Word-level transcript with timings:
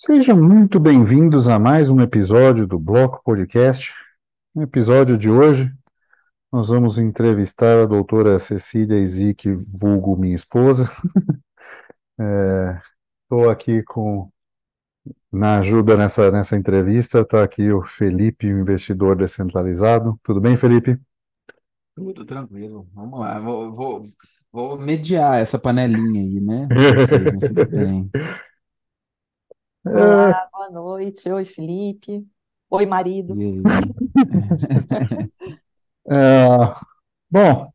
Sejam 0.00 0.40
muito 0.40 0.78
bem-vindos 0.78 1.48
a 1.48 1.58
mais 1.58 1.90
um 1.90 2.00
episódio 2.00 2.68
do 2.68 2.78
Bloco 2.78 3.20
Podcast. 3.24 3.92
No 4.54 4.62
episódio 4.62 5.18
de 5.18 5.28
hoje, 5.28 5.74
nós 6.52 6.68
vamos 6.68 7.00
entrevistar 7.00 7.82
a 7.82 7.84
doutora 7.84 8.38
Cecília 8.38 9.00
Isique, 9.00 9.52
vulgo 9.52 10.16
minha 10.16 10.36
esposa. 10.36 10.88
Estou 13.24 13.50
é, 13.50 13.50
aqui 13.50 13.82
com, 13.82 14.30
na 15.32 15.58
ajuda 15.58 15.96
nessa, 15.96 16.30
nessa 16.30 16.56
entrevista, 16.56 17.22
está 17.22 17.42
aqui 17.42 17.72
o 17.72 17.82
Felipe, 17.82 18.46
o 18.46 18.60
investidor 18.60 19.16
descentralizado. 19.16 20.16
Tudo 20.22 20.40
bem, 20.40 20.56
Felipe? 20.56 20.96
Tudo 21.96 22.24
tranquilo. 22.24 22.86
Vamos 22.94 23.18
lá. 23.18 23.40
Vou, 23.40 23.74
vou, 23.74 24.02
vou 24.52 24.78
mediar 24.78 25.40
essa 25.40 25.58
panelinha 25.58 26.20
aí, 26.20 26.40
né? 26.40 26.68
Vocês, 26.94 27.24
mas 27.24 27.48
tudo 27.48 27.66
bem. 27.76 28.08
Olá, 29.90 30.48
boa 30.52 30.70
noite. 30.70 31.30
Oi, 31.30 31.44
Felipe. 31.44 32.26
Oi, 32.70 32.86
marido. 32.86 33.34
É, 36.10 36.56
bom, 37.30 37.70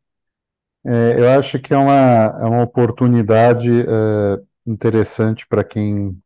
é, 0.83 1.19
eu 1.19 1.29
acho 1.39 1.59
que 1.59 1.71
é 1.71 1.77
uma, 1.77 1.93
é 1.93 2.45
uma 2.45 2.63
oportunidade 2.63 3.69
é, 3.69 4.41
interessante 4.65 5.45
para 5.47 5.63
quem 5.63 6.19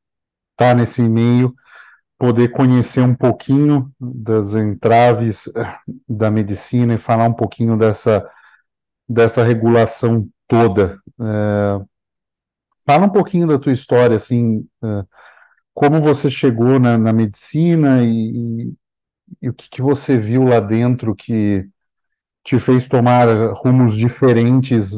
está 0.52 0.74
nesse 0.74 1.02
meio 1.02 1.54
poder 2.18 2.50
conhecer 2.50 3.02
um 3.02 3.14
pouquinho 3.14 3.92
das 4.00 4.56
entraves 4.56 5.48
é, 5.48 5.78
da 6.08 6.32
medicina 6.32 6.94
e 6.94 6.98
falar 6.98 7.26
um 7.26 7.34
pouquinho 7.34 7.78
dessa, 7.78 8.26
dessa 9.08 9.44
regulação 9.44 10.30
toda. 10.48 10.98
É, 11.20 11.86
fala 12.86 13.06
um 13.06 13.12
pouquinho 13.12 13.48
da 13.48 13.60
tua 13.60 13.74
história, 13.74 14.16
assim, 14.16 14.66
é, 14.82 15.06
como 15.78 16.02
você 16.02 16.32
chegou 16.32 16.80
na, 16.80 16.98
na 16.98 17.14
medicina 17.14 18.04
e, 18.04 18.74
e, 19.40 19.48
o 19.48 19.54
que, 19.54 19.70
que 19.70 19.80
você 19.80 20.18
viu 20.18 20.44
lá 20.44 20.60
dentro 20.60 21.16
que 21.16 21.70
te 22.44 22.60
fez 22.60 22.88
tomar 22.88 23.28
rumos 23.54 23.96
diferentes, 23.96 24.94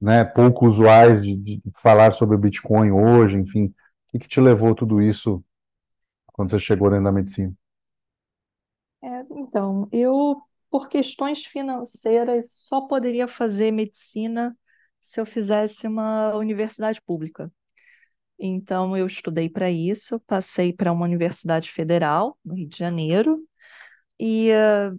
né, 0.00 0.24
pouco 0.24 0.66
usuais 0.66 1.20
de, 1.20 1.36
de 1.36 1.60
falar 1.74 2.14
sobre 2.14 2.36
o 2.36 2.38
Bitcoin 2.38 2.90
hoje, 2.90 3.36
enfim, 3.36 3.66
o 3.66 3.72
que, 4.12 4.20
que 4.20 4.26
te 4.26 4.40
levou 4.40 4.74
tudo 4.74 5.02
isso 5.02 5.44
quando 6.28 6.52
você 6.52 6.58
chegou 6.58 6.88
dentro 6.88 7.04
da 7.04 7.12
medicina? 7.12 7.52
É, 9.02 9.26
então, 9.30 9.86
eu, 9.92 10.40
por 10.70 10.88
questões 10.88 11.44
financeiras, 11.44 12.50
só 12.50 12.80
poderia 12.80 13.28
fazer 13.28 13.70
medicina 13.72 14.56
se 14.98 15.20
eu 15.20 15.26
fizesse 15.26 15.86
uma 15.86 16.34
universidade 16.34 16.98
pública. 17.02 17.52
Então, 18.38 18.96
eu 18.96 19.06
estudei 19.06 19.48
para 19.48 19.70
isso, 19.70 20.20
passei 20.20 20.72
para 20.72 20.92
uma 20.92 21.04
universidade 21.04 21.70
federal, 21.70 22.38
no 22.44 22.54
Rio 22.54 22.68
de 22.68 22.76
Janeiro, 22.78 23.46
e 24.20 24.50
uh, 24.52 24.98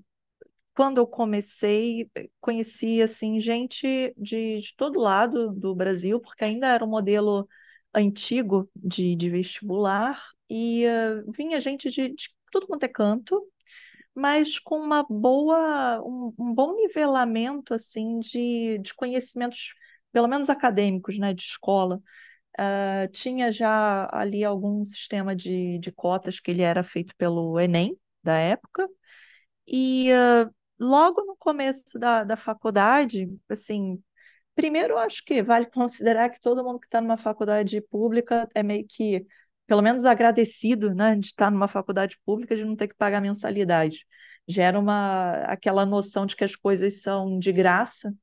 quando 0.76 1.00
eu 1.00 1.08
comecei, 1.08 2.10
conheci 2.42 3.02
assim, 3.02 3.40
gente 3.40 4.14
de, 4.18 4.60
de 4.62 4.76
todo 4.78 5.00
lado 5.00 5.52
do 5.54 5.76
Brasil, 5.76 6.20
porque 6.20 6.44
ainda 6.46 6.68
era 6.68 6.86
um 6.86 6.90
modelo 6.90 7.48
antigo 7.94 8.70
de, 8.76 9.16
de 9.16 9.30
vestibular, 9.30 10.22
e 10.50 10.86
uh, 10.88 11.32
vinha 11.34 11.60
gente 11.60 11.90
de, 11.92 12.10
de 12.10 12.30
tudo 12.52 12.68
quanto 12.68 12.84
é 12.84 12.88
canto, 12.90 13.42
mas 14.14 14.60
com 14.60 14.78
uma 14.80 15.04
boa, 15.10 16.02
um, 16.04 16.34
um 16.40 16.54
bom 16.54 16.76
nivelamento 16.76 17.74
assim 17.74 18.20
de, 18.20 18.78
de 18.80 18.94
conhecimentos, 18.94 19.74
pelo 20.12 20.28
menos 20.28 20.50
acadêmicos, 20.50 21.18
né, 21.20 21.34
de 21.34 21.44
escola. 21.44 22.02
Uh, 22.58 23.08
tinha 23.12 23.52
já 23.52 24.08
ali 24.14 24.44
algum 24.44 24.84
sistema 24.86 25.36
de, 25.36 25.78
de 25.80 25.92
cotas 25.92 26.40
que 26.40 26.52
ele 26.52 26.62
era 26.62 26.84
feito 26.84 27.14
pelo 27.18 27.60
Enem 27.60 27.98
da 28.24 28.38
época, 28.38 28.88
e 29.68 30.12
uh, 30.14 30.54
logo 30.80 31.24
no 31.26 31.36
começo 31.38 31.98
da, 32.00 32.24
da 32.24 32.38
faculdade, 32.38 33.28
assim, 33.50 34.02
primeiro 34.56 34.98
acho 34.98 35.24
que 35.26 35.44
vale 35.44 35.66
considerar 35.72 36.30
que 36.30 36.42
todo 36.42 36.64
mundo 36.64 36.80
que 36.80 36.88
está 36.88 37.02
numa 37.02 37.18
faculdade 37.18 37.82
pública 37.82 38.50
é 38.56 38.64
meio 38.64 38.86
que, 38.88 39.26
pelo 39.68 39.82
menos 39.82 40.06
agradecido, 40.06 40.94
né, 40.94 41.16
de 41.16 41.28
estar 41.28 41.52
numa 41.52 41.68
faculdade 41.68 42.20
pública, 42.26 42.56
de 42.56 42.66
não 42.66 42.76
ter 42.76 42.88
que 42.88 42.96
pagar 42.96 43.22
mensalidade. 43.22 44.06
Gera 44.48 44.80
uma, 44.80 45.34
aquela 45.46 45.86
noção 45.86 46.26
de 46.26 46.36
que 46.36 46.44
as 46.44 46.56
coisas 46.56 47.02
são 47.02 47.40
de 47.40 47.52
graça, 47.52 48.14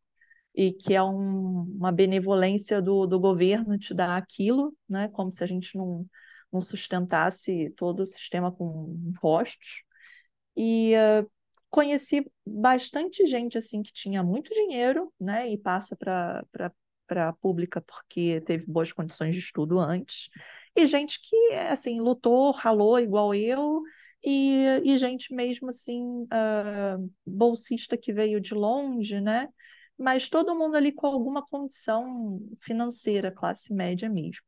e 0.54 0.72
que 0.72 0.94
é 0.94 1.02
um, 1.02 1.62
uma 1.62 1.90
benevolência 1.90 2.80
do, 2.80 3.06
do 3.06 3.18
governo 3.18 3.78
te 3.78 3.94
dar 3.94 4.16
aquilo, 4.16 4.76
né? 4.88 5.08
como 5.08 5.32
se 5.32 5.42
a 5.42 5.46
gente 5.46 5.76
não, 5.76 6.06
não 6.52 6.60
sustentasse 6.60 7.70
todo 7.76 8.00
o 8.00 8.06
sistema 8.06 8.52
com 8.52 8.94
impostos. 9.08 9.82
E 10.56 10.94
uh, 10.94 11.30
conheci 11.70 12.30
bastante 12.46 13.26
gente 13.26 13.56
assim 13.56 13.82
que 13.82 13.92
tinha 13.92 14.22
muito 14.22 14.52
dinheiro 14.52 15.12
né? 15.18 15.48
e 15.48 15.56
passa 15.56 15.96
para 15.96 16.44
a 17.28 17.32
pública 17.32 17.80
porque 17.80 18.42
teve 18.42 18.66
boas 18.66 18.92
condições 18.92 19.34
de 19.34 19.40
estudo 19.40 19.78
antes, 19.78 20.28
e 20.74 20.86
gente 20.86 21.20
que 21.22 21.54
assim 21.70 22.00
lutou, 22.00 22.50
ralou 22.50 22.98
igual 22.98 23.34
eu, 23.34 23.82
e, 24.24 24.80
e 24.84 24.98
gente 24.98 25.34
mesmo 25.34 25.68
assim, 25.68 26.02
uh, 26.22 27.10
bolsista 27.26 27.96
que 27.96 28.12
veio 28.12 28.40
de 28.40 28.54
longe, 28.54 29.20
né? 29.20 29.48
Mas 30.02 30.28
todo 30.28 30.54
mundo 30.54 30.76
ali 30.76 30.92
com 30.92 31.06
alguma 31.06 31.42
condição 31.46 32.40
financeira, 32.60 33.30
classe 33.32 33.72
média 33.72 34.08
mesmo. 34.08 34.42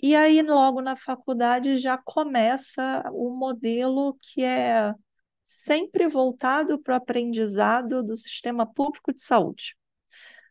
E 0.00 0.16
aí, 0.16 0.42
logo 0.42 0.80
na 0.82 0.96
faculdade, 0.96 1.76
já 1.76 1.96
começa 1.96 3.04
o 3.12 3.30
modelo 3.30 4.18
que 4.20 4.42
é 4.42 4.92
sempre 5.46 6.08
voltado 6.08 6.78
para 6.80 6.94
o 6.94 6.96
aprendizado 6.96 8.02
do 8.02 8.16
sistema 8.16 8.66
público 8.66 9.12
de 9.12 9.20
saúde. 9.20 9.76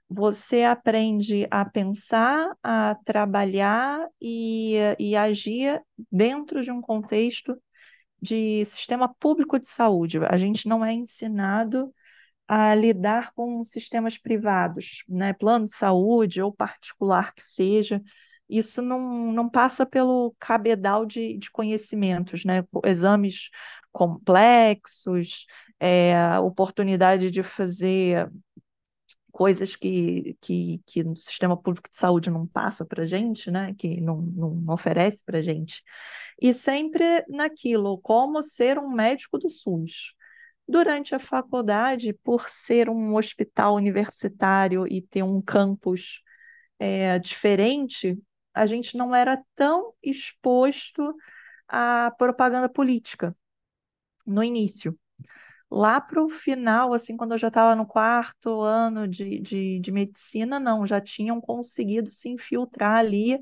Você 0.09 0.63
aprende 0.63 1.47
a 1.49 1.65
pensar, 1.65 2.53
a 2.61 2.95
trabalhar 3.05 4.07
e, 4.21 4.75
e 4.99 5.15
agir 5.15 5.81
dentro 6.11 6.61
de 6.61 6.71
um 6.71 6.81
contexto 6.81 7.57
de 8.21 8.63
sistema 8.65 9.13
público 9.15 9.59
de 9.59 9.67
saúde. 9.67 10.19
A 10.25 10.37
gente 10.37 10.67
não 10.67 10.83
é 10.85 10.93
ensinado 10.93 11.93
a 12.53 12.75
lidar 12.75 13.31
com 13.33 13.63
sistemas 13.63 14.17
privados, 14.17 15.05
né? 15.07 15.31
plano 15.31 15.63
de 15.63 15.71
saúde 15.71 16.41
ou 16.41 16.51
particular 16.51 17.33
que 17.33 17.41
seja, 17.41 18.01
isso 18.49 18.81
não, 18.81 19.31
não 19.31 19.49
passa 19.49 19.85
pelo 19.85 20.35
cabedal 20.37 21.05
de, 21.05 21.37
de 21.37 21.49
conhecimentos, 21.49 22.43
né? 22.43 22.65
exames 22.83 23.49
complexos, 23.89 25.45
é, 25.79 26.37
oportunidade 26.39 27.31
de 27.31 27.41
fazer 27.41 28.29
coisas 29.31 29.77
que, 29.77 30.35
que, 30.41 30.81
que 30.85 31.03
o 31.03 31.15
sistema 31.15 31.55
público 31.55 31.89
de 31.89 31.95
saúde 31.95 32.29
não 32.29 32.45
passa 32.45 32.83
para 32.83 33.05
gente, 33.05 33.49
né? 33.49 33.73
que 33.75 34.01
não, 34.01 34.21
não 34.21 34.73
oferece 34.73 35.23
para 35.23 35.41
gente. 35.41 35.81
E 36.41 36.53
sempre 36.53 37.23
naquilo, 37.29 37.97
como 37.99 38.43
ser 38.43 38.77
um 38.77 38.89
médico 38.91 39.37
do 39.37 39.49
SUS. 39.49 40.13
Durante 40.71 41.13
a 41.13 41.19
faculdade, 41.19 42.13
por 42.23 42.49
ser 42.49 42.89
um 42.89 43.15
hospital 43.15 43.75
universitário 43.75 44.87
e 44.87 45.01
ter 45.01 45.21
um 45.21 45.41
campus 45.41 46.21
é, 46.79 47.19
diferente, 47.19 48.17
a 48.53 48.65
gente 48.65 48.95
não 48.95 49.13
era 49.13 49.37
tão 49.53 49.93
exposto 50.01 51.13
à 51.67 52.09
propaganda 52.17 52.69
política 52.69 53.35
no 54.25 54.43
início. 54.43 54.97
Lá 55.69 56.01
para 56.01 56.23
o 56.23 56.29
final, 56.29 56.93
assim, 56.93 57.17
quando 57.17 57.33
eu 57.33 57.37
já 57.37 57.49
estava 57.49 57.75
no 57.75 57.85
quarto 57.85 58.61
ano 58.61 59.07
de, 59.07 59.39
de, 59.39 59.79
de 59.79 59.91
medicina, 59.91 60.59
não, 60.59 60.87
já 60.87 61.01
tinham 61.01 61.41
conseguido 61.41 62.11
se 62.11 62.29
infiltrar 62.29 62.97
ali 62.97 63.39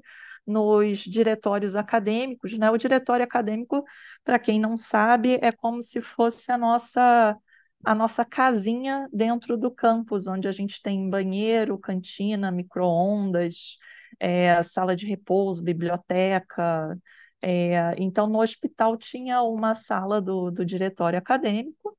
nos 0.50 1.00
diretórios 1.00 1.76
acadêmicos, 1.76 2.58
né? 2.58 2.70
O 2.72 2.78
diretório 2.78 3.24
acadêmico, 3.24 3.84
para 4.24 4.40
quem 4.40 4.60
não 4.60 4.76
sabe, 4.78 5.40
é 5.42 5.52
como 5.52 5.82
se 5.84 6.02
fosse 6.02 6.52
a 6.52 6.58
nossa 6.58 7.38
a 7.86 7.96
nossa 7.96 8.26
casinha 8.26 9.08
dentro 9.12 9.58
do 9.58 9.72
campus, 9.72 10.28
onde 10.28 10.48
a 10.50 10.52
gente 10.52 10.82
tem 10.82 11.10
banheiro, 11.10 11.78
cantina, 11.78 12.52
micro-ondas, 12.52 13.78
é, 14.20 14.62
sala 14.64 14.96
de 14.96 15.06
repouso, 15.06 15.64
biblioteca. 15.64 16.98
É, 17.42 17.96
então, 17.98 18.28
no 18.28 18.42
hospital 18.42 18.98
tinha 18.98 19.42
uma 19.44 19.74
sala 19.74 20.22
do, 20.22 20.52
do 20.52 20.66
diretório 20.66 21.18
acadêmico 21.18 21.98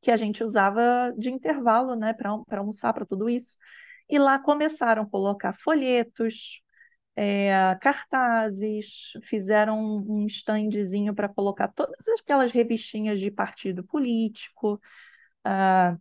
que 0.00 0.10
a 0.10 0.16
gente 0.16 0.42
usava 0.42 1.12
de 1.16 1.30
intervalo, 1.30 1.94
né, 1.94 2.12
para 2.12 2.30
almoçar, 2.58 2.92
para 2.92 3.04
tudo 3.06 3.28
isso. 3.28 3.56
E 4.08 4.18
lá 4.18 4.38
começaram 4.38 5.02
a 5.02 5.06
colocar 5.06 5.52
folhetos, 5.54 6.60
é, 7.22 7.76
cartazes, 7.82 9.12
fizeram 9.22 9.78
um 10.08 10.26
standzinho 10.26 11.14
para 11.14 11.28
colocar 11.28 11.68
todas 11.68 12.08
aquelas 12.18 12.50
revistinhas 12.50 13.20
de 13.20 13.30
partido 13.30 13.84
político. 13.84 14.80
Uh, 15.46 16.00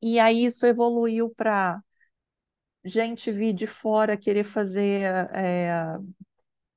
e 0.00 0.18
aí 0.18 0.46
isso 0.46 0.64
evoluiu 0.64 1.28
para 1.28 1.78
gente 2.82 3.30
vir 3.30 3.52
de 3.52 3.66
fora 3.66 4.16
querer 4.16 4.44
fazer 4.44 5.02
é, 5.34 5.98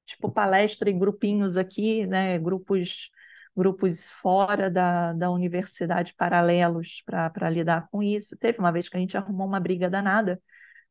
tipo 0.06 0.30
palestra 0.30 0.90
em 0.90 1.00
grupinhos 1.00 1.56
aqui, 1.56 2.06
né? 2.06 2.38
Grupos 2.40 3.10
grupos 3.56 4.10
fora 4.10 4.70
da, 4.70 5.14
da 5.14 5.32
universidade 5.32 6.14
paralelos 6.16 7.02
para 7.06 7.50
lidar 7.50 7.88
com 7.90 8.04
isso. 8.04 8.38
Teve 8.38 8.60
uma 8.60 8.72
vez 8.72 8.90
que 8.90 8.98
a 8.98 9.00
gente 9.00 9.18
arrumou 9.18 9.48
uma 9.48 9.60
briga 9.60 9.90
danada, 9.90 10.42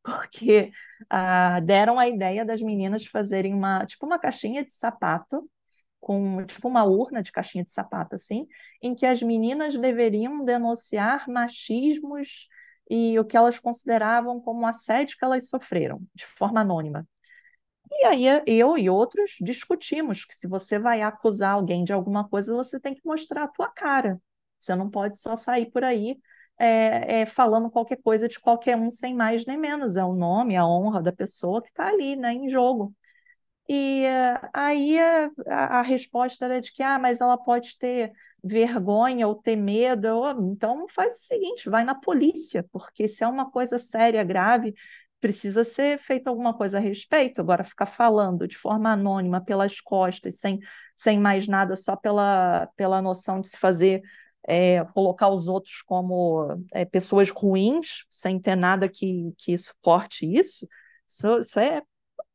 porque 0.06 0.70
uh, 1.12 1.60
deram 1.64 1.98
a 1.98 2.08
ideia 2.08 2.44
das 2.44 2.62
meninas 2.62 3.04
fazerem 3.04 3.52
uma, 3.52 3.84
tipo 3.86 4.06
uma 4.06 4.18
caixinha 4.18 4.64
de 4.64 4.72
sapato, 4.72 5.50
com 6.00 6.44
tipo 6.46 6.68
uma 6.68 6.84
urna 6.84 7.22
de 7.22 7.32
caixinha 7.32 7.64
de 7.64 7.72
sapato, 7.72 8.14
assim, 8.14 8.46
em 8.80 8.94
que 8.94 9.04
as 9.04 9.20
meninas 9.20 9.76
deveriam 9.76 10.44
denunciar 10.44 11.28
machismos 11.28 12.48
e 12.88 13.18
o 13.18 13.24
que 13.24 13.36
elas 13.36 13.58
consideravam 13.58 14.40
como 14.40 14.66
assédio 14.66 15.16
que 15.18 15.24
elas 15.24 15.48
sofreram, 15.48 16.00
de 16.14 16.24
forma 16.24 16.60
anônima. 16.60 17.06
E 17.90 18.04
aí 18.04 18.24
eu 18.46 18.78
e 18.78 18.90
outros 18.90 19.32
discutimos 19.40 20.24
que 20.24 20.36
se 20.36 20.46
você 20.46 20.78
vai 20.78 21.02
acusar 21.02 21.54
alguém 21.54 21.84
de 21.84 21.92
alguma 21.92 22.28
coisa, 22.28 22.54
você 22.54 22.78
tem 22.78 22.94
que 22.94 23.04
mostrar 23.04 23.44
a 23.44 23.48
tua 23.48 23.68
cara. 23.70 24.20
Você 24.58 24.74
não 24.74 24.90
pode 24.90 25.18
só 25.18 25.36
sair 25.36 25.70
por 25.70 25.84
aí 25.84 26.18
é, 26.58 27.20
é, 27.20 27.26
falando 27.26 27.70
qualquer 27.70 27.96
coisa 28.02 28.28
de 28.28 28.40
qualquer 28.40 28.76
um 28.76 28.90
sem 28.90 29.14
mais 29.14 29.44
nem 29.46 29.58
menos. 29.58 29.96
É 29.96 30.04
o 30.04 30.14
nome, 30.14 30.56
a 30.56 30.66
honra 30.66 31.02
da 31.02 31.12
pessoa 31.12 31.62
que 31.62 31.68
está 31.68 31.88
ali, 31.88 32.16
né, 32.16 32.32
em 32.32 32.48
jogo. 32.48 32.94
E 33.68 34.04
uh, 34.06 34.48
aí 34.52 34.98
a, 34.98 35.30
a, 35.80 35.82
resposta 35.82 36.44
era 36.44 36.60
de 36.60 36.72
que, 36.72 36.82
ah, 36.82 36.98
mas 36.98 37.20
ela 37.20 37.36
pode 37.36 37.76
ter 37.78 38.12
vergonha 38.42 39.26
ou 39.26 39.34
ter 39.34 39.56
medo. 39.56 40.06
Eu, 40.06 40.52
então 40.52 40.86
faz 40.88 41.14
o 41.14 41.26
seguinte, 41.26 41.68
vai 41.68 41.84
na 41.84 41.94
polícia, 41.94 42.64
porque 42.72 43.08
se 43.08 43.24
é 43.24 43.26
uma 43.26 43.50
coisa 43.50 43.76
séria, 43.76 44.22
grave, 44.22 44.72
precisa 45.20 45.64
ser 45.64 45.98
feita 45.98 46.30
alguma 46.30 46.54
coisa 46.54 46.78
a 46.78 46.80
respeito. 46.80 47.40
Agora, 47.40 47.64
ficar 47.64 47.86
falando 47.86 48.46
de 48.46 48.56
forma 48.56 48.92
anônima, 48.92 49.44
pelas 49.44 49.80
costas, 49.80 50.38
sem, 50.38 50.60
sem 50.94 51.18
mais 51.18 51.48
nada, 51.48 51.74
só 51.74 51.96
pela, 51.96 52.68
pela 52.76 53.02
noção 53.02 53.40
de 53.40 53.48
se 53.48 53.58
fazer, 53.58 54.02
é, 54.46 54.84
colocar 54.86 55.28
os 55.28 55.48
outros 55.48 55.82
como 55.82 56.48
é, 56.72 56.84
pessoas 56.84 57.30
ruins, 57.30 58.04
sem 58.10 58.40
ter 58.40 58.56
nada 58.56 58.88
que, 58.88 59.32
que 59.38 59.58
suporte 59.58 60.26
isso, 60.26 60.66
isso, 61.08 61.38
isso 61.40 61.60
é 61.60 61.82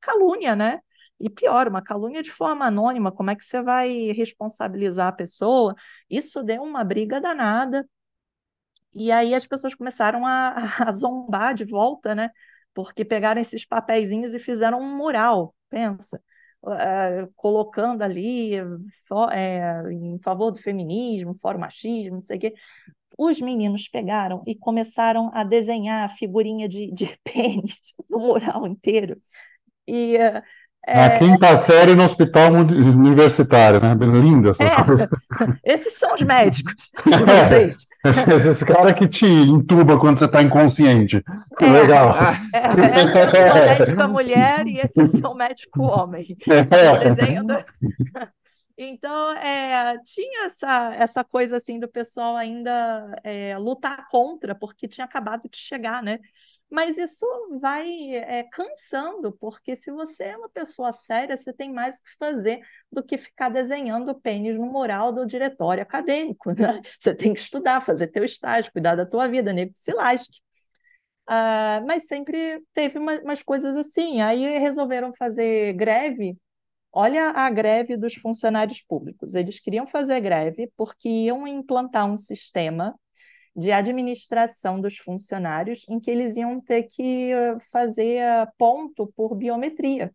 calúnia, 0.02 0.56
né? 0.56 0.82
E 1.20 1.30
pior, 1.30 1.68
uma 1.68 1.84
calúnia 1.84 2.24
de 2.24 2.32
forma 2.32 2.66
anônima, 2.66 3.12
como 3.12 3.30
é 3.32 3.36
que 3.36 3.44
você 3.46 3.62
vai 3.62 4.12
responsabilizar 4.14 5.08
a 5.10 5.12
pessoa? 5.12 5.76
Isso 6.10 6.44
deu 6.44 6.64
uma 6.64 6.84
briga 6.84 7.22
danada. 7.22 7.88
E 8.94 9.12
aí 9.12 9.34
as 9.34 9.48
pessoas 9.48 9.74
começaram 9.76 10.26
a, 10.26 10.54
a 10.90 10.92
zombar 10.94 11.54
de 11.54 11.66
volta, 11.66 12.14
né? 12.16 12.30
Porque 12.74 13.04
pegaram 13.06 13.42
esses 13.42 13.66
papeizinhos 13.66 14.34
e 14.34 14.40
fizeram 14.40 14.80
um 14.80 14.96
mural, 14.98 15.56
pensa. 15.70 16.22
É, 16.80 17.28
colocando 17.36 18.04
ali 18.04 18.54
é, 19.32 19.82
em 19.92 20.20
favor 20.20 20.52
do 20.52 20.60
feminismo, 20.60 21.36
fora 21.42 21.58
o 21.58 21.62
machismo, 21.62 22.16
não 22.18 22.22
sei 22.22 22.38
o 22.38 22.40
quê. 22.40 22.54
Os 23.18 23.42
meninos 23.42 23.88
pegaram 23.90 24.44
e 24.48 24.56
começaram 24.56 25.32
a 25.34 25.44
desenhar 25.44 26.06
a 26.06 26.10
figurinha 26.16 26.70
de, 26.70 26.92
de 26.92 27.18
pênis 27.24 27.80
no 28.10 28.20
mural 28.20 28.68
inteiro. 28.68 29.20
E 29.88 30.18
é... 30.18 30.44
Na 30.88 31.20
quinta 31.20 31.56
série 31.58 31.94
no 31.94 32.04
hospital 32.04 32.52
universitário, 32.54 33.80
né? 33.80 33.94
Linda 33.94 34.50
essas 34.50 34.74
é. 34.74 34.84
coisas. 34.84 35.10
Esses 35.64 35.94
são 35.94 36.16
os 36.16 36.22
médicos 36.22 36.92
de 37.06 37.24
vocês. 37.24 37.88
É. 38.04 38.34
Esses 38.36 38.64
caras 38.64 38.94
que 38.94 39.08
te 39.08 39.26
entuba 39.26 40.00
quando 40.00 40.18
você 40.18 40.26
está 40.26 40.42
inconsciente. 40.42 41.24
É. 41.60 41.66
Legal. 41.66 42.16
É, 42.52 42.60
essa 43.02 43.38
é 43.38 43.52
o 43.52 43.54
médico 43.54 44.08
mulher 44.08 44.68
e 44.68 44.80
esse 44.80 45.24
é 45.24 45.28
o 45.28 45.36
médico 45.36 45.84
homem. 45.84 46.36
É. 46.50 47.42
Do... 47.42 47.66
Então, 48.78 49.32
é, 49.34 50.00
tinha 50.04 50.46
essa, 50.46 50.96
essa 50.96 51.24
coisa 51.24 51.58
assim 51.58 51.80
do 51.80 51.88
pessoal 51.88 52.36
ainda 52.36 53.16
é, 53.24 53.56
lutar 53.60 54.08
contra, 54.10 54.56
porque 54.56 54.88
tinha 54.88 55.06
acabado 55.06 55.48
de 55.48 55.58
chegar, 55.58 56.02
né? 56.02 56.20
Mas 56.72 56.98
isso 56.98 57.26
vai 57.60 58.16
é, 58.16 58.44
cansando, 58.44 59.34
porque 59.34 59.76
se 59.76 59.92
você 59.92 60.24
é 60.24 60.38
uma 60.38 60.48
pessoa 60.48 60.94
séria, 60.94 61.36
você 61.36 61.52
tem 61.52 61.72
mais 61.72 61.98
o 61.98 62.04
que 62.04 62.18
fazer 62.18 62.62
do 62.90 63.04
que 63.04 63.18
ficar 63.18 63.50
desenhando 63.50 64.16
pênis 64.16 64.56
no 64.58 64.68
mural 64.68 65.12
do 65.12 65.26
diretório 65.26 65.84
acadêmico. 65.84 66.52
Né? 66.62 66.82
Você 66.98 67.14
tem 67.14 67.34
que 67.34 67.42
estudar, 67.42 67.82
fazer 67.82 68.08
teu 68.08 68.24
estágio, 68.24 68.72
cuidar 68.72 68.96
da 68.96 69.06
tua 69.06 69.28
vida, 69.28 69.52
nego 69.52 69.74
se 69.76 69.92
lasque. 69.92 70.40
Uh, 71.30 71.86
mas 71.88 72.08
sempre 72.08 72.64
teve 72.74 72.98
uma, 73.00 73.20
umas 73.20 73.44
coisas 73.44 73.76
assim. 73.76 74.22
Aí 74.22 74.58
resolveram 74.60 75.14
fazer 75.18 75.74
greve. 75.74 76.38
Olha 76.94 77.32
a 77.32 77.50
greve 77.50 77.98
dos 77.98 78.16
funcionários 78.16 78.82
públicos. 78.82 79.36
Eles 79.36 79.60
queriam 79.60 79.88
fazer 79.88 80.22
greve 80.22 80.72
porque 80.78 81.10
iam 81.10 81.48
implantar 81.48 82.06
um 82.06 82.18
sistema 82.18 82.96
de 83.56 83.72
administração 83.72 84.80
dos 84.80 84.98
funcionários, 84.98 85.86
em 85.90 86.00
que 86.00 86.10
eles 86.10 86.36
iam 86.36 86.60
ter 86.62 86.84
que 86.84 87.32
eh, 87.32 87.58
fazer 87.72 88.18
eh, 88.18 88.48
ponto 88.58 89.12
por 89.16 89.36
biometria. 89.36 90.12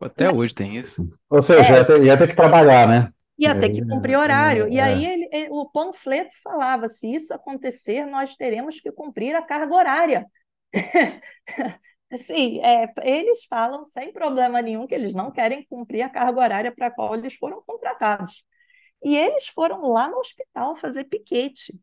Até 0.00 0.26
e, 0.26 0.28
hoje 0.28 0.54
tem 0.54 0.76
isso. 0.76 1.10
Ou 1.30 1.42
seja, 1.42 1.74
é, 1.74 1.78
ia, 1.78 1.84
ter, 1.84 2.04
ia, 2.04 2.18
ter, 2.18 2.28
que 2.28 2.36
trabalhar, 2.36 2.86
né? 2.86 3.12
Ia 3.38 3.58
ter 3.58 3.70
que 3.70 3.84
cumprir 3.84 4.16
horário. 4.16 4.66
É, 4.66 4.70
e 4.70 4.80
aí 4.80 5.04
ele, 5.04 5.28
ele, 5.32 5.48
o 5.50 5.68
panfleto 5.70 6.34
falava: 6.42 6.88
se 6.88 7.12
isso 7.12 7.32
acontecer, 7.32 8.04
nós 8.04 8.36
teremos 8.36 8.80
que 8.80 8.92
cumprir 8.92 9.34
a 9.34 9.42
carga 9.42 9.74
horária. 9.74 10.26
Assim, 12.10 12.60
é, 12.64 12.90
eles 13.02 13.44
falam 13.44 13.86
sem 13.90 14.12
problema 14.12 14.62
nenhum 14.62 14.86
que 14.86 14.94
eles 14.94 15.12
não 15.12 15.30
querem 15.30 15.64
cumprir 15.64 16.02
a 16.02 16.08
carga 16.08 16.40
horária 16.40 16.72
para 16.74 16.86
a 16.86 16.90
qual 16.90 17.14
eles 17.14 17.34
foram 17.34 17.62
contratados. 17.66 18.44
E 19.04 19.16
eles 19.16 19.46
foram 19.48 19.88
lá 19.88 20.08
no 20.08 20.18
hospital 20.18 20.76
fazer 20.76 21.04
piquete 21.04 21.78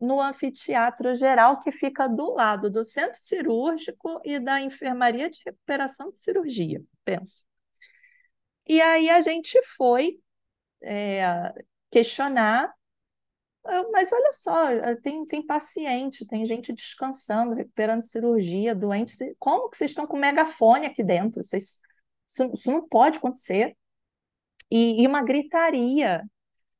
no 0.00 0.20
anfiteatro 0.20 1.14
geral 1.14 1.60
que 1.60 1.72
fica 1.72 2.06
do 2.06 2.34
lado 2.34 2.70
do 2.70 2.84
centro 2.84 3.18
cirúrgico 3.18 4.20
e 4.24 4.38
da 4.38 4.60
enfermaria 4.60 5.30
de 5.30 5.40
recuperação 5.44 6.10
de 6.10 6.18
cirurgia, 6.18 6.82
pensa. 7.04 7.44
E 8.66 8.80
aí 8.80 9.08
a 9.08 9.20
gente 9.20 9.60
foi 9.76 10.18
é, 10.82 11.52
questionar, 11.90 12.74
mas 13.90 14.12
olha 14.12 14.32
só, 14.32 14.66
tem, 15.02 15.26
tem 15.26 15.44
paciente, 15.44 16.26
tem 16.26 16.44
gente 16.44 16.72
descansando, 16.72 17.54
recuperando 17.54 18.04
cirurgia, 18.04 18.74
doentes, 18.74 19.18
como 19.38 19.68
que 19.68 19.76
vocês 19.76 19.90
estão 19.90 20.06
com 20.06 20.16
megafone 20.16 20.86
aqui 20.86 21.02
dentro? 21.02 21.42
Vocês, 21.42 21.80
isso, 22.26 22.50
isso 22.54 22.70
não 22.70 22.86
pode 22.86 23.18
acontecer. 23.18 23.76
E, 24.70 25.02
e 25.02 25.06
uma 25.06 25.22
gritaria, 25.22 26.22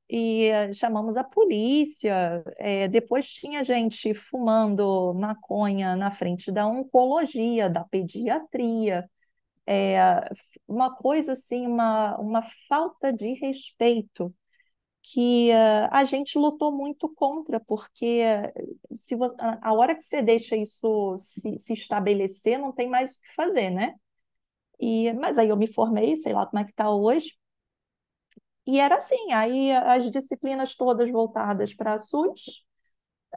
e 0.09 0.45
eh, 0.49 0.73
chamamos 0.73 1.17
a 1.17 1.25
polícia. 1.25 2.43
É, 2.59 2.89
depois 2.89 3.29
tinha 3.29 3.65
gente 3.65 4.15
fumando 4.15 5.15
maconha 5.15 5.97
na 5.97 6.11
frente 6.11 6.53
da 6.53 6.67
oncologia, 6.67 7.69
da 7.69 7.85
pediatria. 7.85 9.09
É, 9.67 9.99
uma 10.69 10.95
coisa 10.95 11.33
assim, 11.33 11.67
uma, 11.67 12.17
uma 12.19 12.43
falta 12.69 13.13
de 13.13 13.35
respeito 13.35 14.35
que 15.03 15.51
uh, 15.53 15.89
a 15.93 16.05
gente 16.05 16.37
lutou 16.37 16.73
muito 16.73 17.09
contra, 17.15 17.61
porque 17.61 18.23
se, 18.93 19.15
a, 19.63 19.73
hora 19.73 19.95
que 19.95 20.03
você 20.03 20.21
deixa 20.21 20.57
isso 20.57 21.17
se, 21.17 21.59
se 21.59 21.73
estabelecer, 21.75 22.59
não 22.59 22.73
tem 22.73 22.89
mais 22.89 23.17
o 23.17 23.21
que 23.21 23.35
fazer, 23.35 23.71
né? 23.71 23.95
E, 24.81 25.13
mas 25.15 25.39
aí 25.39 25.49
eu 25.49 25.57
me 25.57 25.67
formei, 25.67 26.17
sei 26.17 26.33
lá 26.33 26.47
como 26.47 26.61
é 26.61 26.65
que 26.65 26.73
está 26.73 26.91
hoje, 26.91 27.33
e 28.67 28.81
era 28.81 28.97
assim, 28.97 29.33
aí 29.33 29.73
as 29.73 30.11
disciplinas 30.11 30.75
todas 30.75 31.11
voltadas 31.11 31.75
para 31.75 31.95
a 31.95 31.99
SUS, 31.99 32.65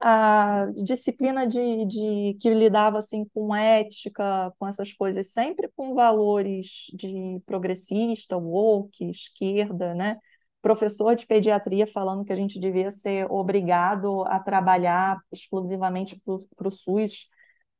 a 0.02 0.68
disciplina 0.84 1.46
de, 1.48 1.86
de, 1.86 2.38
que 2.40 2.50
lidava 2.50 3.00
assim 3.00 3.26
com 3.34 3.56
ética, 3.56 4.54
com 4.58 4.68
essas 4.68 4.94
coisas, 4.94 5.32
sempre 5.32 5.70
com 5.76 5.94
valores 5.94 6.88
de 6.94 7.42
progressista, 7.46 8.38
woke, 8.38 9.10
esquerda, 9.10 9.94
né? 9.94 10.18
Professor 10.62 11.16
de 11.16 11.26
pediatria 11.26 11.88
falando 11.88 12.26
que 12.26 12.34
a 12.34 12.36
gente 12.36 12.60
devia 12.60 12.92
ser 12.92 13.26
obrigado 13.32 14.24
a 14.26 14.40
trabalhar 14.40 15.20
exclusivamente 15.32 16.22
para 16.56 16.68
o 16.68 16.72
SUS 16.72 17.28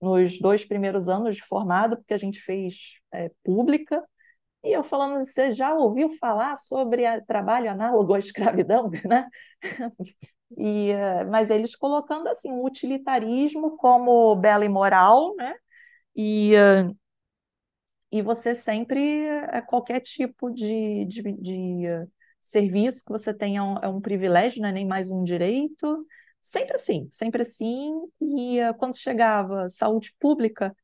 nos 0.02 0.40
dois 0.40 0.64
primeiros 0.66 1.10
anos 1.10 1.36
de 1.36 1.44
formado, 1.44 1.98
porque 1.98 2.14
a 2.14 2.18
gente 2.18 2.40
fez 2.40 3.00
é, 3.14 3.30
pública, 3.44 4.04
e 4.64 4.72
eu 4.76 4.84
falando, 4.84 5.24
você 5.26 5.52
já 5.54 5.74
ouviu 5.74 6.18
falar 6.20 6.58
sobre 6.58 7.04
trabalho 7.22 7.72
análogo 7.72 8.14
à 8.14 8.20
escravidão, 8.20 8.90
né? 9.06 9.28
E, 10.58 10.92
eh, 10.92 11.24
mas 11.26 11.50
eles 11.52 11.76
colocando 11.76 12.28
assim 12.28 12.52
o 12.52 12.66
utilitarismo 12.66 13.78
como 13.78 14.36
bela 14.36 14.66
e 14.66 14.70
moral, 14.70 15.36
né? 15.36 15.56
E, 16.16 16.56
eh, 16.56 16.90
e 18.12 18.22
você 18.22 18.56
sempre, 18.56 19.00
eh, 19.28 19.62
qualquer 19.62 20.00
tipo 20.02 20.50
de, 20.52 21.06
de, 21.06 21.22
de 21.34 22.08
serviço 22.42 23.04
que 23.06 23.12
você 23.12 23.34
tenha 23.34 23.62
é 23.84 23.88
um 23.88 24.02
privilégio, 24.02 24.62
não 24.62 24.70
é 24.70 24.72
nem 24.72 24.86
mais 24.88 25.10
um 25.10 25.24
direito, 25.24 26.06
sempre 26.42 26.76
assim, 26.76 27.08
sempre 27.12 27.42
assim. 27.44 27.92
E 28.22 28.58
quando 28.80 28.98
chegava 28.98 29.70
saúde 29.70 30.14
pública, 30.20 30.76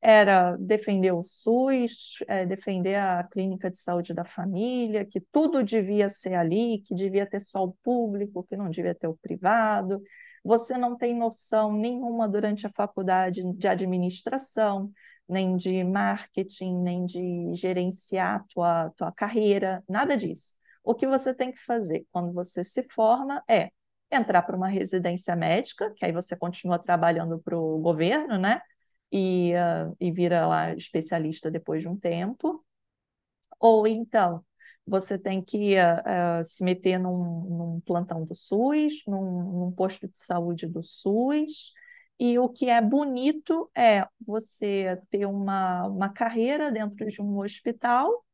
era 0.00 0.56
defender 0.56 1.12
o 1.12 1.22
SUS, 1.24 2.18
é, 2.28 2.46
defender 2.46 2.94
a 2.96 3.24
clínica 3.24 3.70
de 3.70 3.78
saúde 3.78 4.14
da 4.14 4.24
família, 4.24 5.04
que 5.04 5.20
tudo 5.20 5.62
devia 5.62 6.08
ser 6.08 6.34
ali, 6.34 6.80
que 6.86 6.94
devia 6.94 7.26
ter 7.26 7.40
só 7.40 7.64
o 7.64 7.74
público, 7.82 8.44
que 8.44 8.56
não 8.56 8.70
devia 8.70 8.94
ter 8.94 9.08
o 9.08 9.16
privado. 9.16 10.00
Você 10.44 10.78
não 10.78 10.96
tem 10.96 11.16
noção 11.16 11.72
nenhuma 11.72 12.28
durante 12.28 12.66
a 12.66 12.70
faculdade 12.70 13.42
de 13.54 13.68
administração, 13.68 14.90
nem 15.28 15.56
de 15.56 15.82
marketing, 15.84 16.78
nem 16.82 17.04
de 17.04 17.54
gerenciar 17.54 18.44
tua 18.48 18.90
tua 18.96 19.12
carreira, 19.12 19.82
nada 19.88 20.16
disso. 20.16 20.54
O 20.82 20.94
que 20.94 21.06
você 21.06 21.34
tem 21.34 21.52
que 21.52 21.58
fazer 21.64 22.06
quando 22.12 22.32
você 22.32 22.64
se 22.64 22.82
forma 22.84 23.42
é 23.48 23.70
entrar 24.10 24.42
para 24.42 24.56
uma 24.56 24.68
residência 24.68 25.36
médica, 25.36 25.92
que 25.96 26.04
aí 26.04 26.12
você 26.12 26.34
continua 26.36 26.78
trabalhando 26.78 27.38
para 27.40 27.58
o 27.58 27.78
governo, 27.78 28.38
né? 28.38 28.60
E, 29.10 29.52
uh, 29.54 29.96
e 30.00 30.10
vira 30.10 30.46
lá 30.46 30.74
especialista 30.74 31.50
depois 31.50 31.82
de 31.82 31.88
um 31.88 31.96
tempo. 31.96 32.64
Ou 33.60 33.86
então, 33.86 34.44
você 34.86 35.18
tem 35.18 35.42
que 35.42 35.76
uh, 35.76 36.40
uh, 36.40 36.44
se 36.44 36.64
meter 36.64 36.98
num, 36.98 37.16
num, 37.16 37.80
plantão 37.80 38.24
do 38.24 38.34
SUS, 38.34 39.02
num, 39.06 39.64
num 39.64 39.72
posto 39.72 40.08
de 40.08 40.18
saúde 40.18 40.66
do 40.66 40.82
SUS, 40.82 41.72
e 42.18 42.38
o 42.38 42.48
que 42.48 42.68
é 42.68 42.80
bonito 42.80 43.70
é 43.76 44.06
você 44.26 45.00
ter 45.10 45.26
uma, 45.26 45.86
uma 45.86 46.08
carreira 46.08 46.70
dentro 46.70 47.06
de 47.06 47.22
um 47.22 47.38
hospital, 47.38 48.24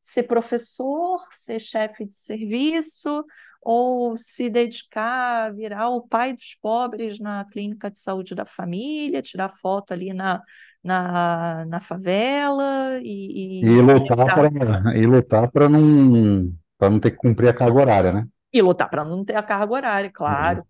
ser 0.00 0.24
professor, 0.24 1.26
ser 1.32 1.58
chefe 1.58 2.04
de 2.04 2.14
serviço, 2.14 3.24
ou 3.68 4.16
se 4.16 4.48
dedicar 4.48 5.46
a 5.46 5.50
virar 5.50 5.88
o 5.88 6.00
pai 6.00 6.32
dos 6.32 6.54
pobres 6.62 7.18
na 7.18 7.44
clínica 7.46 7.90
de 7.90 7.98
saúde 7.98 8.32
da 8.32 8.46
família, 8.46 9.20
tirar 9.20 9.48
foto 9.48 9.92
ali 9.92 10.14
na, 10.14 10.40
na, 10.84 11.64
na 11.66 11.80
favela 11.80 13.00
e, 13.02 13.64
e, 13.64 13.64
e 14.94 15.06
lutar 15.06 15.50
para 15.50 15.68
não 15.68 16.52
para 16.78 16.90
não 16.90 17.00
ter 17.00 17.10
que 17.10 17.16
cumprir 17.16 17.48
a 17.48 17.54
carga 17.54 17.80
horária, 17.80 18.12
né? 18.12 18.28
E 18.52 18.62
lutar 18.62 18.88
para 18.88 19.04
não 19.04 19.24
ter 19.24 19.34
a 19.34 19.42
carga 19.42 19.74
horária, 19.74 20.12
claro. 20.14 20.60
Uhum. 20.60 20.66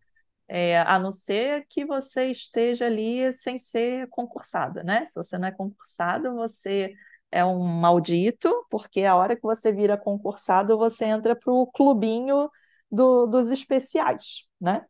É, 0.48 0.78
a 0.78 0.98
não 0.98 1.12
ser 1.12 1.66
que 1.68 1.84
você 1.84 2.28
esteja 2.28 2.86
ali 2.86 3.30
sem 3.30 3.58
ser 3.58 4.08
concursada, 4.08 4.82
né? 4.82 5.04
Se 5.04 5.16
você 5.16 5.36
não 5.36 5.48
é 5.48 5.52
concursado, 5.52 6.34
você 6.34 6.94
é 7.30 7.44
um 7.44 7.62
maldito, 7.62 8.50
porque 8.70 9.04
a 9.04 9.14
hora 9.16 9.36
que 9.36 9.42
você 9.42 9.70
vira 9.70 9.98
concursado, 9.98 10.78
você 10.78 11.04
entra 11.04 11.36
para 11.36 11.52
o 11.52 11.66
clubinho 11.66 12.48
do, 12.90 13.26
dos 13.26 13.50
especiais, 13.50 14.44
né? 14.60 14.84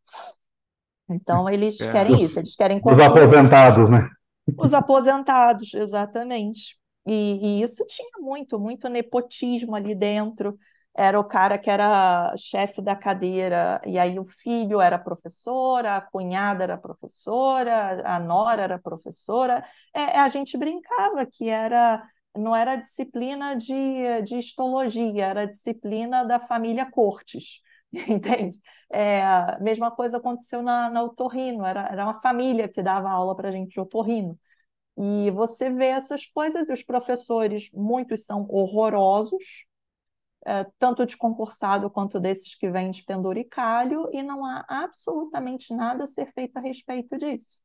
Então, 1.08 1.48
eles 1.50 1.80
é, 1.80 1.90
querem 1.90 2.20
isso, 2.20 2.38
eles 2.38 2.54
querem... 2.54 2.80
Os 2.84 2.98
aposentados, 2.98 3.90
né? 3.90 4.08
Os 4.58 4.72
aposentados, 4.72 5.74
exatamente. 5.74 6.78
E, 7.06 7.60
e, 7.60 7.62
isso 7.62 7.84
tinha 7.86 8.18
muito, 8.18 8.58
muito 8.58 8.88
nepotismo 8.88 9.74
ali 9.74 9.94
dentro. 9.94 10.58
Era 10.94 11.20
o 11.20 11.24
cara 11.24 11.58
que 11.58 11.68
era 11.68 12.34
chefe 12.38 12.80
da 12.80 12.96
cadeira, 12.96 13.80
e 13.84 13.98
aí 13.98 14.18
o 14.18 14.24
filho 14.24 14.80
era 14.80 14.98
professora, 14.98 15.96
a 15.96 16.00
cunhada 16.00 16.64
era 16.64 16.78
professora, 16.78 18.02
a 18.04 18.18
nora 18.18 18.62
era 18.62 18.78
professora. 18.78 19.62
É, 19.94 20.18
a 20.18 20.28
gente 20.28 20.56
brincava 20.56 21.26
que 21.26 21.48
era 21.48 22.02
não 22.36 22.54
era 22.54 22.76
disciplina 22.76 23.56
de, 23.56 24.22
de 24.22 24.38
histologia, 24.38 25.26
era 25.26 25.46
disciplina 25.46 26.24
da 26.24 26.38
família 26.38 26.90
Cortes. 26.90 27.60
entende? 28.08 28.60
É, 28.90 29.22
a 29.22 29.58
mesma 29.60 29.90
coisa 29.90 30.18
aconteceu 30.18 30.62
na, 30.62 30.90
na 30.90 31.02
Otorrino, 31.02 31.64
era, 31.64 31.88
era 31.88 32.04
uma 32.04 32.20
família 32.20 32.68
que 32.68 32.82
dava 32.82 33.10
aula 33.10 33.34
para 33.36 33.48
a 33.48 33.52
gente 33.52 33.72
de 33.72 33.80
Otorrino. 33.80 34.38
E 34.98 35.30
você 35.32 35.70
vê 35.70 35.86
essas 35.88 36.26
coisas, 36.26 36.68
os 36.68 36.82
professores, 36.82 37.70
muitos 37.72 38.24
são 38.26 38.46
horrorosos, 38.50 39.66
é, 40.46 40.64
tanto 40.78 41.06
de 41.06 41.16
concursado 41.16 41.90
quanto 41.90 42.20
desses 42.20 42.54
que 42.54 42.70
vêm 42.70 42.90
de 42.90 43.04
penduricalho, 43.04 44.08
e 44.12 44.22
não 44.22 44.44
há 44.44 44.64
absolutamente 44.68 45.74
nada 45.74 46.04
a 46.04 46.06
ser 46.06 46.32
feito 46.32 46.56
a 46.56 46.60
respeito 46.60 47.18
disso. 47.18 47.60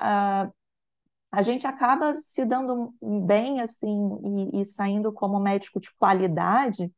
Uh, 0.00 0.52
a 1.30 1.42
gente 1.42 1.66
acaba 1.66 2.14
se 2.16 2.44
dando 2.44 2.94
bem 3.26 3.60
assim 3.60 4.50
e, 4.54 4.62
e 4.62 4.64
saindo 4.64 5.12
como 5.12 5.38
médico 5.40 5.80
de 5.80 5.92
qualidade 5.96 6.92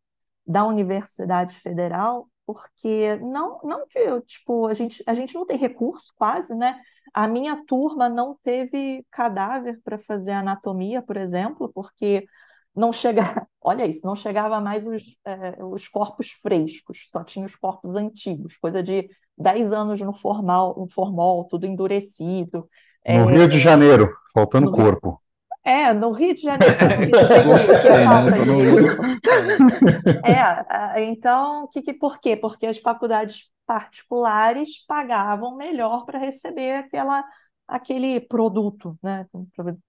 da 0.46 0.64
Universidade 0.66 1.56
Federal, 1.60 2.29
porque 2.54 3.16
não, 3.16 3.60
não 3.62 3.86
que 3.86 3.98
eu, 3.98 4.20
tipo, 4.22 4.66
a 4.66 4.74
gente, 4.74 5.02
a 5.06 5.14
gente 5.14 5.34
não 5.34 5.46
tem 5.46 5.56
recurso 5.56 6.12
quase, 6.16 6.54
né? 6.54 6.80
A 7.12 7.26
minha 7.26 7.64
turma 7.66 8.08
não 8.08 8.36
teve 8.42 9.04
cadáver 9.10 9.80
para 9.82 9.98
fazer 9.98 10.32
anatomia, 10.32 11.02
por 11.02 11.16
exemplo, 11.16 11.70
porque 11.72 12.26
não 12.74 12.92
chegava, 12.92 13.46
olha 13.60 13.86
isso, 13.86 14.06
não 14.06 14.16
chegava 14.16 14.60
mais 14.60 14.86
os, 14.86 15.02
é, 15.24 15.64
os 15.64 15.88
corpos 15.88 16.30
frescos, 16.42 17.08
só 17.10 17.24
tinha 17.24 17.46
os 17.46 17.56
corpos 17.56 17.94
antigos, 17.94 18.56
coisa 18.56 18.82
de 18.82 19.08
10 19.36 19.72
anos 19.72 20.00
no 20.00 20.12
formal, 20.12 20.74
no 20.78 20.88
formol, 20.88 21.44
tudo 21.44 21.66
endurecido. 21.66 22.68
No 23.06 23.30
é, 23.30 23.32
Rio 23.32 23.48
de 23.48 23.58
Janeiro, 23.58 24.14
faltando 24.32 24.70
corpo. 24.70 25.20
É, 25.62 25.92
no 25.92 26.10
Rio 26.10 26.34
de 26.34 26.42
Janeiro. 26.42 26.74
é, 30.24 31.00
é, 31.00 31.04
então, 31.04 31.68
que, 31.68 31.82
que, 31.82 31.92
por 31.92 32.18
quê? 32.18 32.34
Porque 32.34 32.66
as 32.66 32.78
faculdades 32.78 33.48
particulares 33.66 34.84
pagavam 34.86 35.56
melhor 35.56 36.04
para 36.04 36.18
receber 36.18 36.76
aquela, 36.76 37.24
aquele 37.68 38.20
produto, 38.20 38.98
né? 39.02 39.26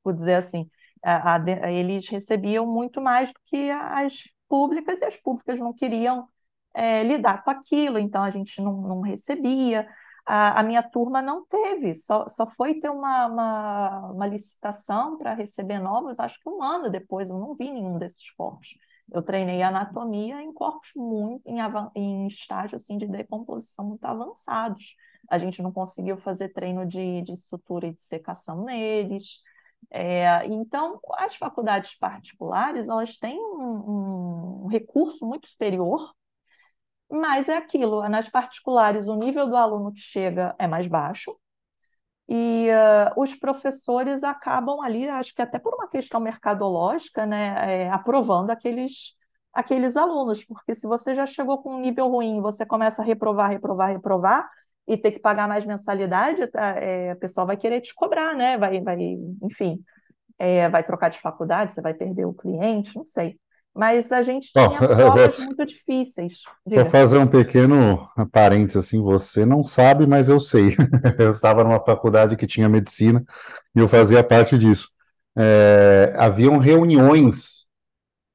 Por 0.03 0.13
dizer 0.13 0.35
assim. 0.35 0.69
A, 1.03 1.35
a, 1.35 1.71
eles 1.71 2.07
recebiam 2.07 2.67
muito 2.67 3.01
mais 3.01 3.29
do 3.29 3.39
que 3.45 3.71
as 3.71 4.19
públicas, 4.47 5.01
e 5.01 5.05
as 5.05 5.17
públicas 5.17 5.59
não 5.59 5.73
queriam 5.73 6.27
é, 6.73 7.03
lidar 7.03 7.43
com 7.43 7.49
aquilo, 7.49 7.97
então 7.97 8.23
a 8.23 8.29
gente 8.29 8.61
não, 8.61 8.73
não 8.81 9.01
recebia 9.01 9.87
a, 10.25 10.59
a 10.59 10.63
minha 10.63 10.83
turma 10.83 11.21
não 11.21 11.45
teve, 11.45 11.95
só, 11.95 12.27
só 12.27 12.47
foi 12.47 12.79
ter 12.79 12.89
uma, 12.89 13.25
uma, 13.27 14.11
uma 14.11 14.27
licitação 14.27 15.17
para 15.17 15.33
receber 15.33 15.79
novos, 15.79 16.19
acho 16.19 16.39
que 16.39 16.49
um 16.49 16.61
ano 16.63 16.89
depois, 16.89 17.29
eu 17.29 17.37
não 17.37 17.55
vi 17.55 17.71
nenhum 17.71 17.97
desses 17.97 18.29
corpos. 18.31 18.77
Eu 19.11 19.21
treinei 19.21 19.61
anatomia 19.61 20.41
em 20.41 20.53
corpos 20.53 20.91
muito 20.95 21.45
em, 21.45 21.57
em 21.95 22.27
estágio 22.27 22.77
assim, 22.77 22.97
de 22.97 23.07
decomposição 23.07 23.85
muito 23.85 24.05
avançados. 24.05 24.95
A 25.29 25.37
gente 25.37 25.61
não 25.61 25.71
conseguiu 25.71 26.17
fazer 26.17 26.49
treino 26.49 26.85
de, 26.85 27.21
de 27.21 27.35
sutura 27.37 27.87
e 27.87 27.93
de 27.93 28.01
secação 28.01 28.63
neles. 28.63 29.41
É, 29.89 30.45
então, 30.45 30.99
as 31.17 31.35
faculdades 31.35 31.97
particulares 31.97 32.87
elas 32.87 33.17
têm 33.17 33.37
um, 33.37 34.63
um 34.63 34.67
recurso 34.67 35.25
muito 35.25 35.47
superior 35.47 36.13
mas 37.11 37.49
é 37.49 37.57
aquilo, 37.57 38.07
nas 38.09 38.29
particulares 38.29 39.07
o 39.07 39.15
nível 39.15 39.47
do 39.47 39.55
aluno 39.55 39.91
que 39.93 39.99
chega 39.99 40.55
é 40.57 40.67
mais 40.67 40.87
baixo, 40.87 41.35
e 42.27 42.69
uh, 42.69 43.21
os 43.21 43.35
professores 43.35 44.23
acabam 44.23 44.79
ali, 44.81 45.07
acho 45.09 45.35
que 45.35 45.41
até 45.41 45.59
por 45.59 45.73
uma 45.73 45.89
questão 45.89 46.19
mercadológica, 46.19 47.25
né, 47.25 47.83
é, 47.83 47.89
aprovando 47.89 48.51
aqueles, 48.51 49.15
aqueles 49.53 49.97
alunos, 49.97 50.43
porque 50.45 50.73
se 50.73 50.87
você 50.87 51.13
já 51.13 51.25
chegou 51.25 51.61
com 51.61 51.75
um 51.75 51.81
nível 51.81 52.07
ruim, 52.07 52.39
você 52.41 52.65
começa 52.65 53.01
a 53.01 53.05
reprovar, 53.05 53.49
reprovar, 53.49 53.89
reprovar, 53.91 54.49
e 54.87 54.97
ter 54.97 55.11
que 55.11 55.19
pagar 55.19 55.47
mais 55.47 55.65
mensalidade, 55.65 56.47
tá, 56.47 56.75
é, 56.77 57.13
o 57.13 57.17
pessoal 57.17 57.45
vai 57.45 57.55
querer 57.55 57.81
te 57.81 57.93
cobrar, 57.93 58.35
né? 58.35 58.57
Vai, 58.57 58.81
vai, 58.81 58.97
enfim, 59.43 59.81
é, 60.39 60.67
vai 60.69 60.83
trocar 60.83 61.09
de 61.09 61.19
faculdade, 61.19 61.73
você 61.73 61.81
vai 61.81 61.93
perder 61.93 62.25
o 62.25 62.33
cliente, 62.33 62.95
não 62.95 63.05
sei 63.05 63.39
mas 63.73 64.11
a 64.11 64.21
gente 64.21 64.51
tinha 64.51 64.67
Bom, 64.69 64.77
provas 64.77 65.37
vou, 65.37 65.45
muito 65.47 65.65
difíceis. 65.65 66.41
Diga. 66.65 66.83
Vou 66.83 66.91
fazer 66.91 67.17
um 67.17 67.27
pequeno 67.27 68.09
parênteses 68.31 68.77
assim, 68.77 69.01
você 69.01 69.45
não 69.45 69.63
sabe, 69.63 70.05
mas 70.05 70.29
eu 70.29 70.39
sei. 70.39 70.75
Eu 71.17 71.31
estava 71.31 71.63
numa 71.63 71.83
faculdade 71.83 72.35
que 72.35 72.47
tinha 72.47 72.67
medicina 72.69 73.23
e 73.75 73.79
eu 73.79 73.87
fazia 73.87 74.23
parte 74.23 74.57
disso. 74.57 74.89
É, 75.37 76.13
haviam 76.17 76.57
reuniões 76.57 77.67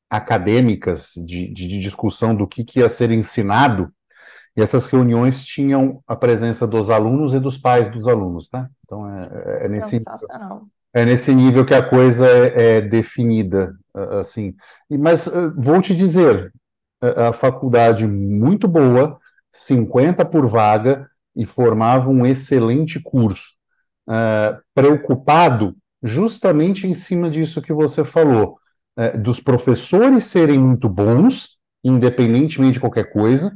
acadêmicas 0.08 1.12
de, 1.16 1.52
de, 1.52 1.68
de 1.68 1.80
discussão 1.80 2.34
do 2.34 2.46
que, 2.46 2.64
que 2.64 2.80
ia 2.80 2.88
ser 2.88 3.10
ensinado, 3.10 3.92
e 4.56 4.62
essas 4.62 4.86
reuniões 4.86 5.44
tinham 5.44 6.02
a 6.06 6.16
presença 6.16 6.66
dos 6.66 6.88
alunos 6.88 7.34
e 7.34 7.40
dos 7.40 7.58
pais 7.58 7.92
dos 7.92 8.08
alunos, 8.08 8.48
tá? 8.48 8.70
Então 8.84 9.06
é, 9.10 9.62
é, 9.62 9.66
é 9.66 9.68
nesse 9.68 9.98
Sensacional 9.98 10.66
é 10.96 11.04
nesse 11.04 11.34
nível 11.34 11.66
que 11.66 11.74
a 11.74 11.82
coisa 11.82 12.26
é, 12.26 12.78
é 12.78 12.80
definida, 12.80 13.74
assim. 14.18 14.54
Mas 14.90 15.28
vou 15.56 15.80
te 15.80 15.94
dizer, 15.94 16.52
a, 17.00 17.32
faculdade 17.32 18.06
muito 18.06 18.66
boa, 18.66 19.18
50 19.52 20.24
por 20.24 20.48
vaga, 20.48 21.08
e 21.36 21.44
formava 21.44 22.08
um 22.08 22.24
excelente 22.24 22.98
curso. 22.98 23.54
Uh, 24.08 24.58
preocupado 24.74 25.76
justamente 26.02 26.86
em 26.86 26.94
cima 26.94 27.28
disso 27.28 27.60
que 27.60 27.72
você 27.72 28.04
falou, 28.04 28.56
uh, 28.98 29.18
dos 29.18 29.38
professores 29.38 30.24
serem 30.24 30.58
muito 30.58 30.88
bons, 30.88 31.58
independentemente 31.84 32.74
de 32.74 32.80
qualquer 32.80 33.12
coisa, 33.12 33.52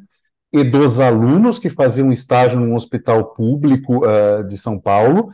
e 0.53 0.63
dos 0.65 1.01
alunos 1.01 1.59
que 1.59 1.71
faziam 1.71 2.13
estágio 2.13 2.61
num 2.61 2.75
hospital 2.75 3.33
público 3.35 4.05
uh, 4.05 4.45
de 4.47 4.59
São 4.59 4.79
Paulo, 4.79 5.31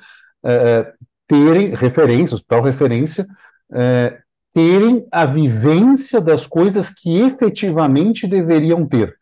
terem 1.27 1.75
referência, 1.75 2.37
hospital 2.37 2.63
referência, 2.63 3.27
terem 4.57 5.07
a 5.13 5.27
vivência 5.27 6.23
das 6.23 6.47
coisas 6.47 6.89
que 6.89 7.21
efetivamente 7.21 8.27
deveriam 8.27 8.87
ter. 8.89 9.15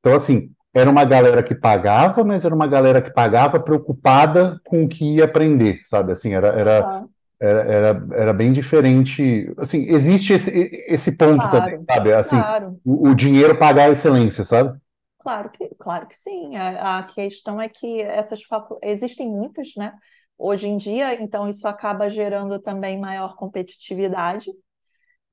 Então, 0.00 0.14
assim, 0.14 0.50
era 0.74 0.90
uma 0.90 1.04
galera 1.04 1.42
que 1.42 1.54
pagava, 1.54 2.24
mas 2.24 2.44
era 2.44 2.54
uma 2.54 2.68
galera 2.68 3.02
que 3.02 3.10
pagava 3.12 3.60
preocupada 3.60 4.60
com 4.64 4.84
o 4.84 4.88
que 4.88 5.16
ia 5.16 5.24
aprender, 5.26 5.80
sabe? 5.84 6.12
Assim, 6.12 6.34
era, 6.34 6.48
era, 6.48 6.82
Tá. 6.82 7.08
era, 7.40 7.62
era, 7.62 8.06
era 8.14 8.32
bem 8.34 8.52
diferente. 8.52 9.52
Assim, 9.58 9.84
existe 9.88 10.34
esse, 10.34 10.50
esse 10.88 11.12
ponto 11.12 11.48
Claro, 11.48 11.50
também, 11.50 11.80
sabe? 11.80 12.12
Assim, 12.12 12.36
claro. 12.36 12.80
o, 12.84 13.10
o 13.10 13.14
dinheiro 13.14 13.58
pagar 13.58 13.88
a 13.88 13.92
excelência, 13.92 14.44
sabe? 14.44 14.78
Claro 15.18 15.50
que, 15.50 15.68
claro 15.76 16.06
que 16.06 16.16
sim. 16.18 16.56
A, 16.56 16.98
a 16.98 17.02
questão 17.04 17.60
é 17.60 17.68
que 17.68 18.00
essas 18.02 18.42
facu... 18.44 18.78
existem 18.82 19.28
muitas, 19.28 19.74
né? 19.76 19.92
Hoje 20.38 20.68
em 20.68 20.76
dia, 20.76 21.14
então 21.20 21.48
isso 21.48 21.66
acaba 21.66 22.10
gerando 22.10 22.60
também 22.60 22.98
maior 23.00 23.34
competitividade. 23.36 24.52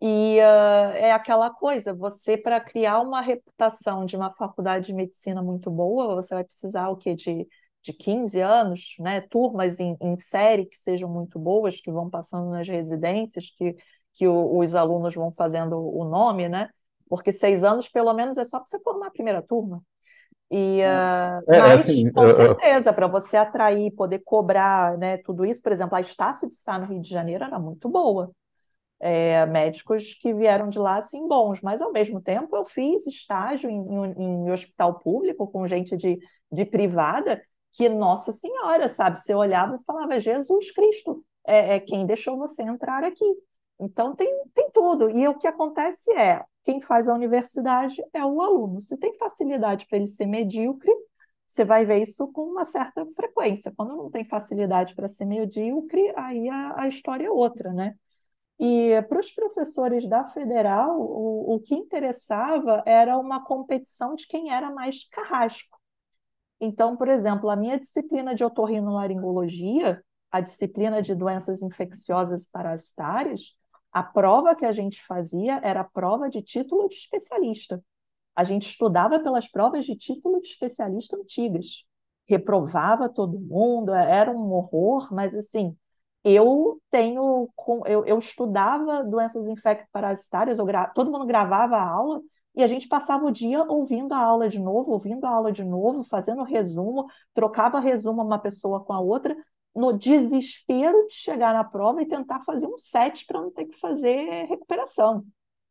E 0.05 0.39
ah, 0.41 0.91
é 0.95 1.11
aquela 1.13 1.49
coisa, 1.51 1.93
você 1.93 2.37
para 2.37 2.59
criar 2.59 2.99
uma 3.01 3.21
reputação 3.21 4.05
de 4.05 4.17
uma 4.17 4.31
faculdade 4.35 4.87
de 4.87 4.93
medicina 4.93 5.41
muito 5.41 5.71
boa, 5.71 6.15
você 6.15 6.35
vai 6.35 6.43
precisar 6.43 6.89
o 6.89 6.97
quê? 6.97 7.15
De, 7.15 7.47
de 7.81 7.93
15 7.93 8.41
anos, 8.41 8.95
né? 8.99 9.21
Turmas 9.21 9.79
em, 9.79 9.95
em 10.01 10.17
série 10.17 10.65
que 10.65 10.77
sejam 10.77 11.09
muito 11.09 11.39
boas, 11.39 11.79
que 11.79 11.91
vão 11.91 12.09
passando 12.09 12.49
nas 12.51 12.67
residências, 12.67 13.49
que, 13.57 13.75
que 14.13 14.27
o- 14.27 14.59
os 14.59 14.75
alunos 14.75 15.15
vão 15.15 15.31
fazendo 15.31 15.77
o 15.79 16.03
nome, 16.05 16.49
né? 16.49 16.69
Porque 17.09 17.31
seis 17.31 17.63
anos, 17.63 17.87
pelo 17.89 18.13
menos, 18.13 18.37
é 18.37 18.43
só 18.45 18.59
para 18.59 18.67
você 18.67 18.79
formar 18.81 19.07
a 19.07 19.11
primeira 19.11 19.41
turma. 19.41 19.81
E, 20.51 20.81
ah, 20.83 21.41
É, 21.47 21.61
mas, 21.61 21.87
assim, 21.89 22.11
com 22.11 22.29
eu- 22.39 22.57
certeza, 22.57 22.93
para 22.93 23.07
você 23.07 23.37
atrair, 23.37 23.91
poder 23.95 24.19
cobrar, 24.25 24.97
né, 24.97 25.17
tudo 25.19 25.45
isso, 25.45 25.61
por 25.61 25.71
exemplo, 25.71 25.95
a 25.97 26.01
Estácio 26.01 26.47
de 26.49 26.55
Sá 26.55 26.77
no 26.79 26.85
Rio 26.87 27.01
de 27.01 27.09
Janeiro 27.09 27.43
era 27.43 27.59
muito 27.59 27.89
boa. 27.89 28.31
É, 29.05 29.45
médicos 29.47 30.13
que 30.15 30.33
vieram 30.33 30.69
de 30.69 30.79
lá, 30.79 30.97
assim, 30.97 31.27
bons, 31.27 31.59
mas 31.61 31.81
ao 31.81 31.91
mesmo 31.91 32.21
tempo 32.21 32.55
eu 32.55 32.63
fiz 32.65 33.05
estágio 33.05 33.69
em, 33.69 33.75
em- 33.77 34.45
em 34.47 34.51
hospital 34.51 34.97
público 34.99 35.45
com 35.51 35.67
gente 35.67 35.97
de, 35.97 36.17
de 36.51 36.65
privada 36.65 37.41
que, 37.73 37.89
Nossa 37.89 38.31
Senhora, 38.31 38.87
sabe, 38.87 39.19
você 39.19 39.33
olhava 39.35 39.75
e 39.75 39.83
falava, 39.85 40.19
Jesus 40.19 40.71
Cristo, 40.71 41.23
é, 41.45 41.75
é 41.75 41.79
quem 41.81 42.05
deixou 42.05 42.37
você 42.37 42.61
entrar 42.63 43.03
aqui. 43.03 43.25
Então 43.79 44.15
tem, 44.15 44.29
tem 44.53 44.69
tudo. 44.71 45.09
E 45.09 45.27
o 45.27 45.37
que 45.37 45.47
acontece 45.47 46.11
é, 46.13 46.43
quem 46.63 46.79
faz 46.81 47.07
a 47.09 47.13
universidade 47.13 48.01
é 48.13 48.23
o 48.25 48.41
aluno. 48.41 48.79
Se 48.81 48.97
tem 48.97 49.17
facilidade 49.17 49.85
para 49.87 49.97
ele 49.97 50.07
ser 50.07 50.25
medíocre, 50.25 50.91
você 51.47 51.63
vai 51.65 51.85
ver 51.85 52.01
isso 52.01 52.27
com 52.31 52.43
uma 52.43 52.65
certa 52.65 53.05
frequência. 53.15 53.73
Quando 53.75 53.95
não 53.95 54.09
tem 54.09 54.25
facilidade 54.25 54.95
para 54.95 55.07
ser 55.07 55.25
medíocre, 55.25 56.13
aí 56.15 56.49
a, 56.49 56.81
a 56.83 56.87
história 56.87 57.25
é 57.27 57.31
outra, 57.31 57.71
né? 57.73 57.95
E 58.65 59.01
para 59.09 59.19
os 59.19 59.29
professores 59.29 60.07
da 60.07 60.23
Federal, 60.23 60.97
o, 60.97 61.55
o 61.55 61.59
que 61.59 61.75
interessava 61.75 62.81
era 62.85 63.17
uma 63.17 63.43
competição 63.43 64.15
de 64.15 64.25
quem 64.25 64.53
era 64.53 64.71
mais 64.71 65.05
carrasco. 65.09 65.77
Então, 66.61 66.95
por 66.95 67.09
exemplo, 67.09 67.49
a 67.49 67.57
minha 67.57 67.77
disciplina 67.77 68.33
de 68.33 68.41
otorrinolaringologia, 68.41 70.01
a 70.31 70.39
disciplina 70.39 71.01
de 71.01 71.13
doenças 71.13 71.61
infecciosas 71.61 72.47
parasitárias, 72.47 73.53
a 73.91 74.01
prova 74.01 74.55
que 74.55 74.65
a 74.65 74.71
gente 74.71 75.05
fazia 75.05 75.59
era 75.61 75.81
a 75.81 75.83
prova 75.83 76.29
de 76.29 76.41
título 76.41 76.87
de 76.87 76.95
especialista. 76.95 77.83
A 78.33 78.45
gente 78.45 78.69
estudava 78.69 79.19
pelas 79.19 79.45
provas 79.45 79.83
de 79.83 79.97
título 79.97 80.39
de 80.39 80.47
especialista 80.47 81.17
antigas. 81.17 81.83
Reprovava 82.25 83.09
todo 83.09 83.37
mundo, 83.41 83.93
era 83.93 84.31
um 84.31 84.53
horror, 84.53 85.13
mas 85.13 85.35
assim, 85.35 85.75
eu 86.23 86.79
tenho, 86.89 87.49
eu, 87.85 88.05
eu 88.05 88.19
estudava 88.19 89.03
doenças 89.03 89.47
infecto-parasitárias, 89.47 90.57
todo 90.95 91.11
mundo 91.11 91.25
gravava 91.25 91.75
a 91.77 91.87
aula 91.87 92.21
e 92.55 92.63
a 92.63 92.67
gente 92.67 92.87
passava 92.87 93.25
o 93.25 93.31
dia 93.31 93.63
ouvindo 93.63 94.13
a 94.13 94.17
aula 94.19 94.47
de 94.47 94.59
novo, 94.59 94.91
ouvindo 94.91 95.25
a 95.25 95.29
aula 95.29 95.51
de 95.51 95.63
novo, 95.63 96.03
fazendo 96.03 96.43
resumo, 96.43 97.07
trocava 97.33 97.79
resumo 97.79 98.21
uma 98.21 98.39
pessoa 98.39 98.83
com 98.83 98.93
a 98.93 98.99
outra, 98.99 99.35
no 99.75 99.91
desespero 99.97 101.07
de 101.07 101.15
chegar 101.15 101.53
na 101.53 101.63
prova 101.63 102.01
e 102.01 102.05
tentar 102.07 102.41
fazer 102.41 102.67
um 102.67 102.77
set 102.77 103.25
para 103.25 103.41
não 103.41 103.51
ter 103.51 103.65
que 103.65 103.79
fazer 103.79 104.45
recuperação. 104.45 105.25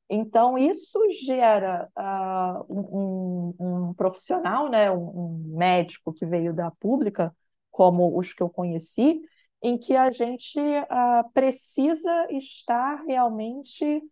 Então, 0.09 0.59
isso 0.59 0.98
gera 1.24 1.88
ah, 1.96 2.62
um, 2.68 3.55
um- 3.59 3.94
profissional, 3.94 4.68
né, 4.68 4.90
um 4.90 5.42
médico 5.57 6.12
que 6.12 6.27
veio 6.27 6.53
da 6.55 6.70
pública, 6.70 7.35
como 7.70 8.18
os 8.18 8.33
que 8.35 8.42
eu 8.42 8.50
conheci, 8.50 9.22
em 9.62 9.79
que 9.79 9.96
a 9.96 10.11
gente 10.11 10.59
ah, 10.90 11.25
precisa 11.33 12.27
estar 12.31 13.05
realmente 13.07 14.03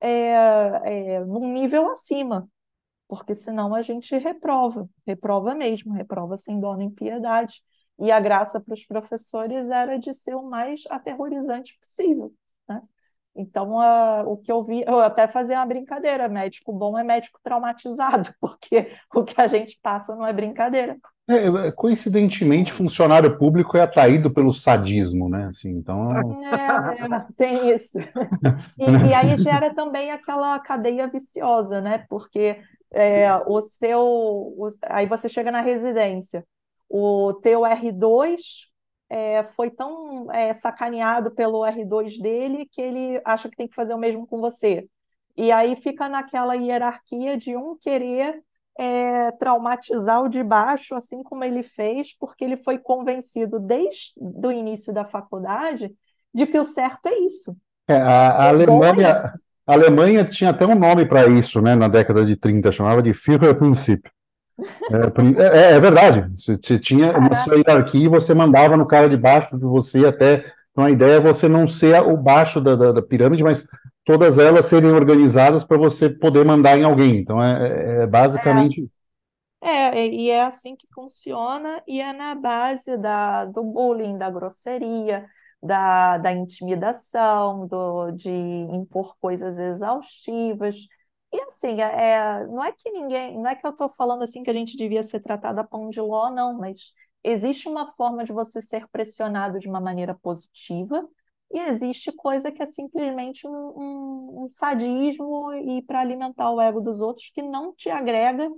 é, 0.00 0.32
é, 0.84 1.20
num 1.24 1.52
nível 1.52 1.90
acima, 1.90 2.48
porque 3.08 3.34
senão 3.34 3.74
a 3.74 3.82
gente 3.82 4.16
reprova, 4.18 4.88
reprova 5.06 5.54
mesmo, 5.54 5.92
reprova 5.94 6.36
sem 6.36 6.60
dó 6.60 6.76
nem 6.76 6.90
piedade. 6.90 7.62
E 7.98 8.10
a 8.12 8.20
graça 8.20 8.60
para 8.60 8.74
os 8.74 8.84
professores 8.84 9.70
era 9.70 9.98
de 9.98 10.14
ser 10.14 10.34
o 10.34 10.42
mais 10.42 10.82
aterrorizante 10.90 11.78
possível, 11.80 12.34
né? 12.68 12.82
Então, 13.34 13.74
o 14.26 14.36
que 14.38 14.50
eu 14.50 14.64
vi, 14.64 14.82
eu 14.86 14.98
até 15.00 15.28
fazia 15.28 15.58
uma 15.58 15.66
brincadeira, 15.66 16.28
médico 16.28 16.72
bom 16.72 16.98
é 16.98 17.04
médico 17.04 17.38
traumatizado, 17.42 18.34
porque 18.40 18.90
o 19.14 19.24
que 19.24 19.40
a 19.40 19.46
gente 19.46 19.78
passa 19.82 20.14
não 20.16 20.26
é 20.26 20.32
brincadeira. 20.32 20.98
É, 21.28 21.68
é, 21.68 21.72
coincidentemente, 21.72 22.72
funcionário 22.72 23.36
público 23.38 23.76
é 23.76 23.82
atraído 23.82 24.30
pelo 24.32 24.52
sadismo, 24.52 25.28
né? 25.28 25.46
Assim, 25.48 25.70
então, 25.70 26.36
É, 26.42 27.04
é, 27.06 27.26
tem 27.36 27.70
isso. 27.74 27.98
E, 28.78 29.08
e 29.08 29.14
aí 29.14 29.36
gera 29.38 29.74
também 29.74 30.10
aquela 30.10 30.58
cadeia 30.60 31.08
viciosa, 31.08 31.80
né? 31.80 32.06
Porque 32.08 32.62
é, 32.92 33.34
o 33.46 33.60
seu. 33.60 34.00
o- 34.00 34.68
aí 34.84 35.06
você 35.06 35.28
chega 35.28 35.50
na 35.52 35.60
residência, 35.62 36.46
o 36.88 37.34
teu 37.42 37.64
R2 37.66 38.68
é, 39.10 39.44
foi 39.56 39.70
tão 39.70 40.30
é, 40.32 40.52
sacaneado 40.54 41.30
pelo 41.34 41.64
R2 41.64 42.18
dele 42.20 42.66
que 42.66 42.80
ele 42.82 43.20
acha 43.24 43.48
que 43.50 43.56
tem 43.56 43.68
que 43.68 43.74
fazer 43.74 43.94
o 43.94 43.98
mesmo 43.98 44.26
com 44.26 44.40
você. 44.40 44.88
E 45.36 45.52
aí 45.52 45.76
fica 45.76 46.08
naquela 46.08 46.54
hierarquia 46.56 47.36
de 47.36 47.56
um 47.56 47.76
querer 47.78 48.42
é, 48.78 49.32
traumatizar 49.32 50.22
o 50.22 50.28
de 50.28 50.42
baixo, 50.42 50.94
assim 50.94 51.22
como 51.22 51.44
ele 51.44 51.62
fez, 51.62 52.16
porque 52.18 52.44
ele 52.44 52.56
foi 52.58 52.78
convencido 52.78 53.58
desde 53.58 54.12
o 54.18 54.52
início 54.52 54.92
da 54.92 55.04
faculdade 55.04 55.94
de 56.34 56.46
que 56.46 56.58
o 56.58 56.64
certo 56.64 57.06
é 57.06 57.18
isso. 57.20 57.56
é, 57.88 57.94
a, 57.96 58.42
a 58.44 58.46
é 58.46 58.48
Alemanha, 58.48 59.34
a 59.66 59.72
Alemanha 59.72 60.24
tinha 60.24 60.50
até 60.50 60.66
um 60.66 60.74
nome 60.74 61.06
para 61.06 61.26
isso, 61.28 61.60
né? 61.60 61.74
Na 61.74 61.88
década 61.88 62.24
de 62.24 62.36
30, 62.36 62.72
chamava 62.72 63.02
de 63.02 63.12
Führerprinzip. 63.12 64.08
É, 64.90 65.10
prin- 65.10 65.34
é, 65.38 65.72
é 65.72 65.80
verdade. 65.80 66.30
Você, 66.36 66.78
tinha 66.78 67.12
uma 67.18 67.30
Caraca. 67.30 67.34
sua 67.34 67.56
hierarquia 67.56 68.04
e 68.04 68.08
você 68.08 68.34
mandava 68.34 68.76
no 68.76 68.86
cara 68.86 69.08
de 69.08 69.16
baixo 69.16 69.56
de 69.58 69.64
você 69.64 70.06
até. 70.06 70.44
Então 70.72 70.84
a 70.84 70.90
ideia 70.90 71.14
é 71.14 71.20
você 71.20 71.48
não 71.48 71.68
ser 71.68 72.00
o 72.02 72.16
baixo 72.16 72.60
da, 72.60 72.76
da, 72.76 72.92
da 72.92 73.02
pirâmide, 73.02 73.42
mas 73.42 73.66
todas 74.06 74.38
elas 74.38 74.66
serem 74.66 74.92
organizadas 74.92 75.64
para 75.64 75.78
você 75.78 76.10
poder 76.10 76.46
mandar 76.46 76.78
em 76.78 76.84
alguém. 76.84 77.18
Então 77.18 77.42
é, 77.44 78.00
é- 78.00 78.04
é 78.04 78.08
basicamente. 78.08 78.90
É, 79.60 80.06
e 80.08 80.30
é 80.30 80.42
assim 80.44 80.76
que 80.76 80.86
funciona, 80.94 81.82
e 81.86 82.00
é 82.00 82.12
na 82.12 82.34
base 82.34 82.96
da, 82.96 83.44
do 83.46 83.62
bullying, 83.64 84.16
da 84.18 84.30
grosseria, 84.30 85.28
da, 85.62 86.18
da 86.18 86.32
intimidação, 86.32 87.66
do, 87.66 88.10
de 88.12 88.30
impor 88.30 89.16
coisas 89.20 89.58
exaustivas. 89.58 90.76
E 91.32 91.40
assim, 91.42 91.80
é, 91.80 92.12
é- 92.42 92.46
não 92.46 92.62
é 92.64 92.72
que 92.72 92.90
ninguém, 92.90 93.36
não 93.38 93.48
é 93.50 93.56
que 93.56 93.66
eu 93.66 93.70
estou 93.72 93.88
falando 93.88 94.22
assim 94.22 94.42
que 94.42 94.50
a 94.50 94.52
gente 94.52 94.76
devia 94.76 95.02
ser 95.02 95.20
tratado 95.20 95.58
a 95.60 95.64
pão 95.64 95.88
de 95.90 96.00
ló, 96.00 96.30
não, 96.30 96.54
mas 96.58 96.92
existe 97.24 97.68
uma 97.68 97.92
forma 97.94 98.24
de 98.24 98.32
você 98.32 98.62
ser 98.62 98.86
pressionado 98.88 99.58
de 99.58 99.68
uma 99.68 99.80
maneira 99.80 100.14
positiva, 100.14 101.08
e 101.52 101.58
existe 101.60 102.12
coisa 102.12 102.50
que 102.52 102.62
é 102.62 102.66
simplesmente 102.66 103.46
um, 103.46 103.52
um 103.52 104.44
um 104.46 104.48
sadismo 104.50 105.52
e 105.54 105.82
para 105.82 106.00
alimentar 106.00 106.50
o 106.52 106.60
ego 106.60 106.80
dos 106.80 107.00
outros 107.00 107.30
que 107.30 107.42
não 107.42 107.74
te 107.74 107.90
agrega 107.90 108.48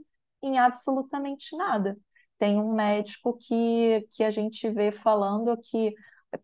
em 0.43 0.59
absolutamente 0.59 1.57
nada. 1.57 1.97
Tem 2.39 2.59
um 2.61 2.73
médico 2.75 3.37
que, 3.39 4.07
que 4.13 4.23
a 4.25 4.31
gente 4.31 4.69
vê 4.71 4.93
falando 4.93 5.57
que 5.59 5.95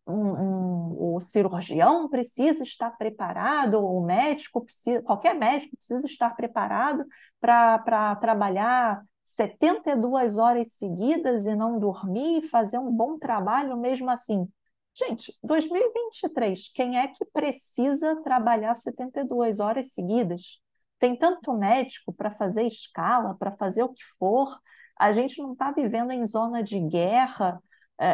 um- 0.07 1.17
o 1.17 1.21
cirurgião 1.21 2.09
precisa 2.09 2.63
estar 2.65 2.91
preparado, 2.97 3.75
o 3.85 4.01
médico 4.05 4.65
precisa, 4.65 5.03
qualquer 5.03 5.35
médico 5.35 5.77
precisa 5.77 6.07
estar 6.07 6.31
preparado 6.37 7.05
para 7.41 7.79
para 7.81 8.17
trabalhar 8.17 9.03
72 9.23 10.37
horas 10.39 10.73
seguidas 10.75 11.47
e 11.47 11.55
não 11.55 11.79
dormir 11.79 12.39
e 12.45 12.49
fazer 12.49 12.79
um 12.79 12.91
bom 12.93 13.19
trabalho 13.19 13.77
mesmo 13.77 14.11
assim. 14.11 14.49
Gente, 14.97 15.37
2023, 15.43 16.71
quem 16.73 16.99
é 16.99 17.09
que 17.09 17.25
precisa 17.25 18.23
trabalhar 18.23 18.75
72 18.77 19.59
horas 19.59 19.93
seguidas? 19.93 20.61
Tem 21.01 21.17
tanto 21.19 21.53
médico 21.53 22.13
para 22.13 22.31
fazer 22.31 22.63
escala, 22.63 23.35
para 23.35 23.51
fazer 23.57 23.83
o 23.83 23.89
que 23.89 24.05
for. 24.19 24.57
A 24.97 25.11
gente 25.11 25.43
não 25.43 25.53
está 25.53 25.73
vivendo 25.73 26.13
em 26.13 26.25
zona 26.25 26.63
de 26.63 26.79
guerra. 26.79 27.61
É, 27.99 28.07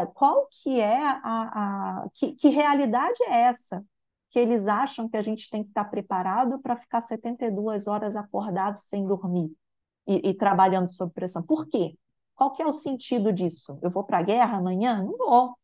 é, 0.00 0.06
qual 0.06 0.48
que 0.62 0.80
é 0.80 1.02
a, 1.04 2.02
a 2.04 2.08
que, 2.14 2.32
que 2.34 2.48
realidade 2.48 3.20
é 3.24 3.42
essa 3.42 3.84
que 4.30 4.38
eles 4.38 4.68
acham 4.68 5.08
que 5.08 5.16
a 5.16 5.22
gente 5.22 5.50
tem 5.50 5.62
que 5.64 5.70
estar 5.70 5.84
preparado 5.86 6.60
para 6.60 6.76
ficar 6.76 7.00
72 7.00 7.86
horas 7.88 8.14
acordado 8.16 8.78
sem 8.80 9.04
dormir 9.06 9.50
e, 10.06 10.30
e 10.30 10.34
trabalhando 10.34 10.88
sob 10.88 11.12
pressão? 11.12 11.42
Por 11.42 11.68
quê? 11.68 11.96
Qual 12.36 12.52
que 12.52 12.62
é 12.62 12.66
o 12.66 12.72
sentido 12.72 13.32
disso? 13.32 13.78
Eu 13.82 13.90
vou 13.90 14.04
para 14.04 14.18
a 14.18 14.22
guerra 14.22 14.58
amanhã? 14.58 15.02
Não 15.02 15.16
vou. 15.16 15.58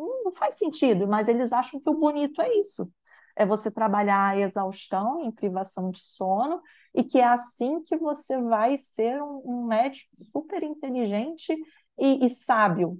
Não, 0.00 0.32
faz 0.32 0.56
sentido, 0.56 1.06
mas 1.06 1.28
eles 1.28 1.52
acham 1.52 1.80
que 1.80 1.88
o 1.90 1.94
bonito 1.98 2.40
é 2.40 2.54
isso. 2.58 2.90
É 3.36 3.46
você 3.46 3.70
trabalhar 3.70 4.30
a 4.30 4.38
exaustão 4.38 5.22
em 5.22 5.30
privação 5.30 5.90
de 5.90 6.00
sono 6.02 6.60
e 6.94 7.04
que 7.04 7.18
é 7.18 7.24
assim 7.24 7.82
que 7.82 7.96
você 7.96 8.40
vai 8.40 8.76
ser 8.76 9.22
um, 9.22 9.42
um 9.44 9.66
médico 9.66 10.10
super 10.32 10.62
inteligente 10.62 11.54
e, 11.98 12.24
e 12.24 12.28
sábio, 12.28 12.98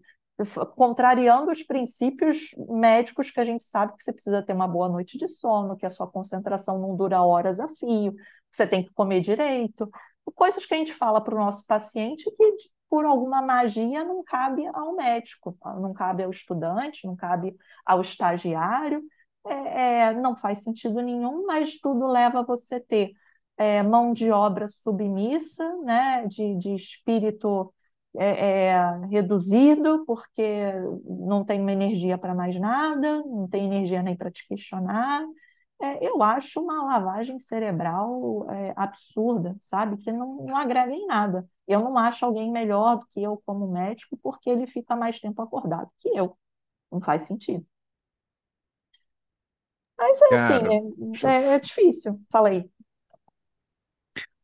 contrariando 0.77 1.51
os 1.51 1.63
princípios 1.65 2.51
médicos 2.57 3.31
que 3.31 3.41
a 3.41 3.45
gente 3.45 3.65
sabe 3.65 3.97
que 3.97 4.05
você 4.05 4.13
precisa 4.13 4.43
ter 4.43 4.53
uma 4.53 4.69
boa 4.69 4.89
noite 4.89 5.19
de 5.19 5.27
sono, 5.27 5.77
que 5.77 5.87
a 5.87 5.91
sua 5.91 6.07
concentração 6.07 6.79
não 6.79 6.97
dura 6.97 7.21
horas 7.23 7.59
a 7.59 7.67
fio, 7.69 8.13
que 8.15 8.57
você 8.57 8.67
tem 8.67 8.85
que 8.85 8.93
comer 8.93 9.21
direito, 9.21 9.91
coisas 10.37 10.65
que 10.65 10.75
a 10.75 10.79
gente 10.79 10.95
fala 10.95 11.21
para 11.21 11.35
o 11.35 11.39
nosso 11.39 11.67
paciente 11.67 12.31
que 12.31 12.57
por 12.89 13.05
alguma 13.05 13.43
magia 13.43 14.05
não 14.05 14.23
cabe 14.25 14.67
ao 14.69 14.95
médico, 14.95 15.57
não 15.65 15.93
cabe 15.93 16.23
ao 16.23 16.31
estudante, 16.31 17.07
não 17.07 17.17
cabe 17.17 17.57
ao 17.85 18.01
estagiário, 18.01 19.03
é, 19.47 20.09
é, 20.09 20.15
não 20.15 20.35
faz 20.37 20.63
sentido 20.63 21.01
nenhum, 21.01 21.47
mas 21.47 21.79
tudo 21.81 22.07
leva 22.07 22.41
a 22.41 22.43
você 22.45 22.81
ter 22.81 23.13
é, 23.57 23.83
mão 23.83 24.13
de 24.13 24.31
obra 24.31 24.69
submissa, 24.69 25.77
né, 25.83 26.27
de, 26.27 26.57
de 26.57 26.75
espírito 26.75 27.73
é, 28.17 28.69
é, 28.71 29.07
reduzido, 29.11 30.05
porque 30.07 30.43
não 31.05 31.45
tem 31.45 31.61
uma 31.61 31.73
energia 31.73 32.17
para 32.19 32.35
mais 32.35 32.59
nada, 32.59 33.23
não 33.25 33.49
tem 33.49 33.67
energia 33.67 34.03
nem 34.03 34.17
para 34.17 34.31
te 34.31 34.47
questionar. 34.49 35.25
É, 35.81 36.07
eu 36.07 36.23
acho 36.23 36.61
uma 36.61 36.85
lavagem 36.85 37.39
cerebral 37.39 38.47
absurda, 38.77 39.57
sabe? 39.63 39.97
Que 39.99 40.11
não, 40.11 40.45
não 40.45 40.57
agrega 40.57 40.93
em 40.93 41.07
nada. 41.07 41.49
Eu 41.69 41.81
não 41.83 41.99
acho 41.99 42.25
alguém 42.27 42.51
melhor 42.53 42.99
do 43.01 43.07
que 43.09 43.23
eu 43.23 43.43
como 43.47 43.69
médico 43.69 44.19
porque 44.23 44.51
ele 44.51 44.67
fica 44.69 44.97
mais 44.97 45.21
tempo 45.21 45.43
acordado 45.43 45.91
que 46.01 46.09
eu. 46.11 46.39
Não 46.93 47.01
faz 47.01 47.23
sentido. 47.25 47.67
Mas 49.99 50.21
é 50.23 50.35
assim, 50.35 50.59
Cara, 50.59 50.73
é, 50.73 50.81
deixa 51.13 51.29
eu 51.29 51.35
é, 51.53 51.55
é 51.55 51.59
difícil. 51.61 52.21
Fala 52.31 52.49
aí. 52.51 52.69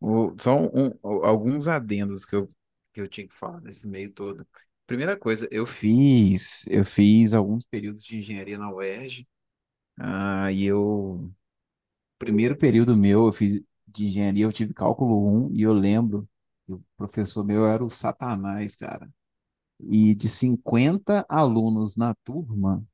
O- 0.00 0.34
Só 0.38 0.56
um- 0.56 0.88
um- 1.02 1.24
alguns 1.24 1.68
adendos 1.68 2.24
que 2.24 2.34
eu, 2.37 2.50
que 2.92 3.00
eu 3.00 3.08
tinha 3.08 3.26
que 3.28 3.34
falar 3.34 3.60
nesse 3.60 3.87
meio 3.88 4.12
todo. 4.12 4.46
Primeira 4.87 5.16
coisa, 5.16 5.48
eu 5.50 5.66
fiz, 5.66 6.66
eu 6.68 6.84
fiz 6.84 7.32
alguns 7.34 7.64
períodos 7.64 8.04
de 8.04 8.18
engenharia 8.18 8.58
na 8.58 8.70
UERJ, 8.70 9.26
ah, 9.98 10.52
e 10.52 10.64
eu, 10.64 11.30
primeiro 12.18 12.56
período 12.56 12.96
meu, 12.96 13.26
eu 13.26 13.32
fiz 13.32 13.62
de 13.88 14.06
engenharia, 14.06 14.44
eu 14.46 14.52
tive 14.52 14.74
cálculo 14.74 15.28
um 15.28 15.52
e 15.54 15.62
eu 15.62 15.72
lembro 15.74 16.28
o 16.68 16.81
professor 16.96 17.44
meu 17.44 17.66
era 17.66 17.85
o 17.85 17.90
Satanás, 17.90 18.77
cara. 18.77 19.11
E 19.81 20.14
de 20.14 20.29
50 20.29 21.27
alunos 21.29 21.96
na 21.96 22.14
turma, 22.24 22.85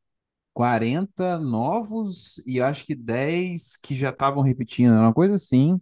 40 0.55 1.39
novos 1.39 2.43
e 2.47 2.61
acho 2.63 2.85
que 2.87 2.95
10 2.95 3.77
que 3.79 3.95
já 3.97 4.11
estavam 4.11 4.43
repetindo, 4.45 4.93
era 4.95 5.03
uma 5.03 5.15
coisa 5.15 5.35
assim, 5.37 5.81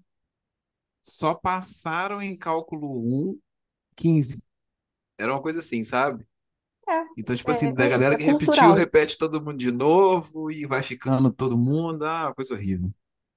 só 1.02 1.34
passaram 1.34 2.22
em 2.22 2.36
cálculo 2.36 2.88
um 3.04 3.38
15. 3.96 4.42
Era 5.18 5.32
uma 5.32 5.42
coisa 5.42 5.60
assim, 5.60 5.84
sabe? 5.84 6.26
Então, 7.16 7.34
tipo 7.36 7.50
É, 7.50 7.50
assim, 7.50 7.68
é, 7.70 7.74
da 7.74 7.86
é, 7.86 7.88
galera 7.88 8.14
é 8.14 8.16
que 8.16 8.24
repetiu, 8.24 8.72
cultural. 8.72 8.74
repete 8.74 9.18
todo 9.18 9.40
mundo 9.44 9.58
de 9.58 9.72
novo 9.72 10.50
e 10.50 10.66
vai 10.66 10.82
ficando 10.82 11.32
todo 11.32 11.58
mundo. 11.58 12.04
Ah, 12.04 12.32
coisa 12.34 12.54
horrível. 12.54 12.92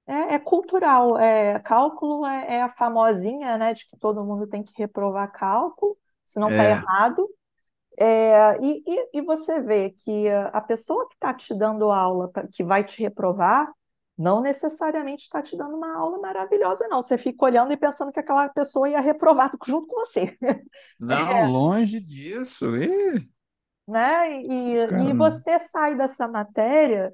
É, 0.06 0.34
é 0.34 0.38
cultural. 0.38 1.18
É, 1.18 1.58
cálculo 1.60 2.26
é, 2.26 2.56
é 2.56 2.62
a 2.62 2.68
famosinha, 2.70 3.56
né, 3.58 3.74
de 3.74 3.86
que 3.86 3.96
todo 3.98 4.24
mundo 4.24 4.46
tem 4.46 4.62
que 4.62 4.72
reprovar 4.76 5.30
cálculo, 5.32 5.96
senão 6.24 6.50
está 6.50 6.64
É, 6.64 6.68
errado. 6.68 7.28
É, 7.98 8.58
e, 8.62 8.82
e, 8.86 9.10
e 9.18 9.22
você 9.22 9.60
vê 9.60 9.90
que 9.90 10.28
a 10.52 10.60
pessoa 10.60 11.08
que 11.08 11.14
está 11.14 11.34
te 11.34 11.54
dando 11.54 11.90
aula, 11.92 12.30
que 12.52 12.64
vai 12.64 12.84
te 12.84 13.00
reprovar, 13.02 13.70
não 14.18 14.40
necessariamente 14.42 15.22
está 15.24 15.42
te 15.42 15.56
dando 15.56 15.76
uma 15.76 15.96
aula 15.96 16.18
maravilhosa, 16.18 16.88
não. 16.88 17.02
Você 17.02 17.18
fica 17.18 17.44
olhando 17.44 17.72
e 17.72 17.76
pensando 17.76 18.12
que 18.12 18.20
aquela 18.20 18.48
pessoa 18.48 18.88
ia 18.88 19.00
reprovar 19.00 19.50
junto 19.66 19.86
com 19.88 19.96
você, 20.06 20.36
não, 20.98 21.44
longe 21.44 22.00
disso. 22.00 22.76
Ih, 22.76 23.30
né? 23.86 24.40
E, 24.42 24.76
cara, 24.86 25.10
e 25.10 25.12
você 25.14 25.58
sai 25.58 25.96
dessa 25.96 26.28
matéria 26.28 27.12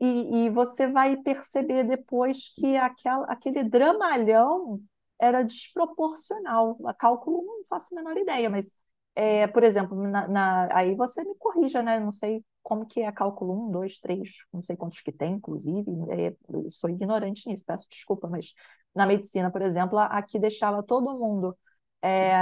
E, 0.00 0.46
e 0.46 0.50
você 0.50 0.86
vai 0.88 1.16
perceber 1.18 1.84
depois 1.84 2.52
que 2.54 2.76
aquela, 2.76 3.26
aquele 3.26 3.62
dramalhão 3.64 4.80
era 5.20 5.42
desproporcional. 5.42 6.78
A 6.86 6.94
cálculo 6.94 7.42
não 7.44 7.64
faço 7.68 7.94
a 7.94 7.96
menor 8.02 8.16
ideia, 8.16 8.48
mas, 8.48 8.74
é, 9.14 9.46
por 9.46 9.62
exemplo, 9.62 9.96
na, 10.08 10.26
na- 10.28 10.68
aí 10.76 10.94
você 10.94 11.22
me 11.24 11.34
corrija, 11.36 11.82
né? 11.82 12.00
Não 12.00 12.12
sei 12.12 12.42
como 12.62 12.86
que 12.86 13.00
é 13.02 13.12
cálculo 13.12 13.68
um, 13.68 13.70
2, 13.70 13.98
3, 13.98 14.30
não 14.52 14.62
sei 14.62 14.76
quantos 14.76 15.00
que 15.02 15.12
tem, 15.12 15.34
inclusive. 15.34 15.90
é, 16.10 16.34
sou 16.70 16.88
ignorante 16.90 17.48
nisso, 17.48 17.64
peço 17.66 17.86
desculpa, 17.90 18.28
mas 18.28 18.54
na 18.94 19.06
medicina, 19.06 19.50
por 19.50 19.62
exemplo, 19.62 19.98
aqui 19.98 20.38
deixava 20.38 20.82
todo 20.82 21.18
mundo 21.18 21.56
é, 22.02 22.34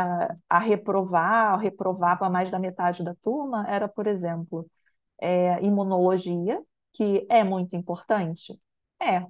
a 0.49 0.59
reprovar, 0.59 1.59
reprovava 1.59 2.29
mais 2.31 2.51
da 2.51 2.59
metade 2.59 3.03
da 3.05 3.15
turma, 3.17 3.67
era, 3.69 3.89
por 3.89 4.07
exemplo 4.07 4.69
é, 5.21 5.63
imunologia, 5.65 6.63
que 6.99 7.25
é 7.31 7.45
muito 7.45 7.77
importante? 7.77 8.61
É. 9.01 9.25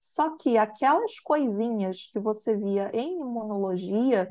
Só 0.00 0.36
que 0.36 0.58
aquelas 0.58 1.20
coisinhas 1.20 2.10
que 2.12 2.18
você 2.18 2.56
via 2.56 2.90
em 2.92 3.20
imunologia, 3.20 4.28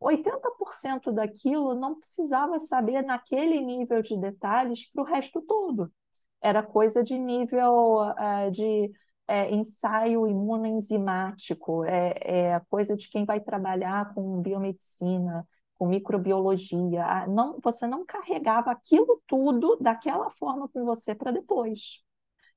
80% 0.00 1.12
daquilo 1.12 1.74
não 1.74 1.96
precisava 1.98 2.58
saber 2.58 3.02
naquele 3.02 3.60
nível 3.60 4.02
de 4.02 4.16
detalhes 4.18 4.90
para 4.90 5.02
o 5.02 5.04
resto 5.04 5.42
todo. 5.42 5.92
Era 6.40 6.62
coisa 6.62 7.02
de 7.04 7.18
nível 7.18 8.02
eh, 8.18 8.50
de 8.50 8.92
eh, 9.28 9.54
ensaio 9.54 10.26
imunoenzimático, 10.26 11.84
é, 11.84 12.54
é 12.54 12.60
coisa 12.70 12.96
de 12.96 13.08
quem 13.10 13.24
vai 13.26 13.40
trabalhar 13.40 14.14
com 14.14 14.40
biomedicina, 14.40 15.46
com 15.78 15.86
microbiologia. 15.88 17.26
Não, 17.28 17.58
você 17.62 17.86
não 17.86 18.04
carregava 18.06 18.70
aquilo 18.70 19.22
tudo 19.26 19.76
daquela 19.80 20.30
forma 20.32 20.68
com 20.68 20.84
você 20.84 21.14
para 21.14 21.32
depois. 21.32 22.02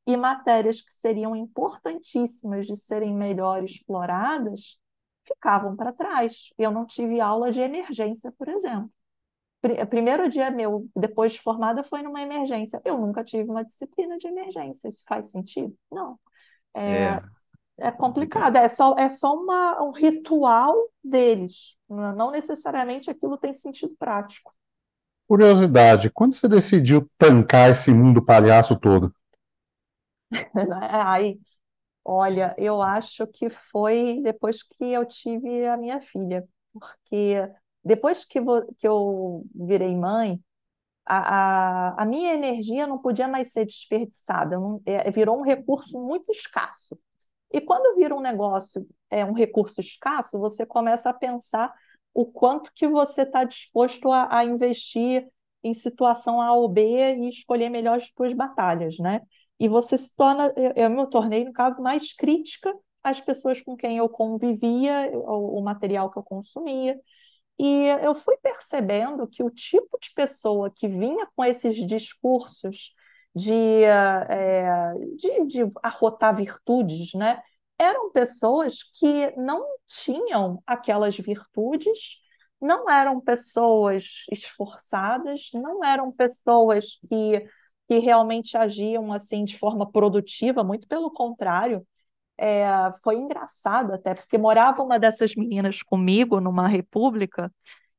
E 0.07 0.17
matérias 0.17 0.81
que 0.81 0.91
seriam 0.93 1.35
importantíssimas 1.35 2.67
de 2.67 2.77
serem 2.77 3.13
melhor 3.15 3.63
exploradas 3.63 4.77
ficavam 5.25 5.75
para 5.75 5.93
trás. 5.93 6.49
Eu 6.57 6.71
não 6.71 6.85
tive 6.85 7.21
aula 7.21 7.51
de 7.51 7.61
emergência, 7.61 8.31
por 8.33 8.49
exemplo. 8.49 8.91
Pri- 9.61 9.85
Primeiro 9.87 10.29
dia 10.29 10.49
meu, 10.51 10.89
depois 10.95 11.33
de 11.33 11.41
formada, 11.41 11.83
foi 11.83 12.01
numa 12.01 12.21
emergência. 12.21 12.81
Eu 12.85 12.97
nunca 12.99 13.23
tive 13.23 13.49
uma 13.49 13.63
disciplina 13.65 14.17
de 14.17 14.27
emergência. 14.27 14.89
Isso 14.89 15.03
faz 15.07 15.31
sentido? 15.31 15.75
Não. 15.91 16.19
é 16.89 17.15
É 17.15 17.21
complicado. 17.89 18.51
complicado. 18.51 18.57
É 18.57 18.67
só, 18.67 18.95
é 18.97 19.09
só 19.09 19.33
uma, 19.35 19.81
um 19.83 19.91
ritual 19.91 20.75
deles. 21.03 21.75
Não 21.89 22.15
não 22.15 22.31
necessariamente 22.31 23.09
aquilo 23.09 23.37
tem 23.37 23.53
sentido 23.53 23.95
prático. 23.97 24.53
Curiosidade, 25.27 26.11
quando 26.11 26.35
você 26.35 26.47
decidiu 26.47 27.09
tancar 27.17 27.71
esse 27.71 27.89
mundo 27.91 28.23
palhaço 28.23 28.75
todo? 28.75 29.11
Aí, 30.89 31.39
olha, 32.05 32.55
eu 32.57 32.81
acho 32.81 33.27
que 33.27 33.49
foi 33.49 34.21
depois 34.23 34.63
que 34.63 34.85
eu 34.85 35.05
tive 35.05 35.65
a 35.67 35.77
minha 35.77 36.01
filha. 36.01 36.47
Porque 36.73 37.35
depois 37.83 38.25
que, 38.25 38.39
que 38.77 38.87
eu 38.87 39.45
virei 39.55 39.95
mãe, 39.95 40.41
a, 41.05 41.91
a, 41.97 42.03
a 42.03 42.05
minha 42.05 42.33
energia 42.33 42.87
não 42.87 42.99
podia 42.99 43.27
mais 43.27 43.51
ser 43.53 43.65
desperdiçada. 43.65 44.57
Não- 44.59 44.81
é, 44.85 45.09
virou 45.11 45.39
um 45.39 45.43
recurso 45.43 45.99
muito 45.99 46.31
escasso. 46.31 46.99
E 47.51 47.61
quando 47.61 47.95
vira 47.95 48.15
um 48.15 48.21
negócio, 48.21 48.87
é 49.09 49.25
um 49.25 49.33
recurso 49.33 49.81
escasso, 49.81 50.39
você 50.39 50.65
começa 50.65 51.09
a 51.09 51.13
pensar 51.13 51.73
o 52.13 52.25
quanto 52.25 52.71
que 52.73 52.87
você 52.87 53.23
está 53.23 53.43
disposto 53.43 54.11
a, 54.11 54.37
a 54.39 54.45
investir 54.45 55.27
em 55.63 55.73
situação 55.73 56.41
A 56.41 56.53
ou 56.53 56.67
B 56.67 57.15
e 57.15 57.29
escolher 57.29 57.69
melhor 57.69 57.97
as 57.97 58.09
suas 58.15 58.33
batalhas, 58.33 58.97
né? 58.97 59.21
E 59.59 59.67
você 59.67 59.97
se 59.97 60.15
torna, 60.15 60.51
eu, 60.57 60.73
eu 60.75 60.89
me 60.89 61.07
tornei, 61.09 61.45
no 61.45 61.53
caso, 61.53 61.81
mais 61.81 62.13
crítica 62.13 62.73
às 63.03 63.21
pessoas 63.21 63.61
com 63.61 63.75
quem 63.75 63.97
eu 63.97 64.09
convivia, 64.09 65.11
o, 65.13 65.59
o 65.59 65.63
material 65.63 66.09
que 66.11 66.17
eu 66.17 66.23
consumia. 66.23 66.99
E 67.59 67.85
eu 68.03 68.15
fui 68.15 68.37
percebendo 68.37 69.27
que 69.27 69.43
o 69.43 69.49
tipo 69.51 69.99
de 70.01 70.11
pessoa 70.15 70.71
que 70.71 70.87
vinha 70.87 71.27
com 71.35 71.45
esses 71.45 71.75
discursos 71.85 72.93
de, 73.35 73.83
eh, 73.83 74.93
de, 75.15 75.45
de 75.47 75.71
arrotar 75.83 76.35
virtudes, 76.35 77.13
né, 77.13 77.41
eram 77.79 78.11
pessoas 78.11 78.83
que 78.99 79.31
não 79.37 79.65
tinham 79.87 80.61
aquelas 80.67 81.17
virtudes 81.17 82.21
não 82.61 82.89
eram 82.89 83.19
pessoas 83.19 84.05
esforçadas, 84.31 85.49
não 85.53 85.83
eram 85.83 86.11
pessoas 86.11 86.99
que, 87.09 87.43
que 87.87 87.97
realmente 87.99 88.55
agiam 88.55 89.11
assim 89.11 89.43
de 89.43 89.57
forma 89.57 89.91
produtiva, 89.91 90.63
muito 90.63 90.87
pelo 90.87 91.11
contrário. 91.11 91.85
É, 92.37 92.65
foi 93.03 93.17
engraçado 93.17 93.93
até, 93.93 94.13
porque 94.15 94.37
morava 94.37 94.83
uma 94.83 94.99
dessas 94.99 95.35
meninas 95.35 95.81
comigo 95.83 96.39
numa 96.39 96.67
república, 96.67 97.51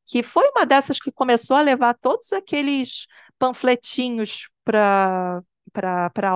que 0.06 0.22
foi 0.22 0.48
uma 0.50 0.66
dessas 0.66 0.98
que 1.00 1.12
começou 1.12 1.56
a 1.56 1.62
levar 1.62 1.94
todos 1.94 2.32
aqueles 2.32 3.06
panfletinhos 3.38 4.48
para 4.64 5.42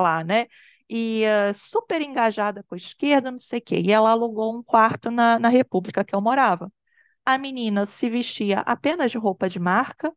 lá, 0.01 0.23
né? 0.25 0.47
E 0.89 1.25
uh, 1.51 1.55
super 1.55 2.01
engajada 2.01 2.63
com 2.65 2.75
a 2.75 2.79
esquerda, 2.79 3.31
não 3.31 3.39
sei 3.39 3.59
o 3.59 3.63
quê. 3.63 3.81
E 3.85 3.93
ela 3.93 4.11
alugou 4.11 4.57
um 4.57 4.63
quarto 4.63 5.11
na, 5.11 5.39
na 5.39 5.49
República 5.49 6.05
que 6.05 6.15
eu 6.15 6.21
morava. 6.21 6.73
A 7.25 7.39
menina 7.39 7.87
se 7.87 8.11
vestia 8.11 8.61
apenas 8.61 9.11
de 9.13 9.19
roupa 9.19 9.49
de 9.49 9.59
marca, 9.61 10.13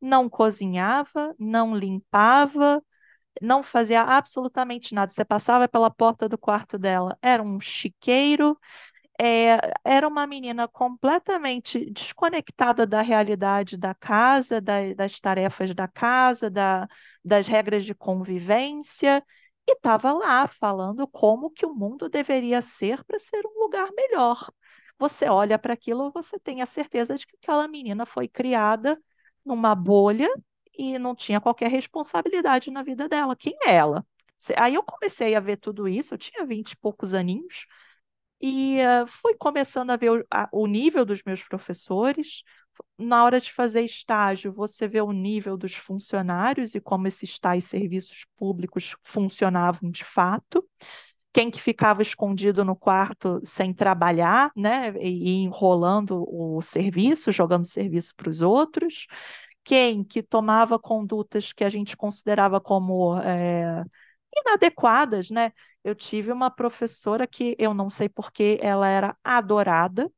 não 0.00 0.28
cozinhava, 0.28 1.34
não 1.38 1.76
limpava, 1.76 2.82
não 3.42 3.62
fazia 3.62 4.02
absolutamente 4.02 4.94
nada. 4.94 5.12
Você 5.12 5.24
passava 5.24 5.68
pela 5.68 5.90
porta 5.90 6.28
do 6.28 6.38
quarto 6.38 6.78
dela, 6.78 7.18
era 7.22 7.42
um 7.42 7.60
chiqueiro, 7.60 8.58
é, 9.20 9.58
era 9.84 10.08
uma 10.08 10.26
menina 10.26 10.66
completamente 10.68 11.90
desconectada 11.90 12.86
da 12.86 13.02
realidade 13.02 13.76
da 13.76 13.94
casa, 13.94 14.60
da- 14.60 14.94
das 14.94 15.20
tarefas 15.20 15.74
da 15.74 15.86
casa, 15.88 16.48
da- 16.50 16.88
das 17.24 17.46
regras 17.48 17.84
de 17.84 17.94
convivência, 17.94 19.24
e 19.68 19.72
estava 19.72 20.12
lá 20.12 20.46
falando 20.48 21.06
como 21.08 21.50
que 21.50 21.66
o 21.66 21.74
mundo 21.74 22.08
deveria 22.08 22.62
ser 22.62 23.04
para 23.04 23.18
ser 23.18 23.44
um 23.46 23.60
lugar 23.60 23.90
melhor. 23.92 24.50
Você 24.98 25.28
olha 25.28 25.58
para 25.58 25.74
aquilo, 25.74 26.10
você 26.12 26.38
tem 26.38 26.62
a 26.62 26.66
certeza 26.66 27.16
de 27.16 27.26
que 27.26 27.36
aquela 27.36 27.66
menina 27.68 28.04
foi 28.06 28.28
criada 28.28 29.00
numa 29.44 29.74
bolha 29.74 30.28
e 30.76 30.98
não 30.98 31.14
tinha 31.14 31.40
qualquer 31.40 31.70
responsabilidade 31.70 32.70
na 32.70 32.82
vida 32.82 33.08
dela. 33.08 33.36
Quem 33.36 33.54
é 33.64 33.74
ela? 33.74 34.04
Aí 34.56 34.74
eu 34.74 34.82
comecei 34.82 35.34
a 35.34 35.40
ver 35.40 35.56
tudo 35.58 35.86
isso, 35.88 36.14
eu 36.14 36.18
tinha 36.18 36.44
vinte 36.46 36.72
e 36.72 36.76
poucos 36.76 37.12
aninhos. 37.14 37.66
E 38.40 38.78
eh, 38.80 39.06
fui 39.06 39.34
começando 39.36 39.90
a 39.90 39.96
ver 39.96 40.10
o, 40.10 40.24
a- 40.30 40.48
o 40.52 40.66
nível 40.66 41.04
dos 41.04 41.22
meus 41.24 41.42
professores. 41.42 42.42
Na 42.98 43.24
hora 43.24 43.40
de 43.40 43.52
fazer 43.52 43.82
estágio, 43.84 44.52
você 44.52 44.88
vê 44.88 45.00
o 45.02 45.12
nível 45.12 45.56
dos 45.56 45.74
funcionários 45.74 46.74
e 46.74 46.80
como 46.80 47.08
esses 47.08 47.38
tais 47.38 47.64
serviços 47.64 48.24
públicos 48.36 48.96
funcionavam 49.04 49.90
de 49.90 50.04
fato. 50.04 50.64
Quem 51.32 51.50
que 51.50 51.60
ficava 51.62 52.02
escondido 52.02 52.64
no 52.64 52.74
quarto 52.76 53.40
sem 53.44 53.72
trabalhar, 53.74 54.50
né, 54.56 54.92
e, 55.00 55.42
enrolando 55.44 56.24
o 56.28 56.60
serviço, 56.62 57.30
jogando 57.32 57.66
serviço 57.66 58.14
para 58.16 58.30
os 58.30 58.42
outros. 58.42 59.06
Quem 59.64 60.02
que 60.04 60.22
tomava 60.22 60.78
condutas 60.78 61.52
que 61.52 61.64
a 61.64 61.68
gente 61.68 61.96
considerava 61.96 62.60
como 62.60 63.18
eh, 63.20 63.84
inadequadas, 64.36 65.30
né? 65.30 65.52
Eu 65.84 65.94
tive 65.94 66.32
uma 66.32 66.50
professora 66.50 67.26
que 67.26 67.56
eu 67.58 67.74
não 67.74 67.90
sei 67.90 68.08
por 68.08 68.32
que 68.32 68.58
ela 68.60 68.88
era 68.88 69.16
adorada 69.24 70.10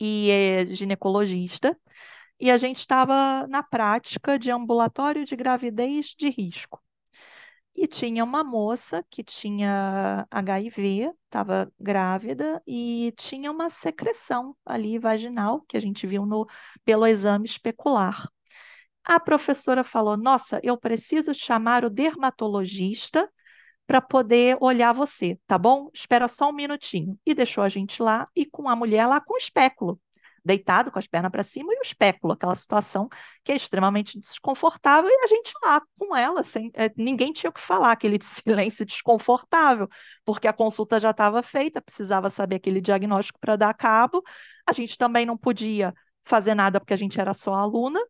e 0.00 0.30
é 0.30 0.66
ginecologista, 0.66 1.78
e 2.40 2.50
a 2.50 2.56
gente 2.56 2.78
estava 2.80 3.46
na 3.48 3.62
prática 3.62 4.38
de 4.38 4.50
ambulatório 4.50 5.24
de 5.24 5.36
gravidez 5.36 6.14
de 6.18 6.28
risco. 6.28 6.82
E 7.74 7.86
tinha 7.86 8.24
uma 8.24 8.42
moça 8.42 9.04
que 9.10 9.22
tinha 9.22 10.26
HIV, 10.30 11.12
estava 11.26 11.70
grávida 11.78 12.62
e 12.66 13.12
tinha 13.18 13.50
uma 13.50 13.68
secreção 13.68 14.56
ali 14.64 14.98
vaginal 14.98 15.60
que 15.62 15.76
a 15.76 15.80
gente 15.80 16.06
viu 16.06 16.24
no, 16.24 16.46
pelo 16.84 17.06
exame 17.06 17.44
especular. 17.46 18.28
A 19.04 19.20
professora 19.20 19.84
falou: 19.84 20.16
Nossa, 20.16 20.60
eu 20.62 20.76
preciso 20.78 21.34
chamar 21.34 21.84
o 21.84 21.90
dermatologista 21.90 23.30
para 23.86 24.00
poder 24.00 24.56
olhar 24.60 24.92
você, 24.92 25.38
tá 25.46 25.56
bom? 25.56 25.88
Espera 25.94 26.28
só 26.28 26.50
um 26.50 26.52
minutinho. 26.52 27.18
E 27.24 27.34
deixou 27.34 27.62
a 27.62 27.68
gente 27.68 28.02
lá 28.02 28.28
e 28.34 28.44
com 28.44 28.68
a 28.68 28.76
mulher 28.76 29.06
lá 29.06 29.20
com 29.20 29.34
o 29.34 29.38
espéculo, 29.38 30.00
deitado 30.44 30.90
com 30.90 30.98
as 30.98 31.06
pernas 31.06 31.30
para 31.30 31.42
cima 31.42 31.72
e 31.72 31.78
o 31.78 31.82
espéculo, 31.82 32.32
aquela 32.32 32.54
situação 32.54 33.08
que 33.44 33.52
é 33.52 33.56
extremamente 33.56 34.18
desconfortável 34.18 35.10
e 35.10 35.24
a 35.24 35.26
gente 35.26 35.52
lá 35.64 35.80
com 35.98 36.16
ela, 36.16 36.42
sem, 36.42 36.70
é, 36.74 36.90
ninguém 36.96 37.32
tinha 37.32 37.50
o 37.50 37.52
que 37.52 37.60
falar, 37.60 37.92
aquele 37.92 38.18
silêncio 38.22 38.84
desconfortável, 38.86 39.88
porque 40.24 40.48
a 40.48 40.52
consulta 40.52 40.98
já 41.00 41.10
estava 41.10 41.42
feita, 41.42 41.80
precisava 41.80 42.30
saber 42.30 42.56
aquele 42.56 42.80
diagnóstico 42.80 43.38
para 43.40 43.56
dar 43.56 43.74
cabo. 43.74 44.22
A 44.66 44.72
gente 44.72 44.98
também 44.98 45.26
não 45.26 45.36
podia 45.36 45.94
fazer 46.24 46.54
nada 46.54 46.80
porque 46.80 46.94
a 46.94 46.96
gente 46.96 47.20
era 47.20 47.34
só 47.34 47.54
aluna 47.54 48.00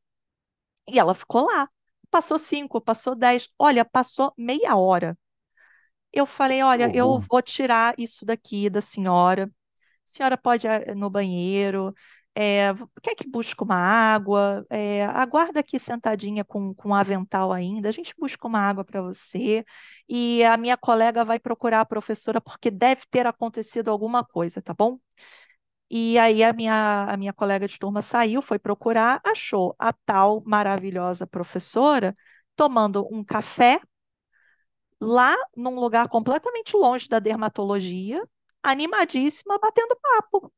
e 0.89 0.99
ela 0.99 1.15
ficou 1.15 1.47
lá. 1.47 1.69
Passou 2.11 2.39
cinco, 2.39 2.81
passou 2.81 3.15
dez, 3.15 3.49
olha, 3.59 3.85
passou 3.85 4.33
meia 4.37 4.77
hora. 4.77 5.19
Eu 6.17 6.27
falei, 6.27 6.63
olha, 6.63 6.91
eu 6.95 7.07
horror. 7.09 7.27
vou 7.31 7.43
tirar 7.43 7.95
isso 7.99 8.25
daqui 8.25 8.71
da 8.71 8.81
senhora. 8.81 9.45
A 9.47 10.09
senhora 10.09 10.39
pode 10.39 10.67
ir 10.67 10.95
no 10.97 11.11
banheiro. 11.11 11.95
é, 12.35 12.73
quer 13.03 13.15
que 13.15 13.29
busque 13.29 13.63
uma 13.63 13.77
água? 13.77 14.65
É, 14.71 15.05
aguarda 15.07 15.61
aqui 15.61 15.79
sentadinha 15.79 16.45
com, 16.45 16.75
com 16.75 16.91
um 16.91 16.95
avental 16.95 17.53
ainda. 17.53 17.89
A 17.89 17.93
gente 17.93 18.15
busca 18.19 18.47
uma 18.49 18.61
água 18.61 18.85
para 18.85 19.03
você. 19.03 19.65
E 20.09 20.45
a 20.45 20.57
minha 20.57 20.77
colega 20.77 21.25
vai 21.25 21.39
procurar 21.39 21.81
a 21.83 21.87
professora 21.87 22.41
porque 22.41 22.71
deve 22.71 23.03
ter 23.11 23.27
acontecido 23.27 23.91
alguma 23.91 24.25
coisa, 24.25 24.63
tá 24.63 24.75
bom? 24.75 24.99
E 25.91 26.19
aí 26.19 26.43
a 26.43 26.53
minha, 26.53 27.05
a 27.09 27.17
minha 27.17 27.33
colega 27.33 27.69
de 27.69 27.79
turma 27.79 28.03
saiu, 28.03 28.43
foi 28.43 28.59
procurar, 28.59 29.21
achou 29.25 29.75
a 29.79 29.93
tal 29.93 30.43
maravilhosa 30.45 31.27
professora 31.27 32.15
tomando 32.57 33.07
um 33.13 33.23
café 33.25 33.81
lá 35.01 35.37
num 35.57 35.79
lugar 35.81 36.09
completamente 36.09 36.77
longe 36.77 37.09
da 37.09 37.19
dermatologia, 37.19 38.23
animadíssima, 38.63 39.59
batendo 39.59 39.97
papo. 39.97 40.53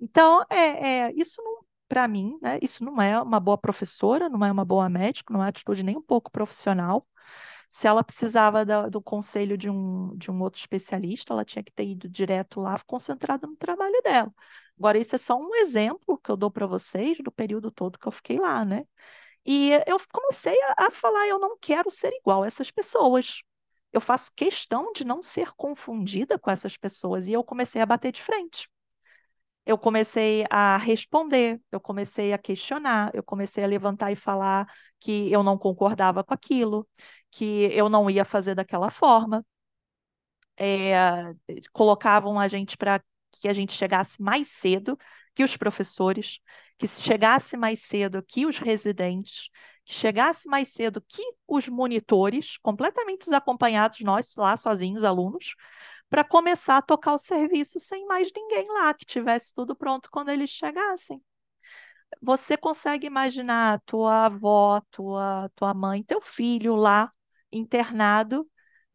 Então, 0.00 0.42
é, 0.50 1.08
é, 1.08 1.12
isso 1.14 1.40
para 1.88 2.06
mim, 2.06 2.38
né, 2.40 2.58
isso 2.62 2.84
não 2.84 3.02
é 3.02 3.20
uma 3.20 3.40
boa 3.40 3.58
professora, 3.58 4.28
não 4.28 4.44
é 4.44 4.52
uma 4.52 4.64
boa 4.64 4.88
médica, 4.88 5.32
não 5.34 5.42
é 5.44 5.48
atitude 5.48 5.82
nem 5.82 5.96
um 5.96 6.02
pouco 6.02 6.30
profissional. 6.30 7.04
Se 7.70 7.86
ela 7.88 8.04
precisava 8.04 8.64
da- 8.64 8.88
do 8.88 9.02
conselho 9.02 9.58
de 9.58 9.70
um, 9.70 10.16
de 10.16 10.30
um 10.30 10.40
outro 10.42 10.60
especialista, 10.60 11.32
ela 11.34 11.44
tinha 11.44 11.62
que 11.64 11.72
ter 11.72 11.86
ido 11.86 12.08
direto 12.08 12.60
lá, 12.60 12.78
concentrada 12.86 13.46
no 13.46 13.56
trabalho 13.56 14.00
dela. 14.02 14.32
Agora, 14.78 14.98
isso 14.98 15.14
é 15.16 15.18
só 15.18 15.36
um 15.38 15.54
exemplo 15.56 16.18
que 16.18 16.30
eu 16.30 16.36
dou 16.36 16.50
para 16.50 16.66
vocês 16.66 17.18
do 17.18 17.32
período 17.32 17.70
todo 17.72 17.98
que 17.98 18.06
eu 18.08 18.12
fiquei 18.12 18.38
lá, 18.40 18.64
né? 18.64 18.86
E 19.44 19.72
eu 19.86 19.98
comecei 20.12 20.56
a, 20.62 20.86
a 20.86 20.90
falar: 20.90 21.26
eu 21.28 21.38
não 21.38 21.56
quero 21.58 21.90
ser 21.90 22.12
igual 22.14 22.42
a 22.42 22.46
essas 22.46 22.70
pessoas. 22.70 23.42
Eu 23.92 24.00
faço 24.00 24.32
questão 24.36 24.92
de 24.92 25.04
não 25.04 25.22
ser 25.22 25.52
confundida 25.52 26.38
com 26.38 26.50
essas 26.50 26.76
pessoas. 26.76 27.26
E 27.28 27.32
eu 27.32 27.42
comecei 27.44 27.80
a 27.82 27.86
bater 27.86 28.12
de 28.12 28.22
frente. 28.22 28.68
Eu 29.66 29.78
comecei 29.78 30.44
a 30.50 30.76
responder, 30.78 31.60
eu 31.70 31.80
comecei 31.80 32.32
a 32.32 32.38
questionar, 32.38 33.10
eu 33.14 33.22
comecei 33.22 33.62
a 33.62 33.66
levantar 33.66 34.10
e 34.10 34.16
falar 34.16 34.66
que 34.98 35.30
eu 35.32 35.42
não 35.42 35.56
concordava 35.58 36.24
com 36.24 36.34
aquilo, 36.34 36.88
que 37.30 37.64
eu 37.72 37.88
não 37.88 38.10
ia 38.10 38.24
fazer 38.24 38.54
daquela 38.54 38.90
forma 38.90 39.44
é, 40.56 40.94
colocavam 41.72 42.38
a 42.38 42.46
gente 42.48 42.76
para 42.76 43.02
que 43.32 43.48
a 43.48 43.52
gente 43.52 43.72
chegasse 43.72 44.20
mais 44.22 44.48
cedo 44.48 44.98
que 45.34 45.42
os 45.44 45.56
professores, 45.56 46.38
que 46.80 46.88
chegasse 46.88 47.58
mais 47.58 47.82
cedo 47.82 48.22
que 48.22 48.46
os 48.46 48.56
residentes, 48.58 49.50
que 49.84 49.92
chegasse 49.94 50.48
mais 50.48 50.68
cedo 50.68 51.02
que 51.06 51.22
os 51.46 51.68
monitores, 51.68 52.56
completamente 52.56 53.26
desacompanhados, 53.26 54.00
nós 54.00 54.34
lá 54.34 54.56
sozinhos, 54.56 55.04
alunos, 55.04 55.54
para 56.08 56.24
começar 56.24 56.78
a 56.78 56.82
tocar 56.82 57.12
o 57.12 57.18
serviço 57.18 57.78
sem 57.78 58.06
mais 58.06 58.30
ninguém 58.34 58.66
lá, 58.68 58.94
que 58.94 59.04
tivesse 59.04 59.52
tudo 59.52 59.76
pronto 59.76 60.10
quando 60.10 60.30
eles 60.30 60.48
chegassem. 60.48 61.22
Você 62.22 62.56
consegue 62.56 63.06
imaginar 63.06 63.82
tua 63.84 64.24
avó, 64.24 64.80
tua, 64.90 65.50
tua 65.54 65.74
mãe, 65.74 66.02
teu 66.02 66.20
filho 66.22 66.76
lá 66.76 67.12
internado 67.52 68.48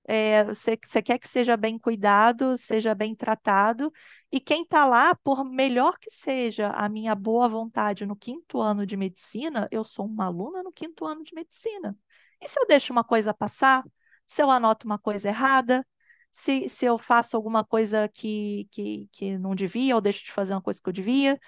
é, 0.08 0.44
você, 0.44 0.78
você 0.84 1.02
quer 1.02 1.18
que 1.20 1.28
seja 1.28 1.58
bem 1.58 1.80
cuidado, 1.80 2.58
seja 2.58 2.94
bem 2.96 3.16
tratado, 3.16 3.92
e 4.32 4.40
quem 4.40 4.64
está 4.64 4.86
lá, 4.86 5.16
por 5.16 5.44
melhor 5.44 5.98
que 6.00 6.12
seja 6.12 6.70
a 6.70 6.88
minha 6.90 7.16
boa 7.16 7.48
vontade 7.50 8.06
no 8.06 8.16
quinto 8.16 8.62
ano 8.62 8.86
de 8.86 8.96
medicina, 8.98 9.68
eu 9.72 9.84
sou 9.84 10.06
uma 10.06 10.26
aluna 10.26 10.62
no 10.64 10.72
quinto 10.72 11.06
ano 11.06 11.24
de 11.24 11.34
medicina. 11.34 11.98
E 12.42 12.48
se 12.48 12.60
eu 12.60 12.68
deixo 12.68 12.92
uma 12.94 13.04
coisa 13.04 13.34
passar? 13.34 13.84
Se 14.26 14.42
eu 14.42 14.52
anoto 14.52 14.86
uma 14.86 15.00
coisa 15.00 15.30
errada? 15.30 15.86
Se, 16.32 16.68
se 16.70 16.86
eu 16.86 16.98
faço 16.98 17.36
alguma 17.38 17.64
coisa 17.64 18.08
que, 18.10 18.68
que, 18.72 19.08
que 19.12 19.38
não 19.38 19.56
devia, 19.56 19.96
ou 19.96 20.02
deixo 20.02 20.26
de 20.26 20.32
fazer 20.32 20.54
uma 20.54 20.62
coisa 20.62 20.82
que 20.82 20.90
eu 20.90 20.94
devia? 20.94 21.40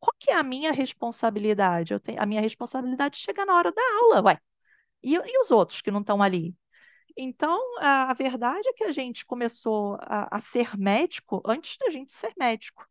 Qual 0.00 0.14
que 0.18 0.30
é 0.30 0.34
a 0.36 0.42
minha 0.42 0.72
responsabilidade? 0.72 1.92
Eu 1.92 2.00
tenho, 2.00 2.22
a 2.22 2.26
minha 2.26 2.40
responsabilidade 2.40 3.18
chega 3.18 3.44
na 3.44 3.54
hora 3.56 3.72
da 3.72 3.82
aula, 4.02 4.22
ué. 4.22 4.40
E, 5.02 5.14
e 5.16 5.40
os 5.40 5.50
outros 5.50 5.80
que 5.82 5.90
não 5.90 6.00
estão 6.00 6.22
ali? 6.22 6.54
Então, 7.16 7.58
a, 7.80 8.10
a 8.10 8.14
verdade 8.14 8.68
é 8.68 8.72
que 8.72 8.84
a 8.84 8.92
gente 8.92 9.24
começou 9.24 9.96
a, 10.00 10.36
a 10.36 10.38
ser 10.38 10.76
médico 10.76 11.42
antes 11.46 11.76
da 11.78 11.90
gente 11.90 12.12
ser 12.12 12.32
médico. 12.38 12.86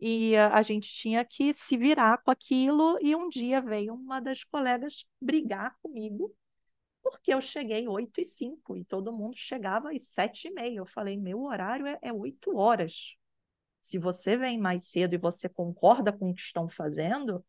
e 0.00 0.36
a, 0.36 0.56
a 0.58 0.62
gente 0.62 0.92
tinha 0.92 1.24
que 1.24 1.52
se 1.54 1.76
virar 1.76 2.18
com 2.18 2.30
aquilo. 2.30 2.98
E 3.02 3.16
um 3.16 3.28
dia 3.28 3.60
veio 3.60 3.94
uma 3.94 4.20
das 4.20 4.44
colegas 4.44 5.06
brigar 5.20 5.76
comigo, 5.82 6.34
porque 7.02 7.34
eu 7.34 7.40
cheguei 7.40 7.88
8 7.88 8.20
e 8.20 8.24
5 8.26 8.76
e 8.76 8.84
todo 8.84 9.12
mundo 9.12 9.36
chegava 9.36 9.92
às 9.92 10.04
7 10.08 10.48
e 10.48 10.52
meia. 10.52 10.78
Eu 10.78 10.86
falei: 10.86 11.16
meu 11.18 11.42
horário 11.44 11.86
é, 11.86 11.98
é 12.02 12.12
8 12.12 12.56
horas. 12.56 13.16
Se 13.82 13.98
você 13.98 14.36
vem 14.36 14.58
mais 14.58 14.84
cedo 14.90 15.14
e 15.14 15.18
você 15.18 15.48
concorda 15.48 16.12
com 16.12 16.30
o 16.30 16.34
que 16.34 16.42
estão 16.42 16.68
fazendo, 16.68 17.44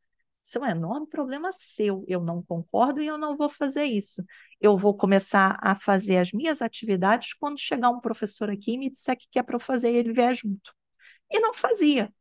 isso 0.50 0.58
é 0.58 0.62
um 0.62 0.66
enorme 0.66 1.08
problema 1.08 1.52
seu. 1.52 2.04
Eu 2.08 2.22
não 2.22 2.42
concordo 2.42 3.02
e 3.02 3.08
eu 3.08 3.18
não 3.20 3.38
vou 3.38 3.48
fazer 3.48 3.84
isso. 3.84 4.24
Eu 4.60 4.76
vou 4.76 4.98
começar 4.98 5.60
a 5.62 5.76
fazer 5.76 6.18
as 6.18 6.32
minhas 6.32 6.62
atividades 6.62 7.34
quando 7.36 7.60
chegar 7.60 7.92
um 7.92 8.00
professor 8.02 8.50
aqui 8.50 8.72
e 8.74 8.78
me 8.78 8.90
disser 8.90 9.16
que 9.16 9.28
quer 9.30 9.44
para 9.44 9.56
eu 9.56 9.60
fazer 9.60 9.92
e 9.92 9.98
ele 9.98 10.12
vier 10.12 10.34
junto. 10.34 10.74
E 11.32 11.40
não 11.40 11.54
fazia. 11.54 12.12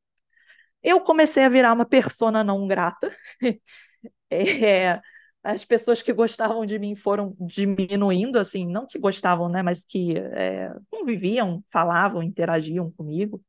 Eu 0.83 1.01
comecei 1.01 1.45
a 1.45 1.49
virar 1.49 1.73
uma 1.73 1.87
persona 1.87 2.45
não 2.45 2.67
grata. 2.67 3.15
É, 4.31 5.01
as 5.43 5.65
pessoas 5.65 6.03
que 6.03 6.13
gostavam 6.13 6.67
de 6.67 6.79
mim 6.79 6.95
foram 6.95 7.35
diminuindo, 7.41 8.39
assim, 8.39 8.67
não 8.67 8.87
que 8.87 8.99
gostavam, 8.99 9.49
né, 9.49 9.63
mas 9.63 9.85
que 9.85 10.17
é, 10.19 10.71
conviviam, 10.91 11.65
falavam, 11.73 12.23
interagiam 12.23 12.91
comigo. 12.93 13.43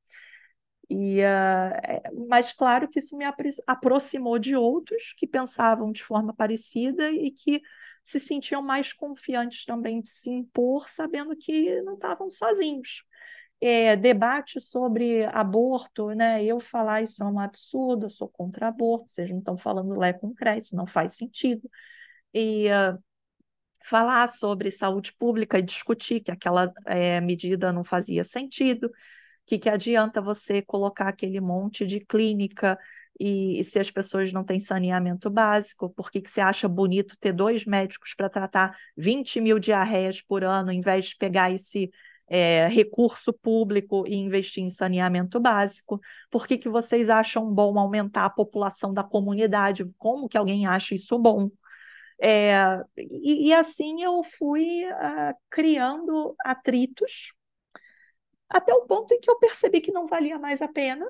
E, 0.89 1.21
uh, 1.21 2.27
mas 2.27 2.51
claro 2.51 2.87
que 2.87 2.97
isso 2.97 3.15
me 3.15 3.23
aproximou 3.67 4.39
de 4.39 4.55
outros 4.55 5.13
que 5.15 5.27
pensavam 5.27 5.91
de 5.91 6.03
forma 6.03 6.33
parecida 6.33 7.11
e 7.11 7.29
que 7.29 7.61
se 8.03 8.19
sentiam 8.19 8.61
mais 8.61 8.91
confiantes 8.91 9.65
também 9.65 10.01
de 10.01 10.09
se 10.09 10.31
impor, 10.31 10.89
sabendo 10.89 11.35
que 11.35 11.79
não 11.83 11.93
estavam 11.93 12.29
sozinhos. 12.31 13.03
É, 13.61 13.95
debate 13.95 14.59
sobre 14.59 15.25
aborto, 15.25 16.09
né? 16.11 16.43
Eu 16.43 16.59
falar 16.59 17.03
isso 17.03 17.21
é 17.21 17.25
um 17.27 17.39
absurdo, 17.39 18.05
eu 18.05 18.09
sou 18.09 18.27
contra 18.27 18.69
aborto, 18.69 19.11
vocês 19.11 19.29
não 19.29 19.39
estão 19.39 19.57
falando 19.57 19.99
lé 19.99 20.13
com 20.13 20.33
isso 20.57 20.75
não 20.75 20.87
faz 20.87 21.15
sentido. 21.15 21.69
E 22.33 22.67
uh, 22.69 22.97
falar 23.83 24.27
sobre 24.27 24.71
saúde 24.71 25.13
pública 25.13 25.59
e 25.59 25.61
discutir 25.61 26.21
que 26.21 26.31
aquela 26.31 26.73
é, 26.85 27.19
medida 27.21 27.71
não 27.73 27.83
fazia 27.83 28.23
sentido 28.23 28.89
que, 29.49 29.57
que 29.57 29.69
adianta 29.69 30.21
você 30.21 30.61
colocar 30.61 31.07
aquele 31.07 31.41
monte 31.41 31.83
de 31.85 31.99
clínica 31.99 32.77
e, 33.19 33.59
e 33.59 33.63
se 33.63 33.79
as 33.79 33.89
pessoas 33.89 34.31
não 34.31 34.43
têm 34.43 34.59
saneamento 34.59 35.27
básico? 35.27 35.89
Por 35.89 36.11
que, 36.11 36.21
que 36.21 36.29
você 36.29 36.39
acha 36.39 36.67
bonito 36.67 37.17
ter 37.19 37.33
dois 37.33 37.65
médicos 37.65 38.13
para 38.13 38.29
tratar 38.29 38.77
20 38.95 39.41
mil 39.41 39.57
diarreias 39.57 40.21
por 40.21 40.43
ano, 40.43 40.71
em 40.71 40.81
vez 40.81 41.07
de 41.07 41.17
pegar 41.17 41.51
esse 41.51 41.89
é, 42.27 42.67
recurso 42.67 43.33
público 43.33 44.05
e 44.07 44.13
investir 44.13 44.63
em 44.63 44.69
saneamento 44.69 45.39
básico? 45.39 45.99
Por 46.29 46.45
que, 46.45 46.55
que 46.55 46.69
vocês 46.69 47.09
acham 47.09 47.51
bom 47.51 47.79
aumentar 47.79 48.25
a 48.25 48.29
população 48.29 48.93
da 48.93 49.03
comunidade? 49.03 49.83
Como 49.97 50.29
que 50.29 50.37
alguém 50.37 50.67
acha 50.67 50.93
isso 50.93 51.17
bom? 51.17 51.49
É, 52.21 52.53
e, 52.97 53.47
e, 53.47 53.53
assim 53.53 54.03
eu 54.03 54.21
fui 54.23 54.83
uh, 54.85 55.33
criando 55.49 56.35
atritos 56.43 57.31
até 58.49 58.73
o 58.73 58.85
ponto 58.85 59.13
em 59.13 59.19
que 59.19 59.29
eu 59.29 59.37
percebi 59.39 59.81
que 59.81 59.91
não 59.91 60.07
valia 60.07 60.39
mais 60.39 60.61
a 60.61 60.67
pena, 60.67 61.09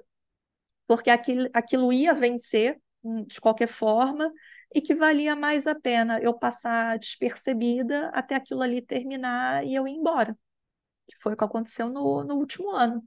porque 0.87 1.09
aquilo, 1.09 1.49
aquilo 1.53 1.93
ia 1.93 2.13
vencer 2.13 2.81
hum, 3.03 3.23
de 3.23 3.39
qualquer 3.39 3.67
forma, 3.67 4.31
e 4.73 4.81
que 4.81 4.93
valia 4.93 5.35
mais 5.35 5.65
a 5.65 5.75
pena 5.75 6.19
eu 6.19 6.33
passar 6.33 6.99
despercebida 6.99 8.09
até 8.09 8.35
aquilo 8.35 8.61
ali 8.61 8.81
terminar 8.81 9.65
e 9.65 9.73
eu 9.73 9.87
ir 9.87 9.93
embora, 9.93 10.37
que 11.07 11.15
foi 11.19 11.33
o 11.33 11.37
que 11.37 11.43
aconteceu 11.43 11.89
no, 11.89 12.23
no 12.23 12.35
último 12.35 12.71
ano. 12.71 13.03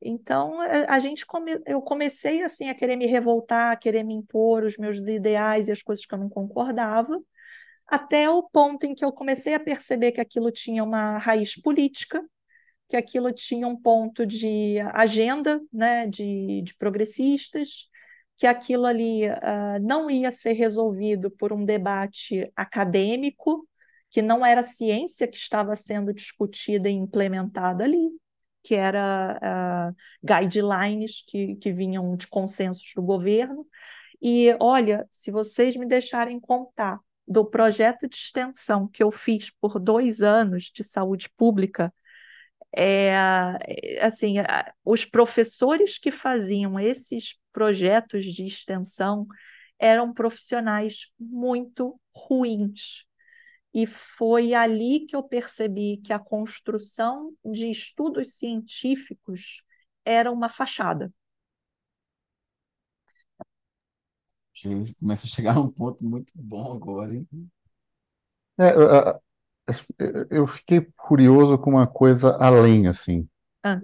Então, 0.00 0.62
é, 0.62 0.86
a 0.88 0.98
gente 0.98 1.24
come... 1.24 1.60
eu 1.66 1.80
comecei 1.80 2.42
assim 2.42 2.68
a 2.68 2.74
querer 2.74 2.96
me 2.96 3.06
revoltar, 3.06 3.72
a 3.72 3.76
querer 3.76 4.02
me 4.02 4.14
impor 4.14 4.64
os 4.64 4.76
meus 4.76 4.98
ideais 4.98 5.68
e 5.68 5.72
as 5.72 5.82
coisas 5.82 6.04
que 6.04 6.14
eu 6.14 6.18
não 6.18 6.28
concordava, 6.28 7.20
até 7.86 8.28
o 8.28 8.42
ponto 8.42 8.84
em 8.84 8.94
que 8.94 9.04
eu 9.04 9.12
comecei 9.12 9.54
a 9.54 9.60
perceber 9.60 10.12
que 10.12 10.20
aquilo 10.20 10.50
tinha 10.50 10.82
uma 10.82 11.18
raiz 11.18 11.60
política 11.60 12.24
que 12.92 12.96
aquilo 12.98 13.32
tinha 13.32 13.66
um 13.66 13.74
ponto 13.74 14.26
de 14.26 14.78
agenda 14.92 15.58
né, 15.72 16.06
de, 16.06 16.60
de 16.60 16.74
progressistas, 16.74 17.88
que 18.36 18.46
aquilo 18.46 18.84
ali 18.84 19.26
uh, 19.26 19.80
não 19.80 20.10
ia 20.10 20.30
ser 20.30 20.52
resolvido 20.52 21.30
por 21.30 21.54
um 21.54 21.64
debate 21.64 22.52
acadêmico, 22.54 23.66
que 24.10 24.20
não 24.20 24.44
era 24.44 24.62
ciência 24.62 25.26
que 25.26 25.38
estava 25.38 25.74
sendo 25.74 26.12
discutida 26.12 26.86
e 26.86 26.92
implementada 26.92 27.82
ali, 27.84 28.10
que 28.62 28.74
era 28.74 29.40
uh, 29.40 29.96
guidelines 30.22 31.24
que, 31.26 31.56
que 31.56 31.72
vinham 31.72 32.14
de 32.14 32.26
consensos 32.26 32.92
do 32.94 33.00
governo. 33.00 33.66
E 34.20 34.54
olha, 34.60 35.06
se 35.10 35.30
vocês 35.30 35.76
me 35.76 35.86
deixarem 35.86 36.38
contar 36.38 37.00
do 37.26 37.42
projeto 37.42 38.06
de 38.06 38.16
extensão 38.16 38.86
que 38.86 39.02
eu 39.02 39.10
fiz 39.10 39.48
por 39.48 39.80
dois 39.80 40.20
anos 40.20 40.64
de 40.64 40.84
saúde 40.84 41.30
pública, 41.30 41.90
é, 42.74 44.00
assim, 44.00 44.36
os 44.84 45.04
professores 45.04 45.98
que 45.98 46.10
faziam 46.10 46.78
esses 46.78 47.36
projetos 47.52 48.24
de 48.24 48.46
extensão 48.46 49.26
eram 49.78 50.12
profissionais 50.12 51.10
muito 51.18 52.00
ruins. 52.14 53.04
E 53.74 53.86
foi 53.86 54.54
ali 54.54 55.06
que 55.06 55.16
eu 55.16 55.22
percebi 55.22 55.98
que 55.98 56.12
a 56.12 56.18
construção 56.18 57.34
de 57.44 57.70
estudos 57.70 58.36
científicos 58.36 59.62
era 60.04 60.30
uma 60.30 60.48
fachada. 60.48 61.12
Começa 64.98 65.26
a 65.26 65.28
chegar 65.28 65.56
a 65.56 65.60
um 65.60 65.70
ponto 65.70 66.04
muito 66.04 66.32
bom 66.34 66.72
agora, 66.72 67.14
hein? 67.14 67.26
É, 68.58 68.64
eu 70.30 70.46
fiquei 70.46 70.86
curioso 70.96 71.56
com 71.58 71.70
uma 71.70 71.86
coisa 71.86 72.36
além, 72.38 72.86
assim. 72.86 73.26
Ah. 73.62 73.80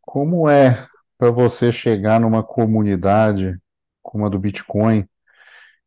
Como 0.00 0.48
é 0.48 0.86
para 1.16 1.30
você 1.30 1.70
chegar 1.70 2.20
numa 2.20 2.42
comunidade 2.42 3.58
como 4.02 4.26
a 4.26 4.28
do 4.28 4.38
Bitcoin 4.38 5.06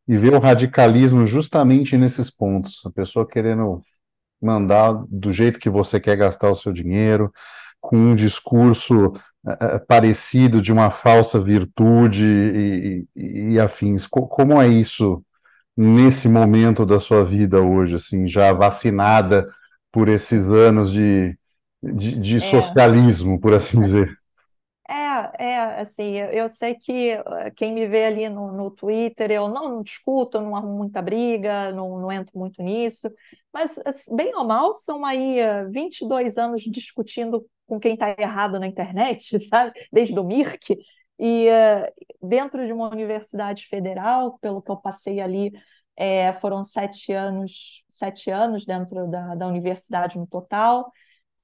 e 0.06 0.16
ver 0.16 0.34
o 0.34 0.40
radicalismo 0.40 1.26
justamente 1.26 1.96
nesses 1.96 2.30
pontos? 2.30 2.84
A 2.86 2.90
pessoa 2.90 3.28
querendo 3.28 3.82
mandar 4.40 4.92
do 5.08 5.32
jeito 5.32 5.58
que 5.58 5.70
você 5.70 6.00
quer 6.00 6.16
gastar 6.16 6.50
o 6.50 6.56
seu 6.56 6.72
dinheiro, 6.72 7.32
com 7.80 7.96
um 7.96 8.14
discurso 8.14 9.12
é, 9.46 9.78
parecido 9.78 10.62
de 10.62 10.72
uma 10.72 10.90
falsa 10.90 11.38
virtude 11.40 12.26
e, 12.26 13.06
e, 13.14 13.52
e 13.52 13.60
afins. 13.60 14.06
Como 14.06 14.60
é 14.60 14.68
isso 14.68 15.22
nesse 15.76 16.28
momento 16.28 16.86
da 16.86 17.00
sua 17.00 17.24
vida 17.24 17.60
hoje, 17.60 17.94
assim, 17.94 18.28
já 18.28 18.52
vacinada 18.52 19.48
por 19.90 20.08
esses 20.08 20.40
anos 20.46 20.92
de, 20.92 21.36
de, 21.82 22.20
de 22.20 22.36
é. 22.36 22.40
socialismo, 22.40 23.40
por 23.40 23.54
assim 23.54 23.80
dizer? 23.80 24.16
É, 24.86 25.44
é, 25.46 25.80
assim, 25.80 26.12
eu, 26.12 26.26
eu 26.28 26.48
sei 26.48 26.74
que 26.74 27.10
eh, 27.12 27.50
quem 27.56 27.72
me 27.72 27.86
vê 27.86 28.04
ali 28.04 28.28
no, 28.28 28.52
no 28.52 28.70
Twitter, 28.70 29.30
eu 29.30 29.48
não, 29.48 29.68
não 29.68 29.82
discuto, 29.82 30.40
não 30.40 30.54
arrumo 30.54 30.76
muita 30.76 31.00
briga, 31.00 31.72
não, 31.72 31.98
não 31.98 32.12
entro 32.12 32.38
muito 32.38 32.62
nisso, 32.62 33.10
mas, 33.50 33.80
bem 34.14 34.34
ou 34.36 34.44
mal, 34.44 34.74
são 34.74 35.02
aí 35.04 35.38
22 35.70 36.36
eh, 36.36 36.40
anos 36.40 36.62
discutindo 36.64 37.46
com 37.66 37.80
quem 37.80 37.94
está 37.94 38.14
errado 38.18 38.60
na 38.60 38.66
internet, 38.66 39.38
sabe? 39.48 39.72
Desde 39.90 40.18
o 40.18 40.24
Mirk, 40.24 40.76
e 41.18 41.48
uh, 41.48 42.28
dentro 42.28 42.66
de 42.66 42.72
uma 42.72 42.88
universidade 42.90 43.66
federal, 43.68 44.38
pelo 44.40 44.60
que 44.62 44.70
eu 44.70 44.76
passei 44.76 45.20
ali, 45.20 45.52
é, 45.96 46.32
foram 46.40 46.64
sete 46.64 47.12
anos, 47.12 47.84
sete 47.88 48.30
anos 48.30 48.64
dentro 48.64 49.08
da, 49.08 49.34
da 49.34 49.46
universidade 49.46 50.18
no 50.18 50.26
total. 50.26 50.90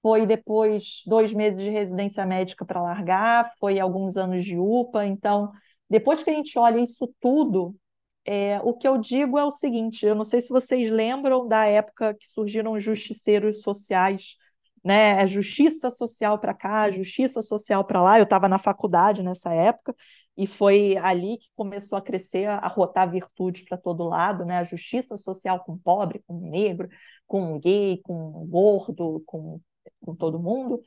Foi 0.03 0.27
depois 0.27 1.03
dois 1.07 1.33
meses 1.33 1.63
de 1.63 1.71
residência 1.71 2.25
médica 2.27 2.65
para 2.65 2.83
largar, 2.83 3.53
foi 3.59 3.79
alguns 3.79 4.17
anos 4.17 4.45
de 4.45 4.57
UPA. 4.59 5.07
Então, 5.07 5.53
depois 5.89 6.23
que 6.23 6.31
a 6.31 6.33
gente 6.33 6.59
olha 6.59 6.81
isso 6.81 7.13
tudo, 7.21 7.77
é, 8.25 8.61
o 8.63 8.75
que 8.75 8.89
eu 8.89 8.99
digo 8.99 9.39
é 9.39 9.45
o 9.45 9.51
seguinte: 9.51 10.05
eu 10.05 10.15
não 10.15 10.25
sei 10.25 10.41
se 10.41 10.49
vocês 10.51 10.91
lembram 10.91 11.47
da 11.47 11.67
época 11.67 12.15
que 12.15 12.27
surgiram 12.27 12.73
os 12.73 12.83
justiceiros 12.83 13.63
sociais 13.63 14.37
né? 14.83 15.23
É 15.23 15.27
justiça 15.27 15.91
social 15.91 16.39
para 16.39 16.55
cá, 16.55 16.91
justiça 16.91 17.43
social 17.43 17.85
para 17.85 18.03
lá. 18.03 18.19
Eu 18.19 18.25
estava 18.25 18.49
na 18.49 18.59
faculdade 18.59 19.23
nessa 19.23 19.53
época 19.53 19.95
e 20.37 20.47
foi 20.47 20.97
ali 20.97 21.39
que 21.39 21.49
começou 21.55 21.99
a 21.99 22.03
crescer, 22.03 22.49
a 22.49 22.67
rotar 22.69 23.11
virtudes 23.11 23.65
para 23.65 23.77
todo 23.77 24.05
lado, 24.09 24.45
né? 24.45 24.59
A 24.59 24.65
justiça 24.65 25.17
social 25.17 25.63
com 25.65 25.77
pobre, 25.77 26.23
com 26.27 26.39
negro, 26.51 26.89
com 27.27 27.59
gay, 27.59 28.01
com 28.03 28.47
gordo, 28.47 29.23
com, 29.27 29.61
com 30.01 30.15
todo 30.15 30.41
mundo. 30.41 30.83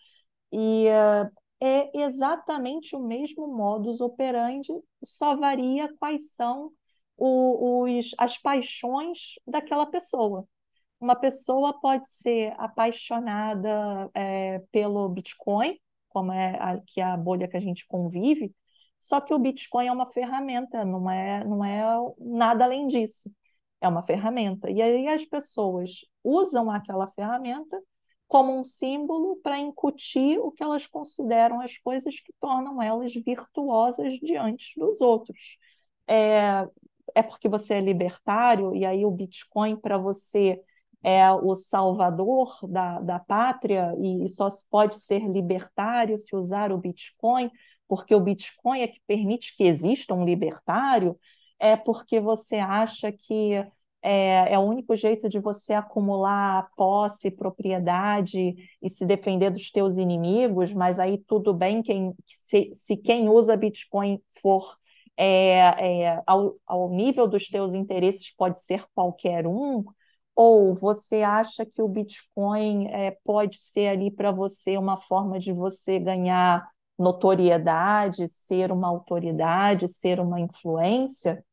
E 0.51 0.87
uh, 0.87 1.31
é 1.61 1.97
exatamente 2.05 2.95
o 2.95 2.99
mesmo 2.99 3.47
modus 3.47 4.01
operandi, 4.01 4.71
só 5.03 5.35
varia 5.35 5.89
quais 5.97 6.33
são 6.33 6.71
os, 7.17 8.11
as 8.17 8.37
paixões 8.37 9.35
daquela 9.47 9.85
pessoa. 9.85 10.47
Uma 11.03 11.17
pessoa 11.17 11.77
pode 11.81 12.07
ser 12.09 12.53
apaixonada 12.57 14.09
é, 14.13 14.59
pelo 14.71 15.09
Bitcoin, 15.09 15.77
como 16.07 16.31
é 16.31 16.57
a, 16.57 16.79
que 16.79 17.01
é 17.01 17.03
a 17.03 17.17
bolha 17.17 17.45
que 17.45 17.57
a 17.57 17.59
gente 17.59 17.85
convive, 17.87 18.55
Só 19.01 19.19
que 19.19 19.33
o 19.33 19.39
Bitcoin 19.39 19.87
é 19.87 19.91
uma 19.91 20.11
ferramenta, 20.13 20.85
não 20.85 21.09
é, 21.11 21.43
não 21.43 21.65
é 21.65 21.83
nada 22.19 22.63
além 22.63 22.87
disso. 22.87 23.29
É 23.81 23.87
uma 23.87 24.01
ferramenta. 24.03 24.71
E 24.71 24.81
aí 24.81 25.09
as 25.09 25.25
pessoas 25.25 26.05
usam 26.23 26.71
aquela 26.71 27.11
ferramenta 27.11 27.77
como 28.25 28.57
um 28.57 28.63
símbolo 28.63 29.35
para 29.43 29.59
incutir 29.59 30.39
o 30.39 30.51
que 30.53 30.63
elas 30.63 30.87
consideram 30.87 31.59
as 31.59 31.77
coisas 31.79 32.17
que 32.21 32.31
tornam 32.39 32.81
elas 32.81 33.13
virtuosas 33.13 34.13
diante 34.19 34.79
dos 34.79 35.01
outros. 35.01 35.57
É, 36.07 36.65
é 37.13 37.21
porque 37.23 37.49
você 37.49 37.73
é 37.75 37.81
libertário, 37.81 38.73
e 38.73 38.85
aí 38.85 39.05
o 39.05 39.11
Bitcoin 39.11 39.75
para 39.75 39.97
você 39.97 40.63
é 41.03 41.29
o 41.31 41.53
salvador 41.55 42.57
da, 42.67 42.99
da 43.01 43.19
pátria 43.19 43.93
e 43.99 44.27
só 44.29 44.47
pode 44.69 44.95
ser 44.95 45.19
libertário 45.29 46.17
se 46.17 46.35
usar 46.35 46.71
o 46.71 46.77
Bitcoin, 46.77 47.51
porque 47.87 48.15
o 48.15 48.19
Bitcoin 48.21 48.81
é 48.81 48.87
que 48.87 49.01
permite 49.05 49.55
que 49.55 49.65
exista 49.65 50.13
um 50.13 50.25
libertário, 50.25 51.19
é 51.59 51.75
porque 51.75 52.19
você 52.19 52.55
acha 52.55 53.11
que 53.11 53.53
é, 54.01 54.53
é, 54.53 54.59
o 54.59 54.63
único 54.63 54.95
jeito 54.95 55.29
de 55.29 55.39
você 55.39 55.73
acumular 55.73 56.69
posse, 56.75 57.31
propriedade 57.31 58.55
e 58.81 58.89
se 58.89 59.05
defender 59.05 59.49
dos 59.49 59.71
teus 59.71 59.97
inimigos, 59.97 60.73
mas 60.73 60.99
aí 60.99 61.17
tudo 61.17 61.53
bem 61.53 61.81
quem, 61.81 62.13
se, 62.27 62.71
se 62.73 62.97
quem 62.97 63.29
usa 63.29 63.55
Bitcoin 63.55 64.21
for 64.41 64.77
é, 65.15 66.03
é, 66.05 66.23
ao, 66.27 66.55
ao 66.65 66.89
nível 66.89 67.27
dos 67.27 67.47
teus 67.47 67.73
interesses 67.73 68.33
pode 68.35 68.61
ser 68.61 68.85
qualquer 68.93 69.47
um, 69.47 69.83
ou 70.35 70.73
você 70.75 71.21
acha 71.21 71.65
que 71.65 71.81
o 71.81 71.87
Bitcoin 71.87 72.87
é, 72.87 73.11
pode 73.23 73.57
ser 73.59 73.87
ali 73.89 74.11
para 74.11 74.31
você 74.31 74.77
uma 74.77 74.97
forma 74.97 75.39
de 75.39 75.53
você 75.53 75.99
ganhar 75.99 76.67
notoriedade, 76.97 78.27
ser 78.29 78.71
uma 78.71 78.87
autoridade, 78.87 79.87
ser 79.87 80.19
uma 80.19 80.39
influência? 80.39 81.43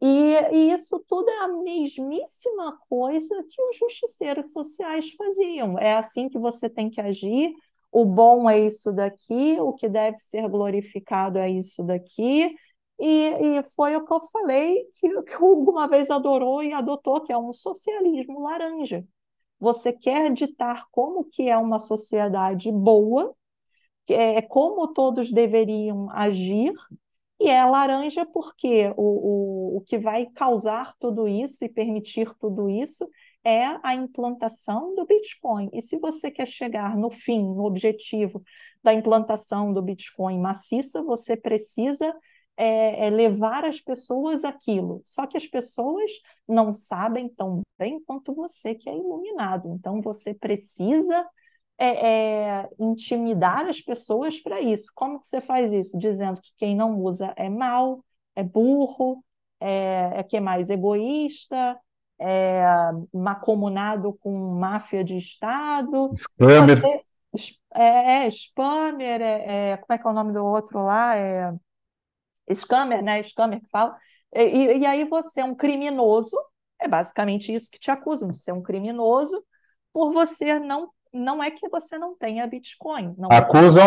E, 0.00 0.06
e, 0.52 0.72
isso 0.72 1.02
tudo 1.08 1.30
é 1.30 1.38
a 1.38 1.48
mesmíssima 1.48 2.78
coisa 2.88 3.42
que 3.48 3.62
os 3.62 3.78
justiceiros 3.78 4.52
sociais 4.52 5.10
faziam. 5.12 5.78
É 5.78 5.94
assim 5.94 6.28
que 6.28 6.38
você 6.38 6.68
tem 6.68 6.90
que 6.90 7.00
agir. 7.00 7.54
O 7.90 8.04
bom 8.04 8.48
é 8.50 8.58
isso 8.58 8.92
daqui, 8.92 9.58
o 9.58 9.72
que 9.72 9.88
deve 9.88 10.18
ser 10.18 10.48
glorificado 10.48 11.38
é 11.38 11.48
isso 11.48 11.82
daqui. 11.82 12.54
E, 12.98 13.58
e 13.58 13.62
foi 13.74 13.94
o 13.94 14.04
que 14.06 14.12
eu 14.12 14.20
falei 14.32 14.84
que, 14.94 15.22
que 15.22 15.36
uma 15.36 15.86
vez 15.86 16.10
adorou 16.10 16.62
e 16.62 16.72
adotou, 16.72 17.20
que 17.20 17.32
é 17.32 17.38
um 17.38 17.52
socialismo 17.52 18.42
laranja. 18.42 19.06
Você 19.58 19.92
quer 19.92 20.32
ditar 20.32 20.86
como 20.90 21.24
que 21.24 21.48
é 21.48 21.56
uma 21.56 21.78
sociedade 21.78 22.70
boa, 22.72 23.34
é, 24.08 24.40
como 24.42 24.88
todos 24.88 25.32
deveriam 25.32 26.10
agir, 26.10 26.72
e 27.38 27.50
é 27.50 27.64
laranja 27.64 28.24
porque 28.24 28.92
o, 28.96 29.74
o, 29.74 29.76
o 29.76 29.80
que 29.82 29.98
vai 29.98 30.26
causar 30.26 30.94
tudo 30.98 31.28
isso 31.28 31.64
e 31.64 31.68
permitir 31.68 32.32
tudo 32.38 32.68
isso 32.70 33.08
é 33.44 33.78
a 33.82 33.94
implantação 33.94 34.94
do 34.94 35.04
Bitcoin. 35.04 35.68
E 35.72 35.82
se 35.82 35.98
você 35.98 36.30
quer 36.30 36.48
chegar 36.48 36.96
no 36.96 37.10
fim, 37.10 37.42
no 37.42 37.64
objetivo 37.64 38.42
da 38.82 38.92
implantação 38.94 39.72
do 39.72 39.82
Bitcoin 39.82 40.40
maciça, 40.40 41.02
você 41.02 41.36
precisa 41.36 42.14
é, 42.56 43.06
é 43.06 43.10
levar 43.10 43.64
as 43.64 43.80
pessoas 43.80 44.44
aquilo. 44.44 45.02
Só 45.04 45.26
que 45.26 45.36
as 45.36 45.46
pessoas 45.46 46.10
não 46.48 46.72
sabem 46.72 47.28
tão 47.28 47.60
bem 47.78 48.00
quanto 48.00 48.34
você 48.34 48.74
que 48.74 48.88
é 48.88 48.96
iluminado. 48.96 49.68
Então 49.74 50.00
você 50.00 50.32
precisa 50.32 51.26
é, 51.78 52.58
é, 52.58 52.68
intimidar 52.78 53.66
as 53.66 53.80
pessoas 53.80 54.40
para 54.40 54.60
isso. 54.60 54.90
Como 54.94 55.20
que 55.20 55.26
você 55.26 55.40
faz 55.40 55.72
isso? 55.72 55.98
Dizendo 55.98 56.40
que 56.40 56.52
quem 56.56 56.74
não 56.74 56.98
usa 57.00 57.32
é 57.36 57.48
mau, 57.48 58.04
é 58.34 58.42
burro, 58.42 59.22
é, 59.60 60.12
é 60.14 60.22
que 60.22 60.36
é 60.36 60.40
mais 60.40 60.70
egoísta, 60.70 61.78
é 62.18 62.64
macomunado 63.12 64.14
com 64.20 64.58
máfia 64.58 65.04
de 65.04 65.18
Estado. 65.18 66.10
Spammer. 66.14 66.80
Você, 66.80 67.04
é, 67.74 68.24
é 68.24 68.28
spammer, 68.28 69.20
é, 69.20 69.72
é, 69.72 69.76
como 69.76 69.92
é 69.92 69.98
que 69.98 70.06
é 70.06 70.10
o 70.10 70.14
nome 70.14 70.32
do 70.32 70.44
outro 70.44 70.82
lá? 70.82 71.16
É, 71.16 71.52
scammer, 72.52 73.02
né? 73.02 73.22
Scammer 73.22 73.60
que 73.60 73.68
fala. 73.68 73.96
E, 74.34 74.78
e 74.78 74.86
aí 74.86 75.04
você 75.04 75.40
é 75.40 75.44
um 75.44 75.54
criminoso, 75.54 76.36
é 76.80 76.88
basicamente 76.88 77.54
isso 77.54 77.70
que 77.70 77.78
te 77.78 77.90
acusam, 77.90 78.32
você 78.32 78.50
é 78.50 78.54
um 78.54 78.62
criminoso 78.62 79.42
por 79.92 80.12
você 80.12 80.58
não 80.58 80.90
não 81.12 81.42
é 81.42 81.50
que 81.50 81.66
você 81.68 81.98
não 81.98 82.14
tenha 82.14 82.46
Bitcoin. 82.46 83.14
Não 83.16 83.30
é 83.30 83.38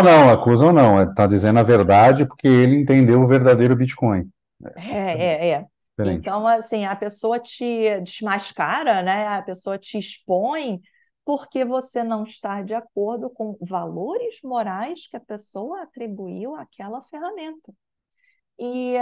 não, 0.01 0.30
acusam 0.30 0.74
não. 0.74 1.03
Está 1.03 1.28
dizendo 1.28 1.60
a 1.60 1.64
verdade 1.64 2.26
porque 2.26 2.47
ele 2.47 2.76
entendeu 2.76 3.22
o 3.22 3.28
verdadeiro 3.28 3.76
Bitcoin. 3.76 4.28
É, 4.76 5.47
é, 5.47 5.49
é. 5.51 5.66
Então, 6.12 6.47
assim, 6.47 6.86
a 6.86 6.95
pessoa 6.95 7.39
te 7.39 7.99
desmascara, 8.01 9.03
né? 9.03 9.28
A 9.28 9.41
pessoa 9.41 9.78
te 9.78 9.97
expõe 9.97 10.82
porque 11.26 11.64
você 11.64 12.03
não 12.03 12.24
está 12.24 12.62
de 12.64 12.74
acordo 12.74 13.30
com 13.30 13.57
valores 13.62 14.39
morais 14.43 15.07
que 15.07 15.18
a 15.18 15.20
pessoa 15.20 15.84
atribuiu 15.84 16.55
àquela 16.55 17.03
ferramenta. 17.03 17.72
E, 18.60 18.95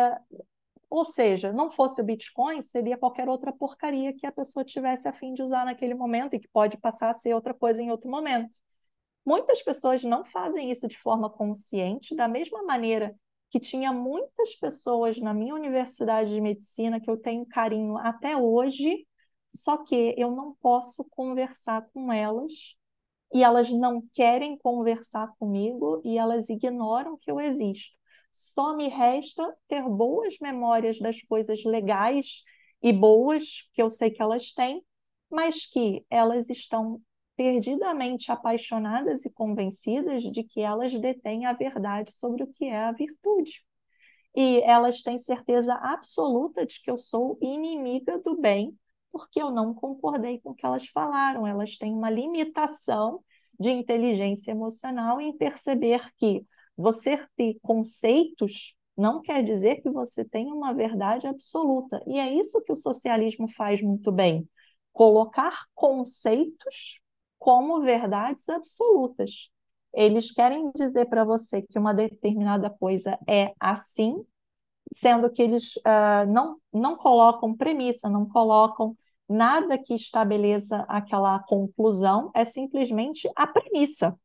ou 0.89 1.05
seja, 1.05 1.51
não 1.51 1.70
fosse 1.70 1.99
o 1.99 2.03
Bitcoin, 2.03 2.62
seria 2.62 2.97
qualquer 2.97 3.28
outra 3.28 3.51
porcaria 3.51 4.14
que 4.14 4.26
a 4.26 4.32
pessoa 4.32 4.64
tivesse 4.64 5.08
a 5.08 5.14
fim 5.14 5.34
de 5.34 5.41
usar 5.41 5.66
naquele 5.66 5.93
momento 5.93 6.36
e 6.36 6.39
que 6.39 6.47
pode 6.47 6.78
passar 6.78 7.10
a 7.10 7.14
ser 7.14 7.34
outra 7.34 7.53
coisa 7.53 7.82
em 7.82 7.91
outro 7.91 8.10
momento. 8.10 8.58
Muitas 9.26 9.62
pessoas 9.62 10.03
não 10.03 10.24
fazem 10.24 10.72
isso 10.72 10.88
de 10.88 10.97
forma 10.97 11.30
consciente, 11.30 12.16
da 12.16 12.28
mesma 12.28 12.64
maneira 12.64 13.16
que 13.49 13.60
tinha 13.60 13.91
muitas 13.91 14.55
pessoas 14.55 15.20
na 15.20 15.34
minha 15.34 15.55
universidade 15.55 16.30
de 16.34 16.39
medicina 16.39 16.99
que 16.99 17.10
eu 17.10 17.18
tenho 17.18 17.45
carinho 17.45 17.97
até 17.97 18.38
hoje, 18.38 19.05
só 19.49 19.78
que 19.78 20.14
eu 20.18 20.32
não 20.32 20.53
posso 20.62 21.03
conversar 21.05 21.88
com 21.93 22.12
elas 22.12 22.76
e 23.34 23.43
elas 23.43 23.70
não 23.72 24.01
querem 24.14 24.58
conversar 24.58 25.34
comigo 25.39 26.01
e 26.03 26.18
elas 26.18 26.49
ignoram 26.49 27.18
que 27.18 27.30
eu 27.32 27.39
existo 27.39 27.97
só 28.38 28.76
me 28.76 28.88
resta 28.88 29.56
ter 29.68 29.84
boas 29.84 30.38
memórias 30.40 31.00
das 31.00 31.22
coisas 31.22 31.64
legais 31.64 32.44
e 32.82 32.94
boas 32.94 33.68
que 33.74 33.82
eu 33.82 33.90
sei 33.90 34.12
que 34.12 34.22
elas 34.22 34.54
têm, 34.54 34.84
mas 35.30 35.66
que 35.66 36.06
elas 36.10 36.50
estão 36.50 37.02
perdidamente 37.36 38.32
apaixonadas 38.32 39.26
e 39.26 39.30
convencidas 39.30 40.24
de 40.24 40.44
que 40.44 40.62
elas 40.62 40.94
detêm 41.00 41.46
a 41.46 41.54
verdade 41.54 42.12
sobre 42.14 42.44
o 42.44 42.48
que 42.48 42.66
é 42.66 42.78
a 42.78 42.92
virtude. 42.92 43.64
E 44.36 44.62
elas 44.62 45.02
têm 45.02 45.18
certeza 45.18 45.74
absoluta 45.74 46.66
de 46.66 46.82
que 46.82 46.92
eu 46.92 46.98
sou 46.98 47.38
inimiga 47.42 48.20
do 48.20 48.40
bem, 48.40 48.78
porque 49.12 49.42
eu 49.42 49.52
não 49.52 49.74
concordei 49.74 50.40
com 50.40 50.52
o 50.52 50.56
que 50.56 50.66
elas 50.66 50.88
falaram. 50.88 51.46
Elas 51.46 51.78
têm 51.78 51.94
uma 51.94 52.10
limitação 52.10 53.24
de 53.60 53.72
inteligência 53.72 54.52
emocional 54.52 55.20
em 55.20 55.36
perceber 55.36 56.12
que 56.18 56.46
você 56.78 57.18
ter 57.36 57.58
conceitos 57.62 58.76
não 58.96 59.22
quer 59.22 59.44
dizer 59.44 59.82
que 59.82 59.90
você 59.90 60.26
tem 60.26 60.52
uma 60.52 60.74
verdade 60.74 61.28
absoluta. 61.28 62.02
E 62.08 62.20
é 62.20 62.34
isso 62.34 62.62
que 62.64 62.72
o 62.72 62.76
socialismo 62.76 63.48
faz 63.50 63.82
muito 63.82 64.12
bem: 64.12 64.48
colocar 64.94 65.66
conceitos 65.76 67.00
como 67.40 67.82
verdades 67.82 68.50
absolutas. 68.50 69.50
Eles 69.94 70.32
querem 70.32 70.72
dizer 70.76 71.06
para 71.08 71.24
você 71.24 71.62
que 71.62 71.80
uma 71.80 71.94
determinada 71.94 72.70
coisa 72.70 73.18
é 73.28 73.54
assim, 73.60 74.24
sendo 74.94 75.30
que 75.30 75.42
eles 75.42 75.76
uh, 75.78 76.26
não, 76.32 76.58
não 76.74 76.96
colocam 76.98 77.56
premissa, 77.56 78.10
não 78.10 78.28
colocam 78.28 78.96
nada 79.28 79.78
que 79.78 79.94
estabeleça 79.94 80.86
aquela 80.88 81.40
conclusão, 81.40 82.32
é 82.34 82.46
simplesmente 82.46 83.30
a 83.36 83.46
premissa. 83.48 84.18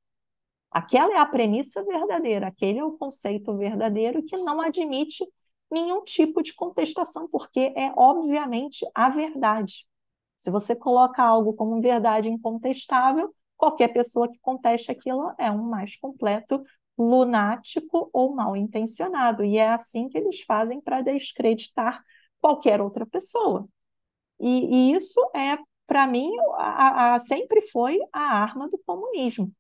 Aquela 0.73 1.15
é 1.15 1.19
a 1.19 1.27
premissa 1.27 1.85
verdadeira, 1.85 2.49
aquele 2.49 2.79
é 2.79 2.85
o 2.85 2.93
conceito 2.93 3.57
verdadeiro 3.57 4.23
que 4.23 4.37
não 4.37 4.61
admite 4.61 5.25
nenhum 5.71 6.03
tipo 6.05 6.43
de 6.43 6.55
contestação, 6.55 7.29
porque 7.29 7.73
é 7.77 7.93
obviamente 7.97 8.87
a 8.95 9.09
verdade. 9.09 9.87
Se 10.37 10.51
você 10.51 10.75
coloca 10.75 11.23
algo 11.23 11.55
como 11.55 11.81
verdade 11.81 12.31
incontestável, 12.31 13.35
qualquer 13.57 13.89
pessoa 13.89 14.31
que 14.31 14.39
conteste 14.41 14.91
aquilo 14.91 15.33
é 15.39 15.51
um 15.51 15.63
mais 15.63 15.97
completo 15.97 16.63
lunático 16.99 18.11
ou 18.13 18.35
mal 18.35 18.57
intencionado. 18.57 19.45
E 19.45 19.59
é 19.59 19.69
assim 19.69 20.09
que 20.09 20.19
eles 20.19 20.41
fazem 20.43 20.81
para 20.81 21.01
descreditar 21.01 22.03
qualquer 22.41 22.81
outra 22.81 23.07
pessoa. 23.07 23.69
E, 24.41 24.93
e 24.93 24.95
isso 24.95 25.21
é, 25.35 25.59
para 25.87 26.07
mim, 26.07 26.31
a, 26.57 27.15
a, 27.15 27.19
sempre 27.21 27.63
foi 27.63 27.99
a 28.13 28.23
arma 28.23 28.69
do 28.69 28.79
comunismo. 28.85 29.53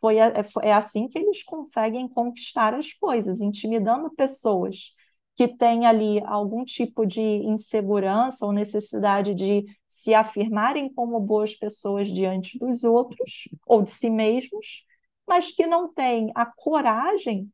Foi, 0.00 0.18
é, 0.18 0.32
é 0.62 0.72
assim 0.72 1.08
que 1.08 1.18
eles 1.18 1.42
conseguem 1.42 2.08
conquistar 2.08 2.74
as 2.74 2.92
coisas, 2.92 3.40
intimidando 3.40 4.10
pessoas 4.14 4.94
que 5.36 5.48
têm 5.48 5.86
ali 5.86 6.20
algum 6.24 6.64
tipo 6.64 7.06
de 7.06 7.20
insegurança 7.20 8.44
ou 8.44 8.52
necessidade 8.52 9.34
de 9.34 9.64
se 9.88 10.14
afirmarem 10.14 10.92
como 10.92 11.20
boas 11.20 11.54
pessoas 11.54 12.08
diante 12.08 12.58
dos 12.58 12.84
outros 12.84 13.48
ou 13.66 13.82
de 13.82 13.90
si 13.90 14.10
mesmos, 14.10 14.84
mas 15.26 15.50
que 15.52 15.66
não 15.66 15.92
têm 15.92 16.32
a 16.34 16.46
coragem 16.46 17.50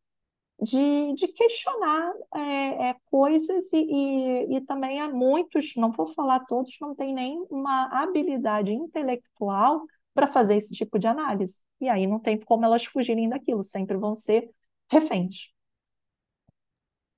de, 0.61 1.15
de 1.15 1.29
questionar 1.29 2.13
é, 2.35 2.91
é, 2.91 2.97
coisas 3.07 3.73
e, 3.73 3.77
e, 3.79 4.57
e 4.57 4.61
também 4.63 5.01
há 5.01 5.09
muitos, 5.09 5.75
não 5.77 5.91
vou 5.91 6.07
falar 6.07 6.41
todos, 6.47 6.77
não 6.81 6.95
tem 6.95 7.13
nem 7.13 7.45
uma 7.51 7.87
habilidade 8.03 8.73
intelectual 8.73 9.85
para 10.15 10.33
fazer 10.33 10.57
esse 10.57 10.75
tipo 10.75 10.99
de 10.99 11.07
análise. 11.07 11.61
E 11.81 11.89
aí 11.89 12.07
não 12.07 12.21
tem 12.21 12.39
como 12.41 12.65
elas 12.65 12.85
fugirem 12.85 13.29
daquilo, 13.29 13.65
sempre 13.65 13.97
vão 13.97 14.15
ser 14.15 14.51
reféns. 14.91 15.49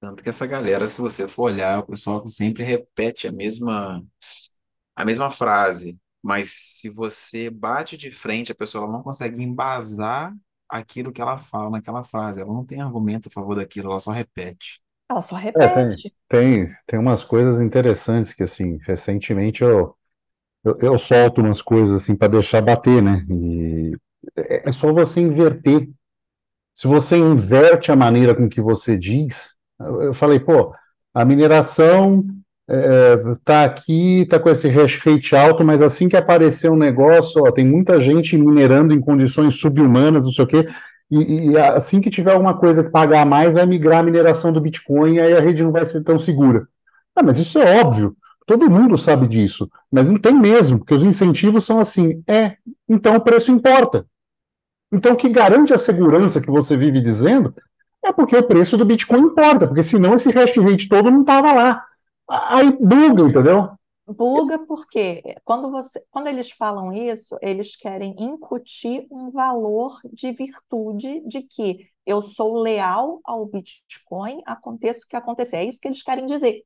Tanto 0.01 0.23
que 0.23 0.29
essa 0.29 0.47
galera, 0.47 0.87
se 0.87 1.01
você 1.01 1.27
for 1.27 1.45
olhar, 1.45 1.79
o 1.81 1.87
pessoal 1.87 2.27
sempre 2.29 2.63
repete 2.63 3.27
a 3.27 3.33
mesma, 3.33 4.03
a 4.97 5.05
mesma 5.05 5.31
frase, 5.31 6.01
mas 6.23 6.51
se 6.51 6.91
você 6.91 7.51
bate 7.51 7.97
de 7.97 8.11
frente, 8.11 8.53
a 8.53 8.55
pessoa 8.55 8.85
ela 8.85 8.93
não 8.93 9.03
consegue 9.03 9.43
embasar 9.43 10.35
aquilo 10.69 11.13
que 11.13 11.21
ela 11.23 11.39
fala 11.39 11.71
naquela 11.71 12.05
frase. 12.05 12.41
Ela 12.43 12.53
não 12.53 12.65
tem 12.67 12.81
argumento 12.83 13.29
a 13.29 13.33
favor 13.33 13.57
daquilo, 13.57 13.91
ela 13.91 14.01
só 14.01 14.11
repete. 14.13 14.83
Ela 15.11 15.21
só 15.23 15.35
É, 15.57 15.69
tem, 15.69 16.05
repete. 16.07 16.15
tem, 16.29 16.77
tem 16.87 16.99
umas 16.99 17.25
coisas 17.25 17.63
interessantes 17.63 18.35
que, 18.35 18.43
assim, 18.45 18.79
recentemente 18.87 19.63
eu, 19.65 19.97
eu, 20.67 20.77
eu 20.81 20.99
solto 20.99 21.41
umas 21.41 21.63
coisas, 21.63 21.97
assim, 21.97 22.17
para 22.17 22.29
deixar 22.29 22.61
bater, 22.61 23.01
né? 23.01 23.25
E 23.31 23.97
é 24.37 24.69
é 24.69 24.73
só 24.73 24.93
você 24.93 25.21
inverter. 25.21 25.89
Se 26.75 26.87
você 26.87 27.17
inverte 27.17 27.93
a 27.93 27.97
maneira 27.97 28.35
com 28.35 28.49
que 28.49 28.61
você 28.61 28.99
diz, 28.99 29.55
eu, 29.81 30.13
falei, 30.13 30.41
pô, 30.41 30.75
a 31.15 31.25
mineração 31.25 32.25
está 33.33 33.65
aqui, 33.65 34.23
está 34.23 34.41
com 34.41 34.51
esse 34.51 34.69
hash 34.69 34.99
rate 34.99 35.37
alto, 35.37 35.65
mas 35.65 35.81
assim 35.81 36.09
que 36.09 36.17
aparecer 36.17 36.71
um 36.71 36.77
negócio, 36.77 37.45
ó, 37.45 37.53
tem 37.53 37.65
muita 37.65 38.01
gente 38.01 38.37
minerando 38.37 38.93
em 38.93 39.01
condições 39.01 39.55
subhumanas, 39.55 40.27
não 40.27 40.33
sei 40.33 40.45
o 40.45 40.49
quê, 40.49 40.69
e, 41.11 41.51
e 41.51 41.59
assim 41.59 42.01
que 42.01 42.11
tiver 42.11 42.33
alguma 42.33 42.59
coisa 42.59 42.83
que 42.83 42.91
pagar 42.91 43.25
mais, 43.25 43.55
vai 43.55 43.65
migrar 43.65 44.01
a 44.01 44.03
mineração 44.03 44.53
do 44.53 44.61
Bitcoin, 44.61 45.15
e 45.15 45.21
aí 45.21 45.33
a 45.33 45.41
rede 45.41 45.63
não 45.63 45.71
vai 45.71 45.85
ser 45.85 46.03
tão 46.03 46.19
segura. 46.19 46.67
Ah, 47.15 47.23
mas 47.23 47.39
isso 47.39 47.59
é 47.61 47.81
óbvio, 47.81 48.17
todo 48.47 48.71
mundo 48.71 48.97
sabe 48.97 49.27
disso, 49.27 49.69
mas 49.91 50.07
não 50.07 50.19
tem 50.19 50.33
mesmo, 50.33 50.79
porque 50.79 50.95
os 50.95 51.05
incentivos 51.05 51.67
são 51.67 51.81
assim, 51.81 52.23
é, 52.27 52.57
então 52.89 53.17
o 53.17 53.21
preço 53.21 53.51
importa. 53.51 54.07
Então 54.91 55.13
o 55.13 55.17
que 55.17 55.29
garante 55.29 55.75
a 55.75 55.79
segurança 55.79 56.41
que 56.41 56.51
você 56.51 56.77
vive 56.77 57.01
dizendo 57.01 57.53
é 58.05 58.13
porque 58.13 58.37
o 58.37 58.47
preço 58.47 58.79
do 58.79 58.85
Bitcoin 58.85 59.23
importa, 59.23 59.67
porque 59.67 59.83
senão 59.83 60.15
esse 60.15 60.31
hash 60.31 60.57
rate 60.57 60.89
todo 60.89 61.11
não 61.11 61.23
estava 61.23 61.53
lá. 61.53 61.85
Aí 62.29 62.71
buga, 62.81 63.25
entendeu? 63.25 63.71
Buga 64.07 64.61
porque 64.61 65.37
quando 65.45 65.69
você, 65.69 66.01
quando 66.11 66.29
eles 66.29 66.53
falam 66.53 66.93
isso, 66.93 67.37
eles 67.43 67.75
querem 67.75 68.15
incutir 68.17 69.05
um 69.11 69.33
valor 69.33 69.99
de 70.13 70.31
virtude 70.31 71.21
de 71.27 71.43
que 71.43 71.89
eu 72.07 72.23
sou 72.23 72.61
leal 72.61 73.21
ao 73.25 73.45
Bitcoin, 73.45 74.41
aconteça 74.47 75.05
o 75.05 75.09
que 75.09 75.17
acontecer. 75.17 75.57
É 75.57 75.65
isso 75.65 75.81
que 75.81 75.89
eles 75.89 76.05
querem 76.05 76.27
dizer. 76.27 76.63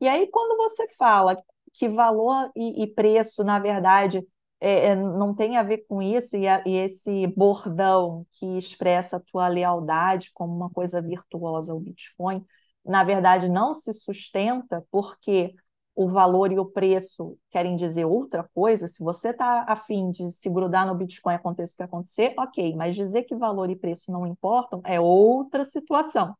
E 0.00 0.08
aí, 0.08 0.26
quando 0.30 0.56
você 0.56 0.86
fala 0.96 1.36
que 1.72 1.88
valor 1.88 2.50
e, 2.56 2.82
e 2.84 2.86
preço, 2.94 3.42
na 3.44 3.58
verdade, 3.58 4.26
é, 4.60 4.88
é, 4.88 4.96
não 4.96 5.34
tem 5.34 5.56
a 5.56 5.62
ver 5.62 5.78
com 5.88 6.00
isso, 6.02 6.36
e, 6.36 6.46
a, 6.48 6.62
e 6.66 6.76
esse 6.76 7.26
bordão 7.28 8.26
que 8.32 8.46
expressa 8.58 9.16
a 9.16 9.20
tua 9.20 9.48
lealdade 9.48 10.30
como 10.34 10.54
uma 10.54 10.70
coisa 10.70 11.00
virtuosa 11.02 11.72
ao 11.72 11.80
Bitcoin, 11.80 12.44
na 12.84 13.02
verdade, 13.04 13.48
não 13.48 13.74
se 13.74 13.92
sustenta 13.94 14.84
porque 14.90 15.54
o 15.96 16.08
valor 16.08 16.50
e 16.52 16.58
o 16.58 16.66
preço 16.66 17.38
querem 17.50 17.76
dizer 17.76 18.04
outra 18.04 18.48
coisa. 18.54 18.88
Se 18.88 19.02
você 19.02 19.30
está 19.30 19.64
afim 19.68 20.10
de 20.10 20.30
se 20.32 20.50
grudar 20.50 20.86
no 20.86 20.94
Bitcoin, 20.94 21.34
aconteça 21.34 21.74
o 21.74 21.76
que 21.76 21.82
acontecer, 21.84 22.34
ok, 22.38 22.74
mas 22.76 22.96
dizer 22.96 23.22
que 23.24 23.34
valor 23.36 23.70
e 23.70 23.76
preço 23.76 24.10
não 24.12 24.26
importam 24.26 24.80
é 24.84 25.00
outra 25.00 25.64
situação. 25.64 26.36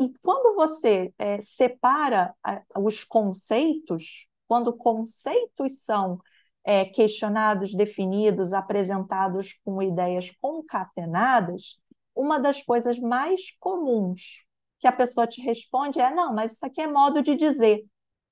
E 0.00 0.10
quando 0.24 0.56
você 0.56 1.12
é, 1.18 1.42
separa 1.42 2.34
os 2.78 3.04
conceitos, 3.04 4.26
quando 4.48 4.72
conceitos 4.72 5.84
são 5.84 6.18
é, 6.64 6.86
questionados, 6.86 7.74
definidos, 7.74 8.54
apresentados 8.54 9.58
com 9.62 9.82
ideias 9.82 10.30
concatenadas, 10.40 11.76
uma 12.16 12.38
das 12.38 12.62
coisas 12.62 12.98
mais 12.98 13.54
comuns 13.60 14.42
que 14.78 14.86
a 14.86 14.92
pessoa 14.92 15.26
te 15.26 15.42
responde 15.42 16.00
é: 16.00 16.10
não, 16.12 16.34
mas 16.34 16.52
isso 16.52 16.64
aqui 16.64 16.80
é 16.80 16.86
modo 16.86 17.22
de 17.22 17.36
dizer. 17.36 17.84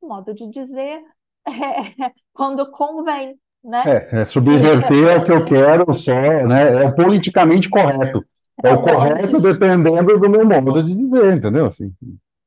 Modo 0.02 0.34
de 0.34 0.48
dizer 0.48 1.02
é 1.46 2.12
quando 2.32 2.70
convém, 2.70 3.38
né? 3.62 4.08
É, 4.10 4.20
é 4.20 4.24
subverter 4.24 5.08
é 5.08 5.18
o 5.18 5.24
que 5.24 5.32
eu 5.32 5.44
quero 5.44 5.92
só, 5.92 6.18
né? 6.46 6.84
É 6.84 6.92
politicamente 6.92 7.68
correto. 7.68 8.24
É 8.64 8.70
o 8.72 8.82
correto 8.82 9.26
de 9.28 9.40
dependendo 9.40 10.18
do 10.18 10.28
meu 10.30 10.44
modo 10.44 10.82
de 10.82 10.94
dizer, 10.96 11.36
entendeu? 11.36 11.66
Assim, 11.66 11.92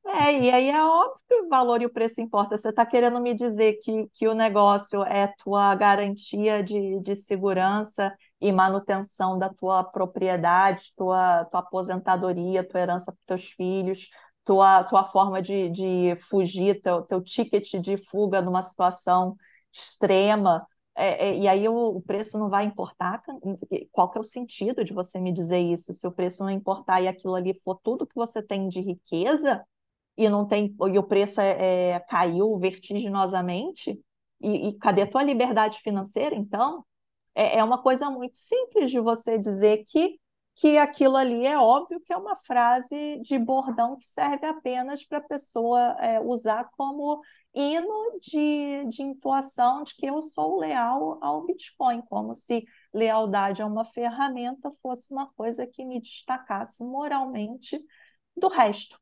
É, 0.04 0.32
e 0.40 0.50
aí 0.50 0.68
é 0.68 0.82
óbvio 0.84 1.16
que 1.28 1.34
o 1.34 1.48
valor 1.48 1.80
e 1.80 1.86
o 1.86 1.90
preço 1.92 2.20
importam. 2.20 2.56
Você 2.58 2.68
está 2.68 2.84
querendo 2.84 3.20
me 3.20 3.34
dizer 3.34 3.74
que, 3.82 4.08
que 4.12 4.28
o 4.28 4.34
negócio 4.34 5.02
é 5.04 5.28
tua 5.38 5.74
garantia 5.74 6.62
de, 6.62 7.00
de 7.00 7.16
segurança 7.16 8.14
e 8.40 8.52
manutenção 8.52 9.38
da 9.38 9.48
tua 9.48 9.82
propriedade, 9.84 10.92
tua, 10.96 11.44
tua 11.46 11.60
aposentadoria, 11.60 12.66
tua 12.66 12.80
herança 12.80 13.12
para 13.12 13.20
teus 13.38 13.50
filhos, 13.52 14.08
tua, 14.44 14.84
tua 14.84 15.04
forma 15.06 15.40
de, 15.40 15.70
de 15.70 16.16
fugir, 16.28 16.80
teu, 16.82 17.02
teu 17.02 17.22
ticket 17.22 17.72
de 17.80 17.96
fuga 17.96 18.40
numa 18.42 18.62
situação 18.62 19.36
extrema. 19.72 20.66
É, 20.94 21.28
é, 21.30 21.38
e 21.38 21.48
aí 21.48 21.68
o, 21.68 21.74
o 21.96 22.02
preço 22.02 22.38
não 22.38 22.50
vai 22.50 22.64
importar? 22.66 23.22
Qual 23.90 24.10
que 24.10 24.18
é 24.18 24.20
o 24.20 24.24
sentido 24.24 24.84
de 24.84 24.92
você 24.92 25.18
me 25.18 25.32
dizer 25.32 25.58
isso? 25.58 25.94
Se 25.94 26.06
o 26.06 26.12
preço 26.12 26.42
não 26.42 26.50
importar 26.50 27.00
e 27.00 27.08
aquilo 27.08 27.34
ali 27.34 27.54
for 27.64 27.78
tudo 27.82 28.06
que 28.06 28.14
você 28.14 28.42
tem 28.42 28.68
de 28.68 28.80
riqueza 28.80 29.64
e 30.16 30.28
não 30.28 30.46
tem 30.46 30.74
e 30.92 30.98
o 30.98 31.02
preço 31.02 31.40
é, 31.40 31.92
é, 31.92 32.00
caiu 32.00 32.58
vertiginosamente 32.58 33.98
e, 34.40 34.68
e 34.68 34.78
cadê 34.78 35.02
a 35.02 35.10
tua 35.10 35.22
liberdade 35.22 35.78
financeira 35.80 36.34
então 36.34 36.84
é, 37.34 37.58
é 37.58 37.64
uma 37.64 37.82
coisa 37.82 38.10
muito 38.10 38.36
simples 38.36 38.90
de 38.90 39.00
você 39.00 39.38
dizer 39.38 39.84
que 39.86 40.18
que 40.54 40.76
aquilo 40.76 41.16
ali 41.16 41.46
é 41.46 41.58
óbvio 41.58 42.00
que 42.00 42.12
é 42.12 42.16
uma 42.16 42.36
frase 42.36 43.18
de 43.22 43.38
bordão 43.38 43.96
que 43.96 44.06
serve 44.06 44.46
apenas 44.46 45.02
para 45.02 45.16
a 45.18 45.22
pessoa 45.22 45.80
é, 45.98 46.20
usar 46.20 46.68
como 46.76 47.22
hino 47.54 48.18
de, 48.20 48.84
de 48.88 49.02
entoação 49.02 49.82
de 49.82 49.94
que 49.96 50.06
eu 50.06 50.22
sou 50.22 50.58
leal 50.58 51.18
ao 51.22 51.44
Bitcoin, 51.44 52.02
como 52.02 52.34
se 52.34 52.64
lealdade 52.92 53.62
a 53.62 53.66
uma 53.66 53.84
ferramenta 53.84 54.72
fosse 54.82 55.12
uma 55.12 55.30
coisa 55.34 55.66
que 55.66 55.84
me 55.84 56.00
destacasse 56.00 56.84
moralmente 56.84 57.78
do 58.36 58.48
resto. 58.48 58.98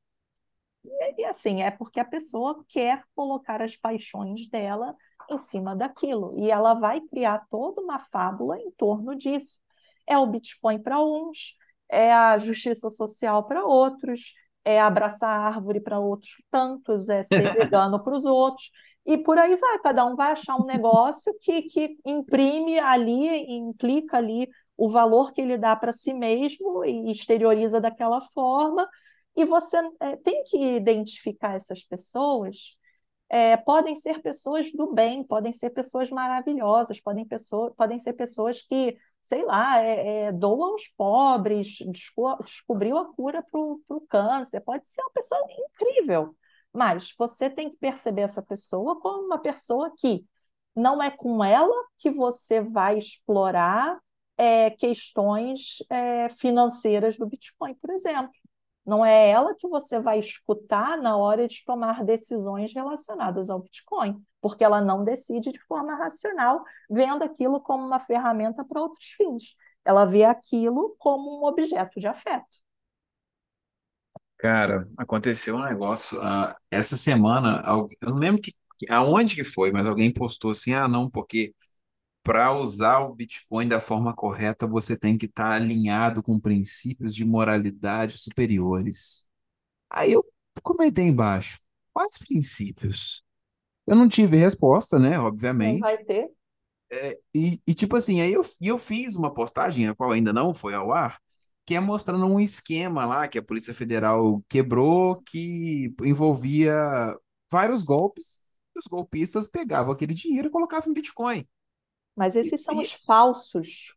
E 1.16 1.24
assim, 1.24 1.62
é 1.62 1.70
porque 1.70 2.01
a 2.01 2.05
pessoa 2.05 2.64
quer 2.68 3.05
colocar 3.14 3.61
as 3.62 3.76
paixões 3.76 4.48
dela 4.48 4.96
em 5.28 5.38
cima 5.38 5.76
daquilo. 5.76 6.34
E 6.38 6.51
ela 6.51 6.74
vai 6.74 7.01
criar 7.01 7.46
toda 7.51 7.80
uma 7.80 7.98
fábula 8.11 8.59
em 8.59 8.70
torno 8.72 9.14
disso. 9.14 9.61
É 10.07 10.16
o 10.18 10.26
Bitcoin 10.26 10.82
para 10.82 11.01
uns, 11.03 11.57
é 11.88 12.12
a 12.12 12.38
justiça 12.38 12.90
social 12.90 13.44
para 13.46 13.64
outros, 13.64 14.34
é 14.64 14.80
abraçar 14.80 15.30
a 15.30 15.46
árvore 15.46 15.80
para 15.80 15.98
outros 15.98 16.32
tantos, 16.50 17.08
é 17.08 17.22
ser 17.22 17.42
vegano 17.54 18.02
para 18.02 18.16
os 18.16 18.24
outros. 18.24 18.70
E 19.06 19.16
por 19.18 19.38
aí 19.38 19.56
vai, 19.56 19.78
cada 19.80 20.04
um 20.04 20.14
vai 20.14 20.32
achar 20.32 20.56
um 20.56 20.66
negócio 20.66 21.34
que, 21.40 21.62
que 21.62 21.96
imprime 22.04 22.78
ali, 22.78 23.52
implica 23.56 24.18
ali 24.18 24.48
o 24.76 24.88
valor 24.88 25.32
que 25.32 25.40
ele 25.40 25.56
dá 25.58 25.74
para 25.76 25.92
si 25.92 26.12
mesmo 26.12 26.84
e 26.84 27.11
exterioriza 27.11 27.80
daquela 27.80 28.20
forma 28.32 28.88
e 29.36 29.44
você 29.44 29.76
é, 30.00 30.16
tem 30.16 30.44
que 30.44 30.58
identificar 30.76 31.54
essas 31.54 31.82
pessoas. 31.82 32.76
É, 33.28 33.56
podem 33.56 33.94
ser 33.94 34.20
pessoas 34.22 34.72
do 34.72 34.92
bem, 34.92 35.22
podem 35.24 35.52
ser 35.52 35.70
pessoas 35.70 36.11
maravilhosas, 36.11 37.00
podem, 37.00 37.24
pessoa, 37.26 37.72
podem 37.76 37.98
ser 37.98 38.14
pessoas 38.14 38.61
que, 38.62 38.96
sei 39.22 39.44
lá, 39.44 39.80
é, 39.82 40.24
é, 40.26 40.32
doam 40.32 40.72
aos 40.72 40.88
pobres, 40.96 41.78
desco 41.86 42.36
descobriu 42.44 42.98
a 42.98 43.12
cura 43.14 43.42
para 43.42 43.60
o 43.60 44.06
câncer, 44.08 44.60
pode 44.60 44.88
ser 44.88 45.02
uma 45.02 45.10
pessoa 45.12 45.40
incrível, 45.50 46.36
mas 46.72 47.14
você 47.18 47.48
tem 47.50 47.70
que 47.70 47.76
perceber 47.76 48.22
essa 48.22 48.42
pessoa 48.42 49.00
como 49.00 49.26
uma 49.26 49.38
pessoa 49.38 49.92
que 49.96 50.24
não 50.74 51.02
é 51.02 51.10
com 51.10 51.44
ela 51.44 51.74
que 51.98 52.10
você 52.10 52.60
vai 52.60 52.98
explorar 52.98 53.98
é, 54.36 54.70
questões 54.70 55.78
é, 55.90 56.28
financeiras 56.30 57.16
do 57.18 57.26
Bitcoin, 57.26 57.74
por 57.74 57.90
exemplo. 57.90 58.32
Não 58.84 59.04
é 59.04 59.30
ela 59.30 59.54
que 59.54 59.68
você 59.68 60.00
vai 60.00 60.18
escutar 60.18 60.96
na 60.96 61.16
hora 61.16 61.46
de 61.46 61.64
tomar 61.64 62.04
decisões 62.04 62.72
relacionadas 62.72 63.50
ao 63.50 63.60
Bitcoin, 63.60 64.22
porque 64.40 64.64
ela 64.64 64.80
não 64.80 65.04
decide 65.04 65.52
de 65.52 65.60
forma 65.66 65.94
racional, 65.94 66.64
vendo 66.88 67.22
aquilo 67.22 67.60
como 67.60 67.86
uma 67.86 68.00
ferramenta 68.00 68.64
para 68.64 68.80
outros 68.80 69.06
fins. 69.16 69.54
Ela 69.84 70.04
vê 70.04 70.24
aquilo 70.24 70.96
como 70.98 71.40
um 71.40 71.44
objeto 71.44 72.00
de 72.00 72.06
afeto. 72.06 72.60
Cara, 74.38 74.88
aconteceu 74.96 75.56
um 75.56 75.64
negócio 75.64 76.18
ah, 76.22 76.56
essa 76.70 76.96
semana, 76.96 77.62
eu 78.00 78.10
não 78.10 78.16
lembro 78.16 78.40
que, 78.40 78.54
aonde 78.88 79.34
que 79.34 79.44
foi, 79.44 79.70
mas 79.70 79.86
alguém 79.86 80.10
postou 80.12 80.52
assim, 80.52 80.72
ah, 80.72 80.88
não, 80.88 81.10
porque 81.10 81.54
para 82.22 82.52
usar 82.52 83.00
o 83.00 83.14
Bitcoin 83.14 83.66
da 83.66 83.80
forma 83.80 84.14
correta, 84.14 84.66
você 84.66 84.96
tem 84.96 85.16
que 85.16 85.26
estar 85.26 85.52
alinhado 85.52 86.22
com 86.22 86.38
princípios 86.38 87.14
de 87.14 87.24
moralidade 87.24 88.18
superiores. 88.18 89.24
Aí 89.88 90.12
eu 90.12 90.24
comentei 90.62 91.06
embaixo, 91.06 91.58
quais 91.92 92.18
princípios? 92.18 93.24
Eu 93.86 93.96
não 93.96 94.08
tive 94.08 94.36
resposta, 94.36 94.98
né? 94.98 95.18
Obviamente. 95.18 95.80
vai 95.80 95.98
ter. 96.04 96.30
É, 96.92 97.18
e, 97.34 97.60
e, 97.66 97.74
tipo 97.74 97.96
assim, 97.96 98.20
aí 98.20 98.32
eu, 98.32 98.42
eu 98.60 98.78
fiz 98.78 99.14
uma 99.14 99.32
postagem, 99.32 99.88
a 99.88 99.94
qual 99.94 100.10
ainda 100.10 100.32
não 100.32 100.52
foi 100.52 100.74
ao 100.74 100.92
ar, 100.92 101.18
que 101.64 101.74
é 101.74 101.80
mostrando 101.80 102.26
um 102.26 102.40
esquema 102.40 103.06
lá 103.06 103.28
que 103.28 103.38
a 103.38 103.42
Polícia 103.42 103.72
Federal 103.72 104.42
quebrou, 104.48 105.22
que 105.22 105.94
envolvia 106.02 106.74
vários 107.50 107.84
golpes, 107.84 108.40
e 108.74 108.78
os 108.78 108.86
golpistas 108.86 109.46
pegavam 109.46 109.92
aquele 109.92 110.12
dinheiro 110.14 110.48
e 110.48 110.50
colocavam 110.50 110.90
em 110.90 110.94
Bitcoin. 110.94 111.46
Mas 112.20 112.36
esses 112.36 112.64
são 112.64 112.78
os 112.80 112.92
e- 112.92 113.00
falsos 113.06 113.94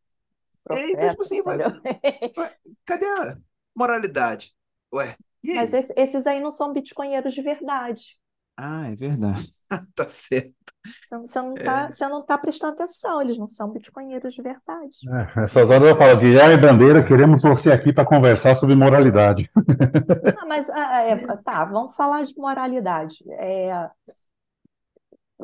é, 0.71 0.89
então, 0.91 1.09
tipo 1.09 1.21
profetas, 1.21 1.24
assim, 1.24 1.41
vai, 1.43 1.57
vai- 2.36 2.55
cadê 2.86 3.05
a 3.07 3.38
moralidade? 3.76 4.55
Ué, 4.93 5.17
e 5.43 5.51
Mas 5.53 5.74
esse- 5.74 5.93
esses 5.95 6.28
aí 6.28 6.39
não 6.41 6.51
são 6.51 6.74
bitcoinheiros 6.74 7.34
de 7.34 7.41
verdade. 7.41 8.19
Ah, 8.57 8.88
é 8.89 8.95
verdade. 8.95 9.47
Tá 9.95 10.07
certo. 10.07 10.74
Você 10.99 11.15
não, 11.15 11.26
você 11.28 11.39
não 11.41 11.59
tá, 11.61 11.88
É, 11.88 11.91
você 11.91 12.07
não 12.07 12.26
tá 12.26 12.36
prestando 12.38 12.74
atenção, 12.74 13.21
eles 13.21 13.38
não 13.38 13.47
são 13.47 13.69
bitcoinheiros 13.71 14.34
de 14.34 14.41
verdade. 14.41 14.97
É, 15.05 15.41
nessas 15.41 15.69
horas 15.69 15.89
eu 15.89 15.97
falo, 15.97 16.17
Guilherme 16.19 16.55
Bandeira, 16.61 17.03
queremos 17.03 17.41
você 17.43 17.69
aqui 17.71 17.91
para 17.91 18.05
conversar 18.05 18.55
sobre 18.55 18.74
moralidade. 18.76 19.49
Ah, 20.36 20.45
mas 20.45 20.69
ah, 20.69 21.01
é, 21.03 21.15
tá, 21.43 21.65
vamos 21.65 21.95
falar 21.95 22.24
de 22.26 22.36
moralidade. 22.38 23.15
É, 23.32 23.89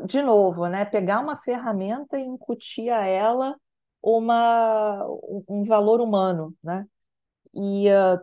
de 0.06 0.22
novo, 0.22 0.68
né? 0.68 0.86
Pegar 0.86 1.20
uma 1.20 1.38
ferramenta 1.42 2.18
e 2.18 2.24
incutir 2.24 2.90
a 2.92 3.06
ela 3.06 3.56
uma, 4.02 5.06
um 5.48 5.64
valor 5.66 6.02
humano, 6.02 6.56
né? 6.64 6.86
E 7.54 7.90
ah, 7.90 8.22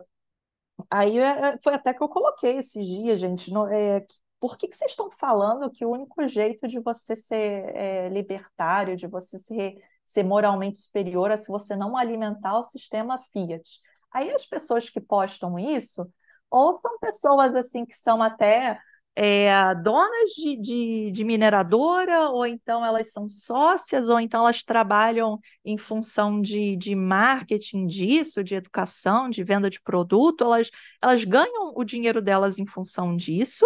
aí 0.89 1.17
é, 1.19 1.57
foi 1.63 1.73
até 1.73 1.93
que 1.93 2.01
eu 2.03 2.09
coloquei 2.09 2.57
esses 2.57 2.85
dias, 2.85 3.19
gente. 3.19 3.51
no- 3.51 3.67
é, 3.67 4.05
por 4.39 4.57
que 4.57 4.67
que 4.67 4.77
vocês 4.77 4.91
estão 4.91 5.09
falando 5.11 5.71
que 5.71 5.85
o 5.85 5.91
único 5.91 6.27
jeito 6.27 6.67
de 6.67 6.79
você 6.79 7.15
ser 7.15 7.75
é, 7.75 8.09
libertário, 8.09 8.95
de 8.97 9.07
você 9.07 9.39
ser, 9.39 9.75
ser 10.05 10.23
moralmente 10.23 10.79
superior 10.81 11.31
é 11.31 11.37
se 11.37 11.47
você 11.49 11.75
não 11.75 11.97
alimentar 11.97 12.57
o 12.59 12.63
sistema 12.63 13.19
Fiat? 13.33 13.81
Aí 14.11 14.31
as 14.31 14.45
pessoas 14.45 14.89
que 14.89 15.01
postam 15.01 15.57
isso, 15.59 16.07
ou 16.49 16.79
são 16.81 16.97
pessoas 16.99 17.55
assim 17.55 17.85
que 17.85 17.95
são 17.97 18.21
até 18.21 18.79
é, 19.19 19.73
donas 19.73 20.29
de, 20.35 20.55
de, 20.57 21.11
de 21.11 21.23
mineradora, 21.23 22.29
ou 22.29 22.45
então 22.45 22.85
elas 22.85 23.11
são 23.11 23.27
sócias, 23.27 24.09
ou 24.09 24.19
então 24.19 24.41
elas 24.41 24.63
trabalham 24.63 25.39
em 25.65 25.75
função 25.75 26.39
de, 26.39 26.75
de 26.75 26.93
marketing 26.93 27.87
disso, 27.87 28.43
de 28.43 28.53
educação, 28.53 29.27
de 29.27 29.43
venda 29.43 29.71
de 29.71 29.81
produto, 29.81 30.43
elas, 30.43 30.69
elas 31.01 31.23
ganham 31.23 31.73
o 31.75 31.83
dinheiro 31.83 32.21
delas 32.21 32.59
em 32.59 32.67
função 32.67 33.15
disso, 33.15 33.65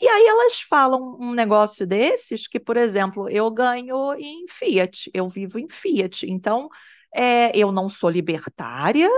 e 0.00 0.08
aí 0.08 0.26
elas 0.26 0.60
falam 0.60 1.18
um 1.20 1.32
negócio 1.32 1.86
desses 1.86 2.48
que, 2.48 2.58
por 2.58 2.76
exemplo, 2.76 3.28
eu 3.28 3.48
ganho 3.52 4.12
em 4.14 4.44
Fiat, 4.48 5.08
eu 5.14 5.28
vivo 5.28 5.56
em 5.56 5.68
Fiat, 5.68 6.26
então 6.28 6.68
é, 7.14 7.56
eu 7.56 7.70
não 7.70 7.88
sou 7.88 8.10
libertária 8.10 9.08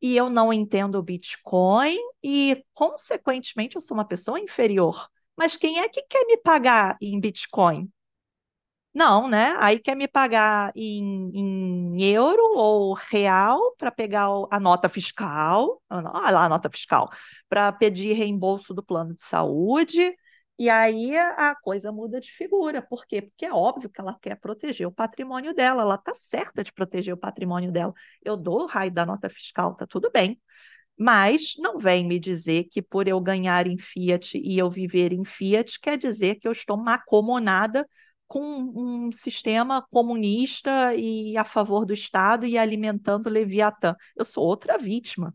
e 0.00 0.16
eu 0.16 0.30
não 0.30 0.52
entendo 0.52 0.96
o 0.96 1.02
Bitcoin 1.02 1.96
e, 2.22 2.64
consequentemente, 2.74 3.76
eu 3.76 3.82
sou 3.82 3.96
uma 3.96 4.04
pessoa 4.06 4.40
inferior. 4.40 5.08
Mas 5.36 5.56
quem 5.56 5.80
é 5.80 5.88
que 5.88 6.02
quer 6.02 6.24
me 6.26 6.36
pagar 6.36 6.96
em 7.00 7.18
Bitcoin? 7.20 7.90
Não, 8.92 9.28
né? 9.28 9.54
Aí 9.60 9.78
quer 9.78 9.94
me 9.94 10.08
pagar 10.08 10.72
em, 10.74 11.30
em 11.32 12.02
euro 12.02 12.42
ou 12.56 12.92
real 12.94 13.74
para 13.78 13.90
pegar 13.90 14.26
a 14.50 14.58
nota 14.58 14.88
fiscal, 14.88 15.80
olha 15.88 16.32
lá 16.32 16.44
a 16.44 16.48
nota 16.48 16.68
fiscal, 16.68 17.08
para 17.48 17.70
pedir 17.72 18.14
reembolso 18.14 18.74
do 18.74 18.82
plano 18.82 19.14
de 19.14 19.22
saúde. 19.22 20.12
E 20.60 20.68
aí 20.68 21.16
a 21.16 21.54
coisa 21.54 21.90
muda 21.90 22.20
de 22.20 22.30
figura. 22.30 22.82
Por 22.82 23.06
quê? 23.06 23.22
Porque 23.22 23.46
é 23.46 23.52
óbvio 23.52 23.88
que 23.88 23.98
ela 23.98 24.18
quer 24.20 24.36
proteger 24.38 24.86
o 24.86 24.92
patrimônio 24.92 25.54
dela, 25.54 25.80
ela 25.80 25.94
está 25.94 26.14
certa 26.14 26.62
de 26.62 26.70
proteger 26.70 27.14
o 27.14 27.16
patrimônio 27.16 27.72
dela. 27.72 27.94
Eu 28.22 28.36
dou 28.36 28.64
o 28.64 28.66
raio 28.66 28.92
da 28.92 29.06
nota 29.06 29.30
fiscal, 29.30 29.74
tá 29.74 29.86
tudo 29.86 30.10
bem. 30.12 30.38
Mas 30.98 31.54
não 31.58 31.78
vem 31.78 32.06
me 32.06 32.20
dizer 32.20 32.64
que 32.70 32.82
por 32.82 33.08
eu 33.08 33.18
ganhar 33.22 33.66
em 33.66 33.78
Fiat 33.78 34.36
e 34.36 34.58
eu 34.58 34.70
viver 34.70 35.14
em 35.14 35.24
Fiat 35.24 35.80
quer 35.80 35.96
dizer 35.96 36.34
que 36.36 36.46
eu 36.46 36.52
estou 36.52 36.76
macomunada 36.76 37.88
com 38.28 38.42
um 39.08 39.12
sistema 39.12 39.82
comunista 39.90 40.94
e 40.94 41.38
a 41.38 41.44
favor 41.44 41.86
do 41.86 41.94
Estado 41.94 42.46
e 42.46 42.58
alimentando 42.58 43.30
Leviatã. 43.30 43.96
Eu 44.14 44.26
sou 44.26 44.44
outra 44.44 44.76
vítima. 44.76 45.34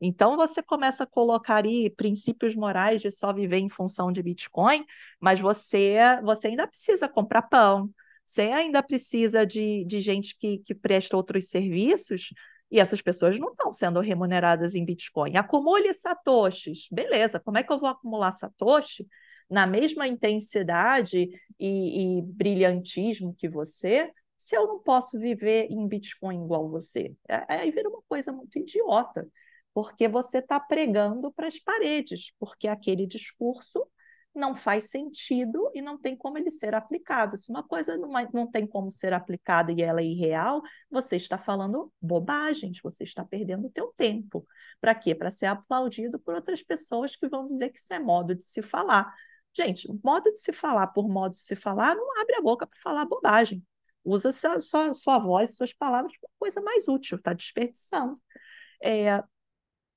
Então 0.00 0.36
você 0.36 0.62
começa 0.62 1.04
a 1.04 1.06
colocar 1.06 1.64
aí 1.64 1.90
princípios 1.90 2.54
morais 2.54 3.02
de 3.02 3.10
só 3.10 3.32
viver 3.32 3.58
em 3.58 3.68
função 3.68 4.12
de 4.12 4.22
Bitcoin, 4.22 4.84
mas 5.20 5.40
você, 5.40 5.96
você 6.22 6.48
ainda 6.48 6.66
precisa 6.66 7.08
comprar 7.08 7.42
pão, 7.42 7.90
você 8.24 8.42
ainda 8.42 8.82
precisa 8.82 9.44
de, 9.46 9.84
de 9.84 10.00
gente 10.00 10.36
que, 10.38 10.58
que 10.58 10.74
presta 10.74 11.16
outros 11.16 11.48
serviços, 11.50 12.30
e 12.70 12.78
essas 12.78 13.00
pessoas 13.00 13.38
não 13.38 13.50
estão 13.50 13.72
sendo 13.72 13.98
remuneradas 14.00 14.74
em 14.74 14.84
Bitcoin. 14.84 15.36
Acumule 15.36 15.92
satoshis. 15.94 16.86
Beleza, 16.92 17.40
como 17.40 17.56
é 17.58 17.62
que 17.62 17.72
eu 17.72 17.78
vou 17.78 17.88
acumular 17.88 18.32
satoshi 18.32 19.06
na 19.50 19.66
mesma 19.66 20.06
intensidade 20.06 21.28
e, 21.58 22.18
e 22.18 22.22
brilhantismo 22.22 23.34
que 23.34 23.48
você, 23.48 24.12
se 24.36 24.54
eu 24.54 24.66
não 24.66 24.78
posso 24.82 25.18
viver 25.18 25.66
em 25.70 25.88
Bitcoin 25.88 26.44
igual 26.44 26.68
você? 26.68 27.14
É- 27.28 27.44
Aí 27.54 27.70
vira 27.70 27.88
uma 27.88 28.02
coisa 28.06 28.30
muito 28.32 28.58
idiota 28.58 29.26
porque 29.74 30.08
você 30.08 30.38
está 30.38 30.58
pregando 30.60 31.32
para 31.32 31.46
as 31.48 31.58
paredes, 31.58 32.32
porque 32.38 32.68
aquele 32.68 33.06
discurso 33.06 33.86
não 34.34 34.54
faz 34.54 34.90
sentido 34.90 35.70
e 35.74 35.82
não 35.82 35.98
tem 35.98 36.16
como 36.16 36.38
ele 36.38 36.50
ser 36.50 36.74
aplicado. 36.74 37.36
Se 37.36 37.50
uma 37.50 37.62
coisa 37.66 37.96
não, 37.96 38.16
é- 38.18 38.28
não 38.32 38.48
tem 38.50 38.66
como 38.66 38.90
ser 38.90 39.12
aplicada 39.12 39.72
e 39.72 39.82
ela 39.82 40.00
é 40.00 40.04
irreal, 40.04 40.62
você 40.90 41.16
está 41.16 41.36
falando 41.38 41.92
bobagens, 42.00 42.78
você 42.82 43.04
está 43.04 43.24
perdendo 43.24 43.66
o 43.66 43.70
teu 43.70 43.92
tempo. 43.96 44.46
Para 44.80 44.94
quê? 44.94 45.14
Para 45.14 45.30
ser 45.30 45.46
aplaudido 45.46 46.18
por 46.20 46.34
outras 46.34 46.62
pessoas 46.62 47.16
que 47.16 47.28
vão 47.28 47.46
dizer 47.46 47.70
que 47.70 47.78
isso 47.78 47.92
é 47.92 47.98
modo 47.98 48.34
de 48.34 48.44
se 48.44 48.62
falar. 48.62 49.12
Gente, 49.56 49.88
modo 50.04 50.30
de 50.32 50.38
se 50.38 50.52
falar 50.52 50.86
por 50.88 51.08
modo 51.08 51.32
de 51.32 51.40
se 51.40 51.56
falar, 51.56 51.96
não 51.96 52.20
abre 52.20 52.36
a 52.36 52.40
boca 52.42 52.66
para 52.66 52.78
falar 52.80 53.04
bobagem. 53.06 53.64
Usa 54.04 54.30
sua, 54.32 54.60
sua, 54.60 54.94
sua 54.94 55.18
voz, 55.18 55.56
suas 55.56 55.72
palavras 55.72 56.12
para 56.18 56.30
coisa 56.38 56.60
mais 56.60 56.86
útil, 56.86 57.18
está 57.18 57.32
desperdiçando. 57.32 58.20
É, 58.82 59.22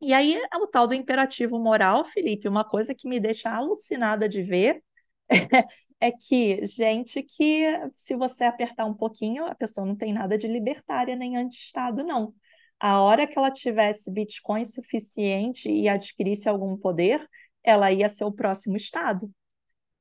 e 0.01 0.13
aí 0.13 0.35
é 0.35 0.57
o 0.57 0.67
tal 0.67 0.87
do 0.87 0.93
imperativo 0.93 1.59
moral, 1.59 2.05
Felipe, 2.05 2.47
uma 2.47 2.63
coisa 2.65 2.93
que 2.95 3.07
me 3.07 3.19
deixa 3.19 3.49
alucinada 3.51 4.27
de 4.27 4.41
ver 4.43 4.83
é 5.99 6.11
que 6.11 6.65
gente 6.65 7.21
que, 7.23 7.65
se 7.95 8.15
você 8.15 8.43
apertar 8.43 8.85
um 8.85 8.93
pouquinho, 8.93 9.45
a 9.45 9.55
pessoa 9.55 9.85
não 9.85 9.95
tem 9.95 10.11
nada 10.13 10.37
de 10.37 10.47
libertária 10.47 11.15
nem 11.15 11.37
anti-Estado, 11.37 12.03
não. 12.03 12.33
A 12.79 12.99
hora 12.99 13.27
que 13.27 13.37
ela 13.37 13.51
tivesse 13.51 14.09
Bitcoin 14.11 14.65
suficiente 14.65 15.69
e 15.69 15.87
adquirisse 15.87 16.49
algum 16.49 16.75
poder, 16.75 17.23
ela 17.63 17.91
ia 17.91 18.09
ser 18.09 18.23
o 18.23 18.31
próximo 18.31 18.75
Estado. 18.75 19.29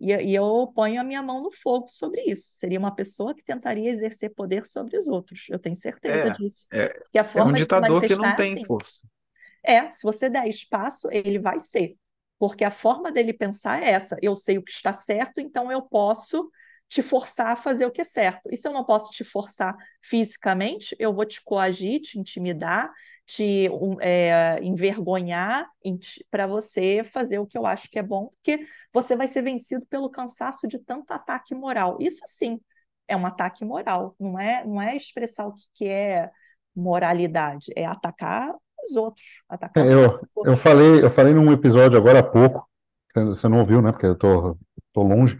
E, 0.01 0.11
e 0.14 0.34
eu 0.34 0.72
ponho 0.74 0.98
a 0.98 1.05
minha 1.05 1.22
mão 1.22 1.42
no 1.42 1.53
fogo 1.53 1.86
sobre 1.88 2.22
isso. 2.22 2.53
Seria 2.55 2.78
uma 2.78 2.94
pessoa 2.94 3.34
que 3.34 3.44
tentaria 3.44 3.90
exercer 3.90 4.34
poder 4.34 4.66
sobre 4.66 4.96
os 4.96 5.07
outros. 5.07 5.44
Eu 5.51 5.59
tenho 5.59 5.76
certeza 5.76 6.28
é, 6.28 6.30
disso. 6.30 6.66
é, 6.72 6.88
Que 7.12 7.18
a 7.18 7.24
é 7.34 7.42
um 7.44 7.53
forma 7.53 7.53
de 7.53 7.59
se 7.59 7.64
ditador 7.64 8.01
que 8.03 8.16
não 8.16 8.26
é 8.26 8.34
tem 8.34 8.53
assim. 8.53 8.64
força. 8.64 9.07
É, 9.63 9.91
se 9.93 10.03
você 10.03 10.29
der 10.29 10.49
espaço, 10.49 11.09
ele 11.11 11.39
vai 11.39 11.61
ser. 11.61 11.97
Porque 12.39 12.65
a 12.65 12.71
forma 12.71 13.13
dele 13.13 13.33
pensar 13.33 13.83
é 13.83 13.91
essa. 13.91 14.17
Eu 14.23 14.35
sei 14.35 14.59
o 14.59 14.63
que 14.63 14.73
está 14.73 14.93
certo, 14.93 15.39
então 15.41 15.71
eu 15.71 15.83
posso 15.83 16.51
te 16.89 17.03
forçar 17.03 17.49
a 17.53 17.57
fazer 17.57 17.87
o 17.87 17.91
que 17.91 18.01
é 18.01 18.05
certo. 18.05 18.49
E 18.51 18.57
se 18.57 18.67
eu 18.67 18.73
não 18.73 18.85
posso 18.85 19.13
te 19.13 19.23
forçar 19.23 19.77
fisicamente, 20.03 20.97
eu 20.99 21.15
vou 21.15 21.25
te 21.25 21.43
coagir, 21.43 22.01
te 22.01 22.19
intimidar, 22.19 22.91
te 23.27 23.69
é, 24.01 24.59
envergonhar 24.61 25.69
para 26.31 26.47
você 26.49 27.05
fazer 27.05 27.39
o 27.39 27.47
que 27.47 27.57
eu 27.57 27.65
acho 27.65 27.89
que 27.89 27.99
é 27.99 28.03
bom, 28.03 28.29
porque 28.43 28.67
você 28.93 29.15
vai 29.15 29.29
ser 29.29 29.43
vencido 29.43 29.87
pelo 29.87 30.11
cansaço 30.11 30.67
de 30.67 30.79
tanto 30.81 31.13
ataque 31.13 31.55
moral. 31.55 31.97
Isso 32.01 32.23
sim 32.27 32.61
é 33.07 33.17
um 33.17 33.27
ataque 33.27 33.65
moral, 33.65 34.17
não 34.19 34.39
é, 34.39 34.65
não 34.65 34.83
é 34.83 34.97
expressar 34.97 35.47
o 35.47 35.53
que, 35.55 35.63
que 35.75 35.87
é 35.87 36.31
moralidade, 36.75 37.73
é 37.77 37.85
atacar 37.85 38.53
os 38.89 38.97
outros, 38.97 39.24
atacar 39.49 39.87
É, 39.87 39.93
eu, 39.95 40.20
eu 40.45 40.57
falei, 40.57 41.05
eu 41.05 41.11
falei 41.11 41.33
num 41.35 41.53
episódio 41.53 41.99
agora 41.99 42.20
há 42.20 42.22
pouco, 42.22 42.68
você 43.14 43.49
não 43.49 43.61
ouviu, 43.61 43.83
né? 43.83 43.93
Porque 43.93 44.07
eu 44.07 44.16
tô, 44.16 44.57
tô 44.93 45.03
longe. 45.03 45.39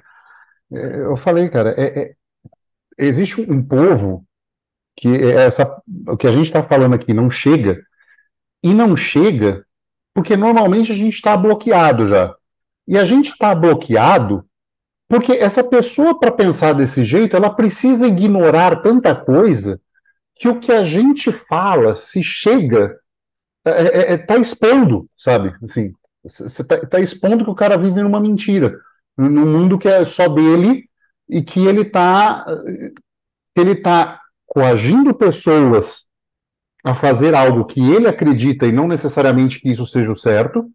É, 0.72 1.03
Eu 1.03 1.16
falei, 1.16 1.49
cara, 1.51 1.74
é- 1.78 2.03
é- 2.03 2.14
existe 2.99 3.41
um 3.43 3.62
povo 3.64 4.24
que 4.97 5.09
é 5.09 5.47
essa, 5.47 5.82
o 6.09 6.16
que 6.16 6.26
a 6.26 6.32
gente 6.32 6.47
está 6.47 6.62
falando 6.62 6.95
aqui 6.95 7.14
não 7.14 7.30
chega, 7.30 7.82
e 8.62 8.74
não 8.74 8.97
chega 8.97 9.64
porque 10.14 10.36
normalmente 10.36 10.93
a 10.93 10.95
gente 10.95 11.14
está 11.14 11.36
bloqueado 11.36 12.09
já. 12.09 12.34
E 12.88 12.99
a 12.99 13.05
gente 13.05 13.30
está 13.30 13.55
bloqueado 13.55 14.45
Porque 15.09 15.32
essa 15.32 15.62
pessoa, 15.64 16.18
para 16.18 16.30
pensar 16.32 16.72
desse 16.72 17.05
jeito, 17.05 17.36
ela 17.36 17.51
precisa 17.51 18.07
ignorar 18.07 18.82
tanta 18.82 19.14
coisa 19.14 19.80
que 20.36 20.49
o 20.49 20.61
que 20.61 20.72
a 20.72 20.84
gente 20.84 21.32
fala, 21.32 21.97
se 21.97 22.22
chega, 22.22 22.97
é, 23.64 23.70
é, 23.70 24.12
é 24.12 24.18
tá 24.18 24.36
expondo, 24.36 25.08
sabe? 25.16 25.54
Assim, 25.62 25.92
você 26.22 26.64
tá, 26.64 26.86
tá, 26.86 27.00
expondo 27.00 27.44
que 27.44 27.50
o 27.50 27.54
cara 27.54 27.76
vive 27.76 28.02
numa 28.02 28.20
mentira, 28.20 28.78
num 29.16 29.46
mundo 29.46 29.78
que 29.78 29.88
é 29.88 30.04
só 30.04 30.28
dele 30.28 30.88
e 31.28 31.42
que 31.42 31.66
ele 31.66 31.84
tá, 31.84 32.44
ele 33.56 33.76
tá 33.76 34.20
coagindo 34.46 35.14
pessoas 35.14 36.06
a 36.84 36.94
fazer 36.94 37.34
algo 37.34 37.64
que 37.64 37.80
ele 37.80 38.08
acredita 38.08 38.66
e 38.66 38.72
não 38.72 38.88
necessariamente 38.88 39.61
que 39.61 39.70
isso 39.70 39.86
seja 39.86 40.11
o 40.11 40.16
certo, 40.16 40.70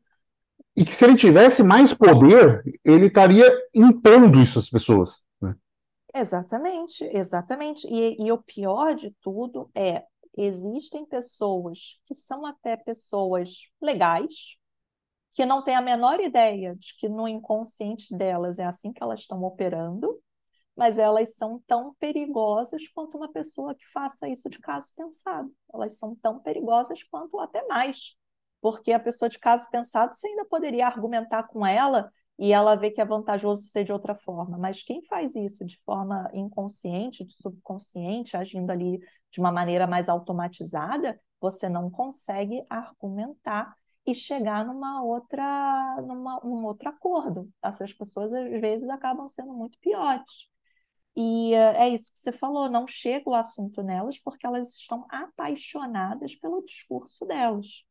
e 0.75 0.83
que 0.83 0.93
se 0.93 1.05
ele 1.05 1.15
tivesse 1.15 1.63
mais 1.63 1.93
poder, 1.93 2.63
ele 2.83 3.07
estaria 3.07 3.45
impondo 3.73 4.39
isso 4.39 4.59
às 4.59 4.69
pessoas. 4.69 5.23
Né? 5.41 5.55
Exatamente, 6.13 7.03
exatamente. 7.05 7.87
E, 7.87 8.25
e 8.25 8.31
o 8.31 8.37
pior 8.37 8.93
de 8.93 9.15
tudo 9.21 9.69
é 9.73 10.03
existem 10.37 11.05
pessoas 11.05 11.99
que 12.05 12.13
são 12.15 12.45
até 12.45 12.77
pessoas 12.77 13.69
legais, 13.81 14.57
que 15.33 15.45
não 15.45 15.63
têm 15.63 15.75
a 15.75 15.81
menor 15.81 16.19
ideia 16.19 16.75
de 16.75 16.95
que 16.97 17.09
no 17.09 17.27
inconsciente 17.27 18.15
delas 18.15 18.59
é 18.59 18.65
assim 18.65 18.93
que 18.93 19.03
elas 19.03 19.21
estão 19.21 19.43
operando, 19.43 20.21
mas 20.75 20.99
elas 20.99 21.35
são 21.35 21.61
tão 21.67 21.93
perigosas 21.95 22.87
quanto 22.89 23.17
uma 23.17 23.31
pessoa 23.31 23.75
que 23.75 23.85
faça 23.91 24.27
isso 24.27 24.49
de 24.49 24.59
caso 24.59 24.93
pensado. 24.95 25.53
Elas 25.73 25.97
são 25.97 26.15
tão 26.15 26.39
perigosas 26.39 27.03
quanto 27.03 27.39
até 27.39 27.65
mais 27.67 28.15
porque 28.65 28.91
a 28.91 28.99
pessoa 28.99 29.29
de 29.29 29.37
caso 29.37 29.69
pensado 29.69 30.15
você 30.15 30.25
ainda 30.27 30.43
poderia 30.43 30.87
argumentar 30.87 31.43
com 31.43 31.63
ela 31.63 32.11
e 32.37 32.51
ela 32.51 32.75
vê 32.75 32.91
que 32.91 33.01
é 33.01 33.05
vantajoso 33.05 33.63
ser 33.63 33.83
de 33.83 33.93
outra 33.93 34.15
forma. 34.15 34.57
Mas 34.57 34.83
quem 34.83 35.01
faz 35.03 35.35
isso 35.35 35.65
de 35.65 35.77
forma 35.85 36.29
inconsciente, 36.33 37.23
de 37.23 37.33
subconsciente, 37.35 38.35
agindo 38.35 38.71
ali 38.71 38.99
de 39.31 39.39
uma 39.39 39.51
maneira 39.51 39.87
mais 39.87 40.09
automatizada, 40.09 41.19
você 41.39 41.69
não 41.69 41.89
consegue 41.89 42.65
argumentar 42.69 43.75
e 44.05 44.13
chegar 44.13 44.65
numa 44.65 45.03
outra, 45.03 46.01
numa, 46.01 46.39
num 46.43 46.65
outro 46.65 46.89
acordo. 46.89 47.49
Essas 47.63 47.91
pessoas 47.93 48.33
às 48.33 48.49
vezes 48.61 48.87
acabam 48.89 49.27
sendo 49.27 49.53
muito 49.53 49.79
piores. 49.79 50.47
E 51.15 51.53
uh, 51.53 51.75
é 51.77 51.89
isso 51.89 52.11
que 52.11 52.19
você 52.19 52.31
falou, 52.31 52.69
não 52.69 52.85
chega 52.87 53.29
o 53.29 53.33
assunto 53.33 53.81
nelas 53.81 54.19
porque 54.19 54.45
elas 54.45 54.73
estão 54.73 55.05
apaixonadas 55.09 56.35
pelo 56.35 56.63
discurso 56.63 57.25
delas. 57.25 57.85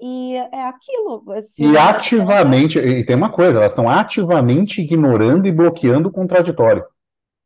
E 0.00 0.34
é 0.34 0.64
aquilo. 0.64 1.22
E 1.58 1.76
ativamente, 1.76 2.78
e 2.78 3.04
tem 3.04 3.14
uma 3.14 3.30
coisa, 3.30 3.58
elas 3.58 3.72
estão 3.72 3.88
ativamente 3.88 4.80
ignorando 4.80 5.46
e 5.46 5.52
bloqueando 5.52 6.08
o 6.08 6.12
contraditório. 6.12 6.84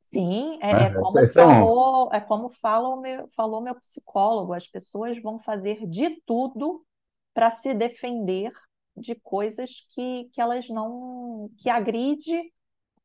Sim, 0.00 0.58
é, 0.62 0.70
é, 0.70 0.82
é 0.84 0.90
como, 0.94 1.18
é 1.18 1.28
falou, 1.28 2.12
é 2.12 2.20
como 2.20 2.48
fala 2.50 3.00
meu, 3.00 3.28
falou 3.36 3.60
meu 3.60 3.74
psicólogo, 3.74 4.52
as 4.52 4.68
pessoas 4.68 5.20
vão 5.20 5.40
fazer 5.40 5.84
de 5.88 6.22
tudo 6.24 6.84
para 7.34 7.50
se 7.50 7.74
defender 7.74 8.52
de 8.96 9.16
coisas 9.16 9.84
que, 9.90 10.30
que 10.32 10.40
elas 10.40 10.68
não. 10.68 11.50
que 11.58 11.68
agride 11.68 12.52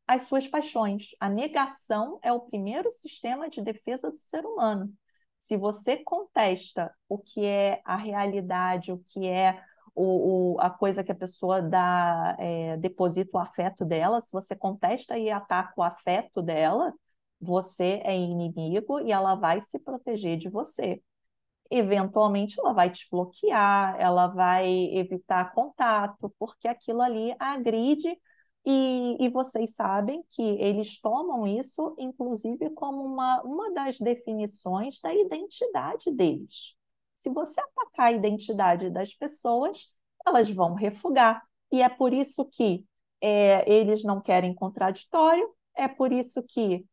as 0.08 0.24
suas 0.24 0.47
paixões. 0.47 1.08
A 1.20 1.28
negação 1.28 2.20
é 2.22 2.32
o 2.32 2.41
primeiro 2.41 2.91
sistema 2.91 3.50
de 3.50 3.62
defesa 3.62 4.12
do 4.12 4.18
ser 4.18 4.45
humano. 4.45 4.93
Se 5.40 5.58
você 5.58 5.98
contesta 5.98 6.94
o 7.08 7.18
que 7.18 7.46
é 7.46 7.82
a 7.86 7.96
realidade, 7.98 8.92
o 8.92 9.00
que 9.10 9.28
é 9.28 9.62
o, 9.96 10.54
o, 10.56 10.62
a 10.62 10.70
coisa 10.70 11.04
que 11.04 11.12
a 11.12 11.16
pessoa 11.16 11.62
dá, 11.62 12.36
é, 12.40 12.78
deposita 12.78 13.38
o 13.38 13.42
afeto 13.42 13.84
dela, 13.86 14.22
se 14.22 14.32
você 14.32 14.56
contesta 14.56 15.18
e 15.18 15.30
ataca 15.30 15.74
o 15.78 15.84
afeto 15.84 16.42
dela, 16.42 16.94
você 17.42 18.02
é 18.04 18.16
inimigo 18.18 19.00
e 19.00 19.12
ela 19.12 19.36
vai 19.36 19.62
se 19.62 19.80
proteger 19.80 20.38
de 20.38 20.50
você. 20.50 21.02
Eventualmente, 21.72 22.60
ela 22.60 22.74
vai 22.74 22.90
te 22.92 23.08
bloquear, 23.12 23.96
ela 24.00 24.28
vai 24.28 24.68
evitar 24.96 25.54
contato, 25.54 26.34
porque 26.40 26.68
aquilo 26.68 27.02
ali 27.02 27.36
agride 27.40 28.10
e, 28.66 29.18
e, 29.26 29.30
vocês 29.30 29.74
sabem 29.76 30.24
que 30.32 30.41
eles 30.41 30.99
tomam 31.01 31.47
isso, 31.47 31.95
inclusive, 31.97 32.70
como 32.72 33.03
uma, 33.03 33.41
uma 33.43 33.72
das 33.72 33.97
definições 33.97 34.99
da 35.01 35.14
identidade 35.14 36.12
deles. 36.12 36.76
Se 37.16 37.30
você 37.30 37.60
atacar 37.60 38.07
a 38.07 38.12
identidade 38.12 38.89
das 38.89 39.14
pessoas, 39.14 39.89
elas 40.26 40.49
vão 40.49 40.74
refugar. 40.74 41.41
E 41.72 41.82
é 41.82 41.89
por 41.89 42.14
isso 42.14 42.45
que 42.45 42.86
é, 43.22 43.70
eles 43.72 44.03
não 44.03 44.22
querem 44.22 44.53
contraditório, 44.53 45.49
é 45.76 45.88
por 45.88 46.12
isso 46.12 46.43
que 46.43 46.86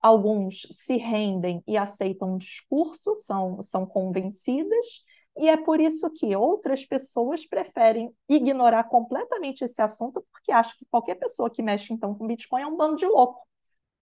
alguns 0.00 0.66
se 0.72 0.96
rendem 0.96 1.62
e 1.66 1.76
aceitam 1.76 2.34
um 2.34 2.38
discurso, 2.38 3.16
são, 3.20 3.62
são 3.62 3.84
convencidas, 3.86 5.04
e 5.36 5.48
é 5.48 5.56
por 5.56 5.80
isso 5.80 6.10
que 6.10 6.34
outras 6.34 6.84
pessoas 6.84 7.46
preferem 7.46 8.14
ignorar 8.28 8.84
completamente 8.84 9.64
esse 9.64 9.80
assunto, 9.80 10.24
porque 10.32 10.52
acham 10.52 10.74
que 10.78 10.86
qualquer 10.90 11.14
pessoa 11.16 11.50
que 11.50 11.62
mexe 11.62 11.92
então 11.92 12.14
com 12.14 12.26
Bitcoin 12.26 12.62
é 12.62 12.66
um 12.66 12.76
bando 12.76 12.96
de 12.96 13.06
louco. 13.06 13.46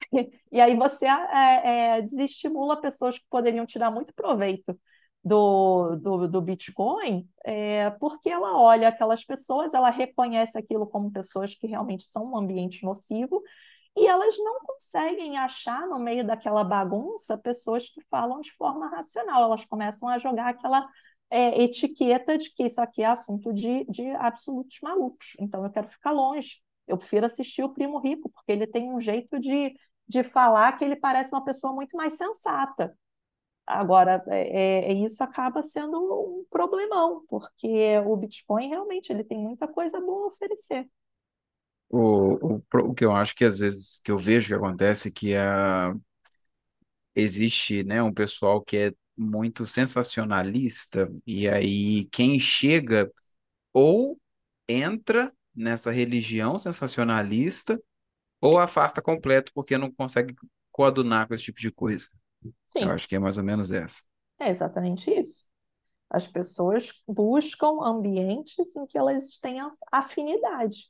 E 0.50 0.60
aí 0.60 0.74
você 0.76 1.06
é, 1.06 1.96
é, 1.98 2.02
desestimula 2.02 2.80
pessoas 2.80 3.18
que 3.18 3.24
poderiam 3.28 3.66
tirar 3.66 3.90
muito 3.90 4.14
proveito 4.14 4.78
do, 5.22 5.96
do, 5.96 6.28
do 6.28 6.40
Bitcoin, 6.40 7.28
é, 7.44 7.90
porque 7.90 8.30
ela 8.30 8.58
olha 8.58 8.88
aquelas 8.88 9.24
pessoas, 9.24 9.74
ela 9.74 9.90
reconhece 9.90 10.56
aquilo 10.56 10.86
como 10.86 11.12
pessoas 11.12 11.54
que 11.54 11.66
realmente 11.66 12.04
são 12.04 12.32
um 12.32 12.36
ambiente 12.36 12.84
nocivo, 12.84 13.42
e 13.96 14.06
elas 14.06 14.38
não 14.38 14.60
conseguem 14.60 15.36
achar 15.36 15.86
no 15.88 15.98
meio 15.98 16.24
daquela 16.24 16.62
bagunça 16.62 17.36
pessoas 17.36 17.88
que 17.90 18.00
falam 18.08 18.40
de 18.40 18.52
forma 18.52 18.88
racional, 18.88 19.42
elas 19.42 19.64
começam 19.64 20.08
a 20.08 20.18
jogar 20.18 20.48
aquela 20.50 20.88
é, 21.30 21.62
etiqueta 21.62 22.38
de 22.38 22.50
que 22.54 22.64
isso 22.64 22.80
aqui 22.80 23.02
é 23.02 23.06
assunto 23.06 23.52
de, 23.52 23.84
de 23.86 24.08
absolutos 24.12 24.78
malucos. 24.82 25.36
Então 25.38 25.64
eu 25.64 25.70
quero 25.70 25.88
ficar 25.88 26.10
longe. 26.12 26.60
Eu 26.86 26.96
prefiro 26.96 27.26
assistir 27.26 27.62
o 27.62 27.72
Primo 27.72 27.98
Rico, 27.98 28.30
porque 28.30 28.50
ele 28.52 28.66
tem 28.66 28.90
um 28.92 29.00
jeito 29.00 29.38
de, 29.38 29.74
de 30.08 30.22
falar 30.24 30.72
que 30.78 30.84
ele 30.84 30.96
parece 30.96 31.34
uma 31.34 31.44
pessoa 31.44 31.72
muito 31.72 31.96
mais 31.96 32.14
sensata. 32.14 32.96
Agora, 33.66 34.24
é, 34.28 34.88
é, 34.88 34.90
é 34.90 34.92
isso 34.94 35.22
acaba 35.22 35.62
sendo 35.62 35.98
um 35.98 36.44
problemão, 36.48 37.22
porque 37.28 37.98
o 38.06 38.16
Bitcoin 38.16 38.68
realmente 38.70 39.12
ele 39.12 39.22
tem 39.22 39.38
muita 39.38 39.68
coisa 39.68 40.00
boa 40.00 40.24
a 40.24 40.28
oferecer. 40.28 40.88
O, 41.90 42.56
o, 42.56 42.62
o 42.90 42.94
que 42.94 43.04
eu 43.04 43.12
acho 43.12 43.34
que 43.34 43.44
às 43.44 43.58
vezes 43.58 44.00
que 44.00 44.10
eu 44.10 44.18
vejo 44.18 44.48
que 44.48 44.54
acontece 44.54 45.08
é 45.08 45.10
que 45.10 45.34
a, 45.36 45.94
existe 47.14 47.84
né, 47.84 48.02
um 48.02 48.12
pessoal 48.12 48.62
que 48.62 48.76
é 48.76 48.92
muito 49.16 49.66
sensacionalista, 49.66 51.12
e 51.26 51.48
aí 51.48 52.04
quem 52.06 52.38
chega 52.38 53.10
ou 53.72 54.20
entra 54.68 55.32
nessa 55.54 55.90
religião 55.90 56.58
sensacionalista 56.58 57.80
ou 58.40 58.58
afasta 58.58 59.02
completo 59.02 59.52
porque 59.52 59.76
não 59.76 59.90
consegue 59.90 60.34
coadunar 60.70 61.26
com 61.26 61.34
esse 61.34 61.44
tipo 61.44 61.60
de 61.60 61.72
coisa. 61.72 62.06
Sim. 62.66 62.82
Eu 62.82 62.90
acho 62.90 63.08
que 63.08 63.16
é 63.16 63.18
mais 63.18 63.36
ou 63.36 63.44
menos 63.44 63.72
essa. 63.72 64.02
É 64.38 64.50
exatamente 64.50 65.10
isso. 65.10 65.44
As 66.08 66.26
pessoas 66.26 66.92
buscam 67.06 67.82
ambientes 67.82 68.74
em 68.76 68.86
que 68.86 68.96
elas 68.96 69.38
tenham 69.38 69.76
afinidade. 69.92 70.88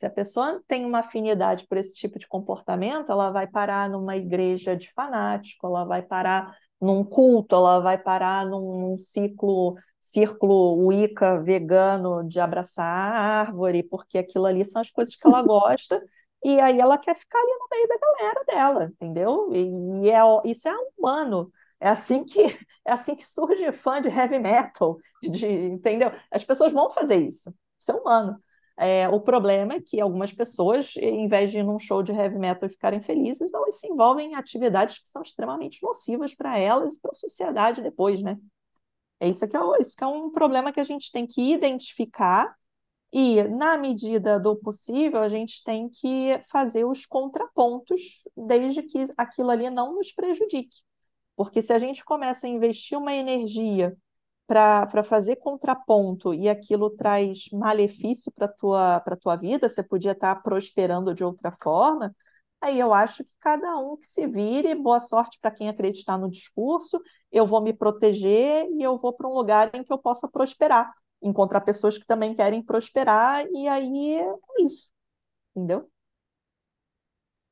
Se 0.00 0.06
a 0.06 0.10
pessoa 0.10 0.62
tem 0.66 0.86
uma 0.86 1.00
afinidade 1.00 1.66
por 1.66 1.76
esse 1.76 1.94
tipo 1.94 2.18
de 2.18 2.26
comportamento, 2.26 3.12
ela 3.12 3.30
vai 3.30 3.46
parar 3.46 3.86
numa 3.86 4.16
igreja 4.16 4.74
de 4.74 4.90
fanático, 4.94 5.66
ela 5.66 5.84
vai 5.84 6.00
parar 6.00 6.56
num 6.80 7.04
culto, 7.04 7.54
ela 7.54 7.80
vai 7.80 7.98
parar 7.98 8.46
num, 8.46 8.80
num 8.80 8.98
ciclo, 8.98 9.74
círculo 10.00 10.86
Wicca 10.86 11.38
vegano 11.42 12.26
de 12.26 12.40
abraçar 12.40 12.86
a 12.86 13.40
árvore, 13.40 13.82
porque 13.82 14.16
aquilo 14.16 14.46
ali 14.46 14.64
são 14.64 14.80
as 14.80 14.90
coisas 14.90 15.14
que 15.14 15.26
ela 15.26 15.42
gosta, 15.42 16.02
e 16.42 16.58
aí 16.58 16.80
ela 16.80 16.96
quer 16.96 17.14
ficar 17.14 17.38
ali 17.38 17.52
no 17.58 17.68
meio 17.70 17.86
da 17.88 17.98
galera 17.98 18.44
dela, 18.46 18.84
entendeu? 18.86 19.50
E, 19.52 20.06
e 20.06 20.10
é, 20.10 20.18
isso 20.46 20.66
é 20.66 20.74
humano. 20.96 21.52
É 21.78 21.90
assim 21.90 22.24
que 22.24 22.40
é 22.86 22.92
assim 22.92 23.14
que 23.14 23.28
surge 23.28 23.70
fã 23.72 24.00
de 24.00 24.08
heavy 24.08 24.38
metal, 24.38 24.96
de, 25.22 25.46
entendeu? 25.46 26.10
As 26.30 26.42
pessoas 26.42 26.72
vão 26.72 26.90
fazer 26.94 27.16
isso. 27.16 27.54
Isso 27.78 27.92
é 27.92 27.94
humano. 27.94 28.42
É, 28.82 29.06
o 29.10 29.20
problema 29.20 29.74
é 29.74 29.80
que 29.80 30.00
algumas 30.00 30.32
pessoas, 30.32 30.96
em 30.96 31.28
vez 31.28 31.50
de 31.50 31.58
ir 31.58 31.62
num 31.62 31.78
show 31.78 32.02
de 32.02 32.12
heavy 32.12 32.38
metal 32.38 32.66
e 32.66 32.72
ficarem 32.72 33.02
felizes, 33.02 33.52
elas 33.52 33.78
se 33.78 33.86
envolvem 33.86 34.32
em 34.32 34.34
atividades 34.34 34.98
que 34.98 35.08
são 35.08 35.20
extremamente 35.20 35.82
nocivas 35.82 36.34
para 36.34 36.58
elas 36.58 36.96
e 36.96 37.00
para 37.00 37.10
a 37.10 37.14
sociedade 37.14 37.82
depois, 37.82 38.22
né? 38.22 38.38
É 39.20 39.28
isso 39.28 39.46
que 39.46 39.54
é, 39.54 39.60
isso 39.80 39.94
que 39.94 40.02
é 40.02 40.06
um 40.06 40.30
problema 40.30 40.72
que 40.72 40.80
a 40.80 40.84
gente 40.84 41.12
tem 41.12 41.26
que 41.26 41.52
identificar 41.52 42.56
e, 43.12 43.42
na 43.42 43.76
medida 43.76 44.40
do 44.40 44.56
possível, 44.56 45.20
a 45.20 45.28
gente 45.28 45.62
tem 45.62 45.90
que 45.90 46.42
fazer 46.50 46.86
os 46.86 47.04
contrapontos, 47.04 48.22
desde 48.34 48.82
que 48.82 49.06
aquilo 49.14 49.50
ali 49.50 49.68
não 49.68 49.94
nos 49.96 50.10
prejudique. 50.10 50.78
Porque 51.36 51.60
se 51.60 51.74
a 51.74 51.78
gente 51.78 52.02
começa 52.02 52.46
a 52.46 52.50
investir 52.50 52.96
uma 52.96 53.12
energia 53.12 53.94
para 54.50 55.04
fazer 55.04 55.36
contraponto 55.36 56.34
e 56.34 56.48
aquilo 56.48 56.90
traz 56.90 57.48
malefício 57.52 58.32
para 58.32 58.48
tua 58.48 58.98
para 58.98 59.16
tua 59.16 59.36
vida, 59.36 59.68
você 59.68 59.80
podia 59.80 60.10
estar 60.10 60.34
tá 60.34 60.40
prosperando 60.40 61.14
de 61.14 61.22
outra 61.22 61.56
forma. 61.62 62.12
Aí 62.60 62.78
eu 62.80 62.92
acho 62.92 63.22
que 63.22 63.30
cada 63.38 63.78
um 63.78 63.96
que 63.96 64.04
se 64.06 64.26
vire, 64.26 64.74
boa 64.74 64.98
sorte 64.98 65.38
para 65.40 65.52
quem 65.52 65.68
acreditar 65.68 66.18
no 66.18 66.28
discurso, 66.28 67.00
eu 67.30 67.46
vou 67.46 67.62
me 67.62 67.72
proteger 67.72 68.66
e 68.72 68.82
eu 68.82 68.98
vou 68.98 69.12
para 69.12 69.28
um 69.28 69.34
lugar 69.34 69.70
em 69.72 69.84
que 69.84 69.92
eu 69.92 69.98
possa 69.98 70.26
prosperar, 70.28 70.92
encontrar 71.22 71.60
pessoas 71.60 71.96
que 71.96 72.04
também 72.04 72.34
querem 72.34 72.60
prosperar, 72.60 73.46
e 73.52 73.68
aí 73.68 74.14
é 74.18 74.34
isso, 74.64 74.90
entendeu? 75.54 75.88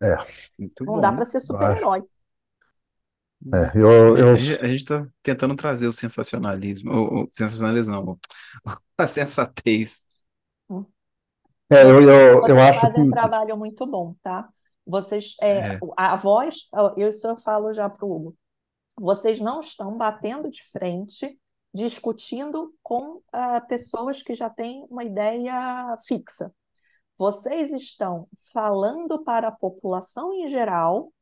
É, 0.03 0.17
Muito 0.59 0.85
Não 0.85 0.95
bom. 0.95 1.01
dá 1.01 1.13
para 1.13 1.25
ser 1.25 1.41
super-herói. 1.41 2.03
É, 3.55 3.73
eu, 3.75 4.15
A 4.15 4.19
eu, 4.19 4.37
gente, 4.37 4.65
a 4.65 4.69
gente 4.69 4.85
tá 4.85 5.07
tentando 5.23 5.55
trazer 5.55 5.87
o 5.87 5.93
sensacionalismo, 5.93 6.91
o, 6.93 7.23
o 7.25 7.29
sensacionalismo 7.31 7.93
não, 7.93 8.19
a 8.99 9.07
sensatez. 9.07 10.03
é, 11.71 11.83
eu, 11.83 11.95
Vocês, 11.95 12.09
eu, 12.09 12.47
eu 12.47 12.57
vocês 12.57 12.59
acho 12.59 12.81
fazem 12.81 13.03
um 13.03 13.05
que 13.07 13.11
trabalho 13.11 13.57
muito 13.57 13.87
bom, 13.87 14.15
tá? 14.23 14.49
Vocês, 14.87 15.35
é, 15.41 15.75
É, 15.75 15.79
a 15.97 16.17
voz, 16.17 16.69
eu 16.97 17.09
isso 17.09 17.27
eu 17.27 17.37
falo 17.37 17.73
já 17.73 17.89
para 17.89 18.05
o 18.07 18.11
Hugo, 18.11 18.37
vocês 18.97 19.39
não 19.39 19.61
estão 19.61 19.97
batendo 19.97 20.51
de 20.51 20.63
frente, 20.71 21.39
discutindo 21.73 22.75
com 22.83 23.23
ah, 23.33 23.61
pessoas 23.61 24.23
que 24.23 24.35
já 24.35 24.51
têm 24.51 24.85
uma 24.91 25.05
ideia 25.05 25.97
fixa. 26.07 26.53
Vocês 27.17 27.73
estão 27.73 28.27
falando 28.53 29.23
para 29.23 29.49
a 29.49 29.53
população 29.53 30.33
em 30.33 30.49
geral 30.49 31.13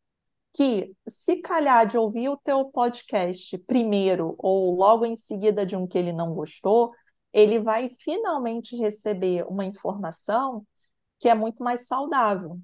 que, 0.57 0.96
se 1.07 1.36
calhar 1.36 1.86
de 1.86 1.98
ouvir 1.98 2.30
o 2.30 2.36
teu 2.38 2.64
podcast 2.70 3.59
primeiro 3.59 4.34
ou 4.38 4.74
logo 4.74 5.04
em 5.04 5.14
seguida 5.14 5.66
de 5.66 5.76
um 5.76 5.86
que 5.86 5.98
ele 5.98 6.14
não 6.14 6.32
gostou, 6.34 6.92
ele 7.30 7.59
vai 7.59 7.90
finalmente 8.00 8.74
receber 8.74 9.44
uma 9.46 9.66
informação 9.66 10.66
que 11.18 11.28
é 11.28 11.34
muito 11.34 11.62
mais 11.62 11.86
saudável. 11.86 12.59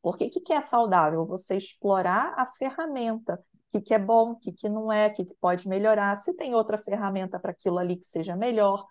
Porque 0.00 0.30
que, 0.30 0.40
que 0.40 0.52
é 0.52 0.60
saudável? 0.60 1.26
Você 1.26 1.56
explorar 1.56 2.32
a 2.36 2.46
ferramenta, 2.46 3.34
o 3.34 3.58
que, 3.72 3.80
que 3.80 3.94
é 3.94 3.98
bom, 3.98 4.30
o 4.32 4.36
que, 4.36 4.52
que 4.52 4.68
não 4.68 4.92
é, 4.92 5.08
o 5.08 5.14
que, 5.14 5.24
que 5.24 5.34
pode 5.40 5.66
melhorar. 5.66 6.14
Se 6.18 6.32
tem 6.32 6.54
outra 6.54 6.78
ferramenta 6.78 7.40
para 7.40 7.50
aquilo 7.50 7.78
ali 7.78 7.96
que 7.96 8.06
seja 8.06 8.36
melhor, 8.36 8.86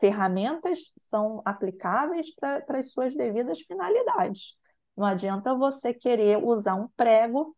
ferramentas 0.00 0.92
são 0.96 1.42
aplicáveis 1.44 2.34
para 2.34 2.78
as 2.78 2.90
suas 2.90 3.14
devidas 3.14 3.60
finalidades. 3.60 4.56
Não 4.96 5.04
adianta 5.04 5.54
você 5.54 5.92
querer 5.92 6.42
usar 6.42 6.74
um 6.76 6.88
prego 6.96 7.54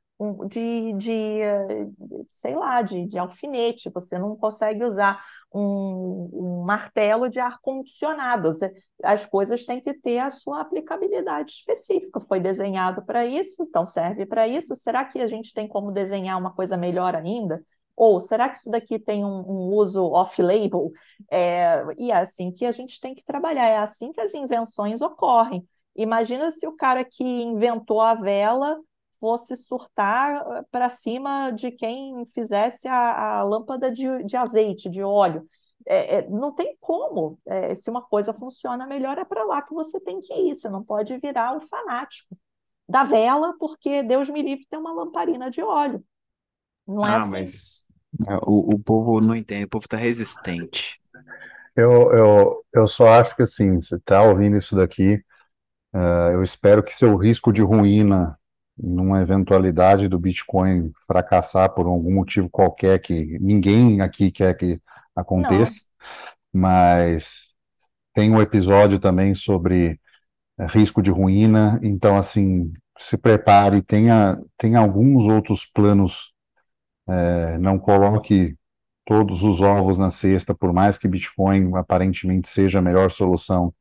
de, 0.48 0.92
de, 0.94 1.40
sei 2.30 2.54
lá, 2.56 2.82
de, 2.82 3.06
de 3.06 3.18
alfinete, 3.18 3.90
você 3.90 4.18
não 4.18 4.36
consegue 4.36 4.84
usar 4.84 5.22
um, 5.54 6.28
um 6.32 6.64
martelo 6.64 7.28
de 7.28 7.38
ar-condicionado. 7.38 8.52
As 9.02 9.24
coisas 9.26 9.64
têm 9.64 9.80
que 9.80 9.94
ter 9.94 10.18
a 10.18 10.30
sua 10.30 10.60
aplicabilidade 10.60 11.52
específica. 11.52 12.20
Foi 12.20 12.40
desenhado 12.40 13.02
para 13.04 13.24
isso, 13.24 13.62
então 13.62 13.86
serve 13.86 14.26
para 14.26 14.46
isso. 14.48 14.74
Será 14.74 15.04
que 15.04 15.20
a 15.20 15.26
gente 15.26 15.54
tem 15.54 15.68
como 15.68 15.92
desenhar 15.92 16.38
uma 16.38 16.52
coisa 16.52 16.76
melhor 16.76 17.14
ainda? 17.14 17.62
Ou 17.96 18.20
será 18.20 18.48
que 18.48 18.58
isso 18.58 18.70
daqui 18.70 18.98
tem 18.98 19.24
um, 19.24 19.40
um 19.40 19.74
uso 19.74 20.04
off-label? 20.04 20.92
É, 21.30 21.84
e 21.96 22.10
é 22.10 22.16
assim 22.16 22.52
que 22.52 22.64
a 22.64 22.72
gente 22.72 23.00
tem 23.00 23.14
que 23.14 23.24
trabalhar, 23.24 23.66
é 23.66 23.78
assim 23.78 24.12
que 24.12 24.20
as 24.20 24.34
invenções 24.34 25.00
ocorrem. 25.00 25.66
Imagina 25.96 26.50
se 26.52 26.66
o 26.66 26.76
cara 26.76 27.04
que 27.04 27.24
inventou 27.24 28.00
a 28.00 28.14
vela 28.14 28.78
fosse 29.20 29.56
surtar 29.56 30.64
para 30.70 30.88
cima 30.88 31.50
de 31.50 31.70
quem 31.70 32.24
fizesse 32.26 32.88
a, 32.88 33.38
a 33.38 33.42
lâmpada 33.42 33.90
de, 33.90 34.24
de, 34.24 34.36
azeite, 34.36 34.88
de 34.88 35.02
óleo. 35.02 35.48
É, 35.86 36.16
é, 36.16 36.28
não 36.28 36.52
tem 36.52 36.76
como. 36.80 37.38
É, 37.46 37.74
se 37.74 37.90
uma 37.90 38.02
coisa 38.02 38.32
funciona 38.32 38.86
melhor, 38.86 39.18
é 39.18 39.24
para 39.24 39.44
lá 39.44 39.62
que 39.62 39.74
você 39.74 40.00
tem 40.00 40.20
que 40.20 40.32
ir. 40.32 40.54
Você 40.54 40.68
não 40.68 40.84
pode 40.84 41.16
virar 41.18 41.56
o 41.56 41.60
fanático 41.60 42.36
da 42.88 43.04
vela, 43.04 43.54
porque 43.58 44.02
Deus 44.02 44.30
me 44.30 44.42
livre 44.42 44.66
tem 44.68 44.78
uma 44.78 44.92
lamparina 44.92 45.50
de 45.50 45.62
óleo. 45.62 46.02
Não 46.86 47.06
é 47.06 47.10
ah, 47.10 47.22
assim. 47.22 47.30
mas 47.30 47.86
é, 48.26 48.36
o, 48.42 48.74
o 48.74 48.78
povo 48.78 49.20
não 49.20 49.36
entende, 49.36 49.64
o 49.64 49.68
povo 49.68 49.84
está 49.84 49.96
resistente. 49.96 51.00
eu, 51.76 52.12
eu, 52.12 52.64
eu 52.72 52.88
só 52.88 53.06
acho 53.06 53.36
que 53.36 53.42
assim, 53.42 53.80
você 53.80 53.96
está 53.96 54.22
ouvindo 54.22 54.56
isso 54.56 54.74
daqui, 54.74 55.22
uh, 55.94 56.32
eu 56.32 56.42
espero 56.42 56.82
que 56.82 56.96
seu 56.96 57.14
risco 57.16 57.52
de 57.52 57.60
ruína 57.62 58.37
numa 58.78 59.20
eventualidade 59.20 60.08
do 60.08 60.18
Bitcoin 60.18 60.92
fracassar 61.06 61.70
por 61.74 61.86
algum 61.86 62.14
motivo 62.14 62.48
qualquer 62.50 63.00
que 63.00 63.38
ninguém 63.40 64.00
aqui 64.00 64.30
quer 64.30 64.54
que 64.56 64.80
aconteça, 65.14 65.84
Não. 66.52 66.62
mas 66.62 67.54
tem 68.14 68.30
um 68.32 68.40
episódio 68.40 68.98
também 68.98 69.34
sobre 69.34 70.00
é, 70.58 70.66
risco 70.66 71.02
de 71.02 71.10
ruína, 71.10 71.80
então 71.82 72.16
assim, 72.16 72.72
se 72.98 73.16
prepare, 73.18 73.82
tenha, 73.82 74.38
tenha 74.58 74.80
alguns 74.80 75.26
outros 75.26 75.66
planos, 75.66 76.32
é, 77.08 77.58
não 77.58 77.78
coloque 77.78 78.56
todos 79.06 79.42
os 79.42 79.60
ovos 79.60 79.98
na 79.98 80.10
cesta, 80.10 80.54
por 80.54 80.72
mais 80.72 80.98
que 80.98 81.08
Bitcoin 81.08 81.74
aparentemente 81.76 82.48
seja 82.48 82.78
a 82.80 82.82
melhor 82.82 83.10
solução, 83.10 83.74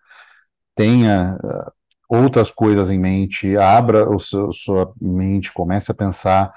tenha 0.75 1.37
outras 2.07 2.51
coisas 2.51 2.89
em 2.91 2.99
mente, 2.99 3.57
abra 3.57 4.09
o 4.09 4.19
seu, 4.19 4.51
sua 4.53 4.93
mente, 5.01 5.51
comece 5.53 5.91
a 5.91 5.95
pensar. 5.95 6.53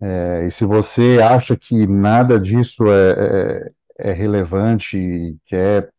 É, 0.00 0.46
e 0.46 0.50
se 0.50 0.64
você 0.64 1.20
acha 1.22 1.56
que 1.56 1.86
nada 1.86 2.38
disso 2.38 2.84
é, 2.88 3.70
é, 3.98 4.10
é 4.10 4.12
relevante 4.12 4.98
e 4.98 5.36
quer 5.46 5.90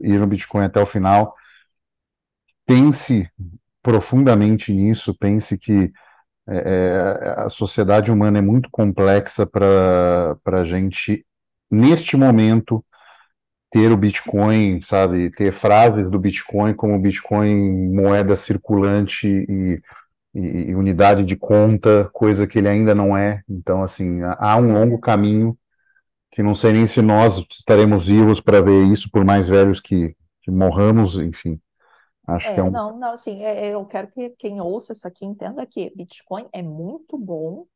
ir 0.00 0.18
no 0.18 0.26
Bitcoin 0.26 0.64
até 0.66 0.80
o 0.80 0.86
final, 0.86 1.34
pense 2.66 3.28
profundamente 3.82 4.72
nisso, 4.72 5.14
pense 5.14 5.58
que 5.58 5.92
é, 6.48 6.56
é 6.56 7.44
a 7.46 7.48
sociedade 7.48 8.12
humana 8.12 8.38
é 8.38 8.42
muito 8.42 8.68
complexa 8.70 9.46
para 9.46 10.36
a 10.46 10.64
gente, 10.64 11.24
neste 11.70 12.16
momento, 12.16 12.84
ter 13.70 13.92
o 13.92 13.96
Bitcoin, 13.96 14.80
sabe, 14.82 15.30
ter 15.30 15.52
frases 15.52 16.10
do 16.10 16.18
Bitcoin 16.18 16.74
como 16.74 16.98
Bitcoin 16.98 17.92
moeda 17.94 18.34
circulante 18.34 19.28
e, 19.28 19.80
e, 20.34 20.70
e, 20.70 20.74
unidade 20.74 21.24
de 21.24 21.36
conta, 21.36 22.10
coisa 22.12 22.46
que 22.46 22.58
ele 22.58 22.68
ainda 22.68 22.94
não 22.94 23.16
é. 23.16 23.42
Então, 23.48 23.82
assim, 23.82 24.20
há 24.22 24.56
um 24.56 24.72
longo 24.72 24.98
caminho 24.98 25.56
que 26.32 26.42
não 26.42 26.54
sei 26.54 26.72
nem 26.72 26.86
se 26.86 27.02
nós 27.02 27.44
estaremos 27.50 28.06
vivos 28.06 28.40
para 28.40 28.60
ver 28.60 28.84
isso, 28.86 29.10
por 29.10 29.24
mais 29.24 29.48
velhos 29.48 29.80
que, 29.80 30.16
que 30.42 30.50
morramos, 30.50 31.16
enfim. 31.18 31.60
Acho 32.26 32.48
é, 32.48 32.54
que 32.54 32.60
é 32.60 32.62
um. 32.62 32.70
Não, 32.70 32.98
não, 32.98 33.12
assim, 33.12 33.42
é, 33.42 33.74
eu 33.74 33.84
quero 33.84 34.08
que 34.08 34.30
quem 34.30 34.60
ouça 34.60 34.92
isso 34.92 35.06
aqui 35.06 35.24
entenda 35.24 35.66
que 35.66 35.92
Bitcoin 35.96 36.48
é 36.52 36.62
muito 36.62 37.18
bom 37.18 37.66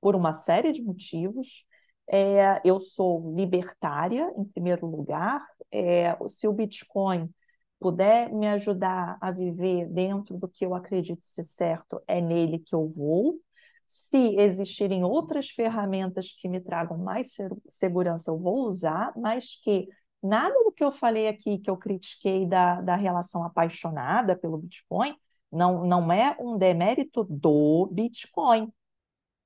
por 0.00 0.16
uma 0.16 0.32
série 0.32 0.72
de 0.72 0.82
motivos. 0.82 1.64
É, 2.12 2.60
eu 2.64 2.80
sou 2.80 3.32
libertária, 3.36 4.32
em 4.36 4.44
primeiro 4.44 4.86
lugar. 4.86 5.46
É, 5.70 6.16
se 6.28 6.48
o 6.48 6.52
Bitcoin 6.52 7.30
puder 7.78 8.32
me 8.32 8.48
ajudar 8.48 9.16
a 9.20 9.30
viver 9.30 9.86
dentro 9.88 10.36
do 10.36 10.48
que 10.48 10.66
eu 10.66 10.74
acredito 10.74 11.24
ser 11.24 11.44
certo, 11.44 12.02
é 12.08 12.20
nele 12.20 12.58
que 12.58 12.74
eu 12.74 12.88
vou. 12.88 13.40
Se 13.86 14.36
existirem 14.36 15.04
outras 15.04 15.50
ferramentas 15.50 16.32
que 16.32 16.48
me 16.48 16.60
tragam 16.60 16.98
mais 16.98 17.36
segurança, 17.68 18.30
eu 18.30 18.38
vou 18.38 18.68
usar, 18.68 19.12
mas 19.16 19.56
que 19.62 19.88
nada 20.22 20.54
do 20.64 20.72
que 20.72 20.84
eu 20.84 20.92
falei 20.92 21.28
aqui, 21.28 21.58
que 21.58 21.70
eu 21.70 21.76
critiquei 21.76 22.46
da, 22.46 22.80
da 22.80 22.96
relação 22.96 23.42
apaixonada 23.44 24.36
pelo 24.36 24.58
Bitcoin, 24.58 25.16
não, 25.50 25.84
não 25.84 26.12
é 26.12 26.36
um 26.40 26.56
demérito 26.56 27.24
do 27.28 27.88
Bitcoin. 27.92 28.72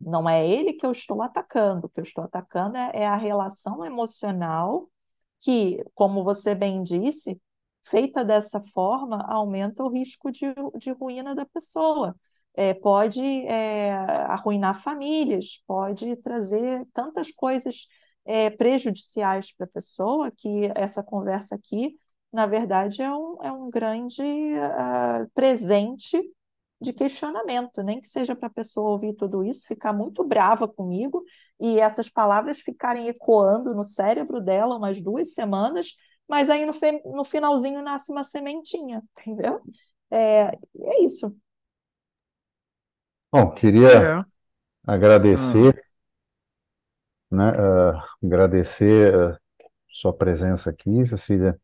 Não 0.01 0.29
é 0.29 0.47
ele 0.47 0.73
que 0.75 0.85
eu 0.87 0.93
estou 0.93 1.23
atacando. 1.23 1.87
O 1.87 1.89
que 1.89 2.01
eu 2.01 2.05
estou 2.05 2.25
atacando 2.25 2.77
é, 2.77 2.91
é 2.95 3.07
a 3.07 3.17
relação 3.17 3.85
emocional 3.85 4.89
que, 5.41 5.85
como 5.95 6.25
você 6.25 6.55
bem 6.55 6.83
disse, 6.83 7.41
feita 7.85 8.25
dessa 8.25 8.61
forma, 8.73 9.23
aumenta 9.29 9.83
o 9.85 9.89
risco 9.89 10.31
de, 10.33 10.47
de 10.79 10.91
ruína 10.91 11.35
da 11.35 11.47
pessoa. 11.47 12.17
É, 12.57 12.73
pode 12.73 13.21
é, 13.47 13.93
arruinar 13.93 14.81
famílias, 14.81 15.63
pode 15.67 16.17
trazer 16.17 16.87
tantas 16.95 17.33
coisas 17.33 17.87
é, 18.25 18.49
prejudiciais 18.51 19.53
para 19.53 19.67
a 19.67 19.69
pessoa 19.71 20.31
que 20.31 20.71
essa 20.75 21.03
conversa 21.03 21.55
aqui, 21.57 21.99
na 22.33 22.47
verdade, 22.47 23.03
é 23.03 23.13
um, 23.13 23.43
é 23.43 23.53
um 23.53 23.71
grande 23.71 24.23
uh, 24.23 25.31
presente 25.35 26.19
de 26.85 26.93
questionamento, 26.93 27.83
nem 27.83 28.01
que 28.01 28.09
seja 28.09 28.37
para 28.37 28.49
a 28.49 28.53
pessoa 28.53 28.91
ouvir 28.91 29.15
tudo 29.15 29.43
isso, 29.43 29.67
ficar 29.67 29.93
muito 29.93 30.23
brava 30.23 30.69
comigo 30.69 31.25
e 31.59 31.81
essas 31.81 32.11
palavras 32.11 32.61
ficarem 32.61 33.09
ecoando 33.09 33.75
no 33.75 33.83
cérebro 33.83 34.41
dela 34.41 34.77
umas 34.77 35.01
duas 35.01 35.33
semanas, 35.33 35.97
mas 36.29 36.51
aí 36.51 36.67
no, 36.67 36.73
no 37.07 37.25
finalzinho 37.25 37.83
nasce 37.83 38.13
uma 38.13 38.23
sementinha, 38.23 39.03
entendeu? 39.19 39.61
É, 40.11 40.57
é 40.81 41.03
isso. 41.03 41.35
Bom, 43.33 43.51
queria 43.53 44.21
é. 44.21 44.25
agradecer, 44.87 45.83
né, 47.31 47.51
uh, 47.51 48.03
agradecer 48.23 49.13
uh, 49.15 49.37
sua 49.89 50.13
presença 50.13 50.71
aqui, 50.71 51.05
Cecília. 51.07 51.59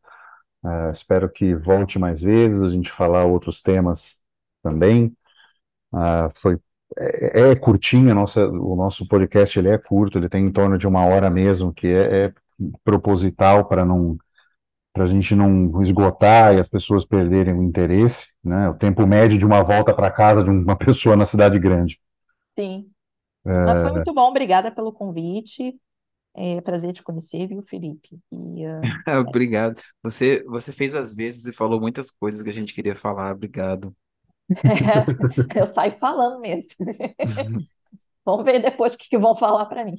Uh, 0.63 0.91
espero 0.91 1.31
que 1.31 1.55
volte 1.55 1.97
mais 1.97 2.21
vezes, 2.21 2.61
a 2.61 2.69
gente 2.69 2.91
falar 2.91 3.25
outros 3.25 3.61
temas 3.61 4.20
também. 4.61 5.15
Uh, 5.93 6.31
foi 6.35 6.59
é, 6.97 7.51
é 7.51 7.55
curtinho, 7.55 8.13
nossa, 8.13 8.47
o 8.47 8.75
nosso 8.75 9.07
podcast 9.07 9.57
ele 9.57 9.69
é 9.69 9.77
curto, 9.77 10.17
ele 10.17 10.29
tem 10.29 10.45
em 10.45 10.51
torno 10.51 10.77
de 10.77 10.87
uma 10.87 11.05
hora 11.05 11.29
mesmo, 11.29 11.73
que 11.73 11.87
é, 11.87 12.25
é 12.25 12.33
proposital 12.83 13.65
para 13.65 13.85
não 13.85 14.17
para 14.93 15.05
a 15.05 15.07
gente 15.07 15.33
não 15.33 15.81
esgotar 15.83 16.53
e 16.53 16.59
as 16.59 16.67
pessoas 16.67 17.05
perderem 17.05 17.53
o 17.53 17.63
interesse, 17.63 18.27
né? 18.43 18.67
O 18.67 18.73
tempo 18.73 19.07
médio 19.07 19.37
de 19.37 19.45
uma 19.45 19.63
volta 19.63 19.93
para 19.93 20.11
casa 20.11 20.43
de 20.43 20.49
uma 20.49 20.75
pessoa 20.77 21.15
na 21.15 21.25
cidade 21.25 21.57
grande. 21.57 21.97
Sim. 22.59 22.89
É... 23.45 23.65
Mas 23.65 23.81
foi 23.83 23.91
muito 23.93 24.13
bom, 24.13 24.27
obrigada 24.27 24.69
pelo 24.69 24.91
convite. 24.91 25.79
É 26.33 26.59
prazer 26.59 26.91
te 26.91 27.01
conhecer, 27.03 27.47
viu, 27.47 27.61
Felipe? 27.63 28.19
E, 28.31 28.65
uh, 28.65 28.81
Obrigado. 29.27 29.79
Você, 30.03 30.43
você 30.45 30.73
fez 30.73 30.93
as 30.93 31.15
vezes 31.15 31.45
e 31.45 31.53
falou 31.53 31.79
muitas 31.79 32.11
coisas 32.11 32.43
que 32.43 32.49
a 32.49 32.53
gente 32.53 32.73
queria 32.73 32.95
falar. 32.95 33.33
Obrigado. 33.33 33.95
É, 34.63 35.61
eu 35.61 35.67
saio 35.67 35.97
falando 35.99 36.39
mesmo. 36.39 36.71
Vamos 38.25 38.45
ver 38.45 38.61
depois 38.61 38.93
o 38.93 38.97
que, 38.97 39.09
que 39.09 39.17
vão 39.17 39.35
falar 39.35 39.65
para 39.65 39.83
mim. 39.83 39.95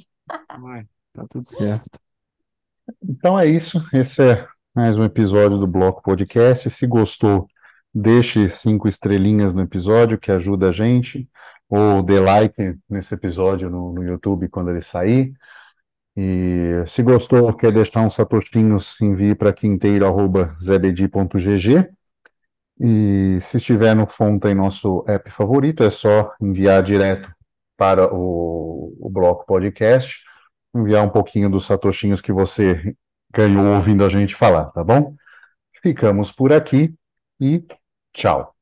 Ué, 0.62 0.86
tá 1.12 1.26
tudo 1.28 1.46
certo. 1.48 1.98
Então 3.02 3.38
é 3.38 3.46
isso. 3.46 3.84
Esse 3.92 4.22
é 4.22 4.48
mais 4.74 4.96
um 4.96 5.04
episódio 5.04 5.58
do 5.58 5.66
Bloco 5.66 6.02
Podcast. 6.02 6.70
Se 6.70 6.86
gostou, 6.86 7.46
deixe 7.92 8.48
cinco 8.48 8.88
estrelinhas 8.88 9.52
no 9.54 9.62
episódio, 9.62 10.18
que 10.18 10.30
ajuda 10.30 10.68
a 10.68 10.72
gente, 10.72 11.28
ou 11.68 12.02
dê 12.02 12.20
like 12.20 12.78
nesse 12.88 13.14
episódio 13.14 13.68
no, 13.68 13.92
no 13.92 14.04
YouTube 14.04 14.48
quando 14.48 14.70
ele 14.70 14.82
sair. 14.82 15.34
E 16.16 16.84
se 16.86 17.02
gostou, 17.02 17.52
quer 17.54 17.72
deixar 17.72 18.06
uns 18.06 18.14
satoshinhos, 18.14 18.94
envie 19.00 19.34
para 19.34 19.52
quinteiro.zbd.gg. 19.52 21.92
E 22.84 23.40
se 23.42 23.58
estiver 23.58 23.94
no 23.94 24.08
Fonta 24.08 24.52
nosso 24.52 25.04
app 25.06 25.30
favorito, 25.30 25.84
é 25.84 25.90
só 25.90 26.34
enviar 26.40 26.82
direto 26.82 27.32
para 27.76 28.12
o, 28.12 28.96
o 29.00 29.08
bloco 29.08 29.46
podcast, 29.46 30.20
enviar 30.74 31.04
um 31.04 31.08
pouquinho 31.08 31.48
dos 31.48 31.64
satoshinhos 31.64 32.20
que 32.20 32.32
você 32.32 32.96
ganhou 33.32 33.64
ouvindo 33.76 34.04
a 34.04 34.08
gente 34.08 34.34
falar, 34.34 34.64
tá 34.72 34.82
bom? 34.82 35.14
Ficamos 35.80 36.32
por 36.32 36.52
aqui 36.52 36.92
e 37.40 37.64
tchau. 38.12 38.52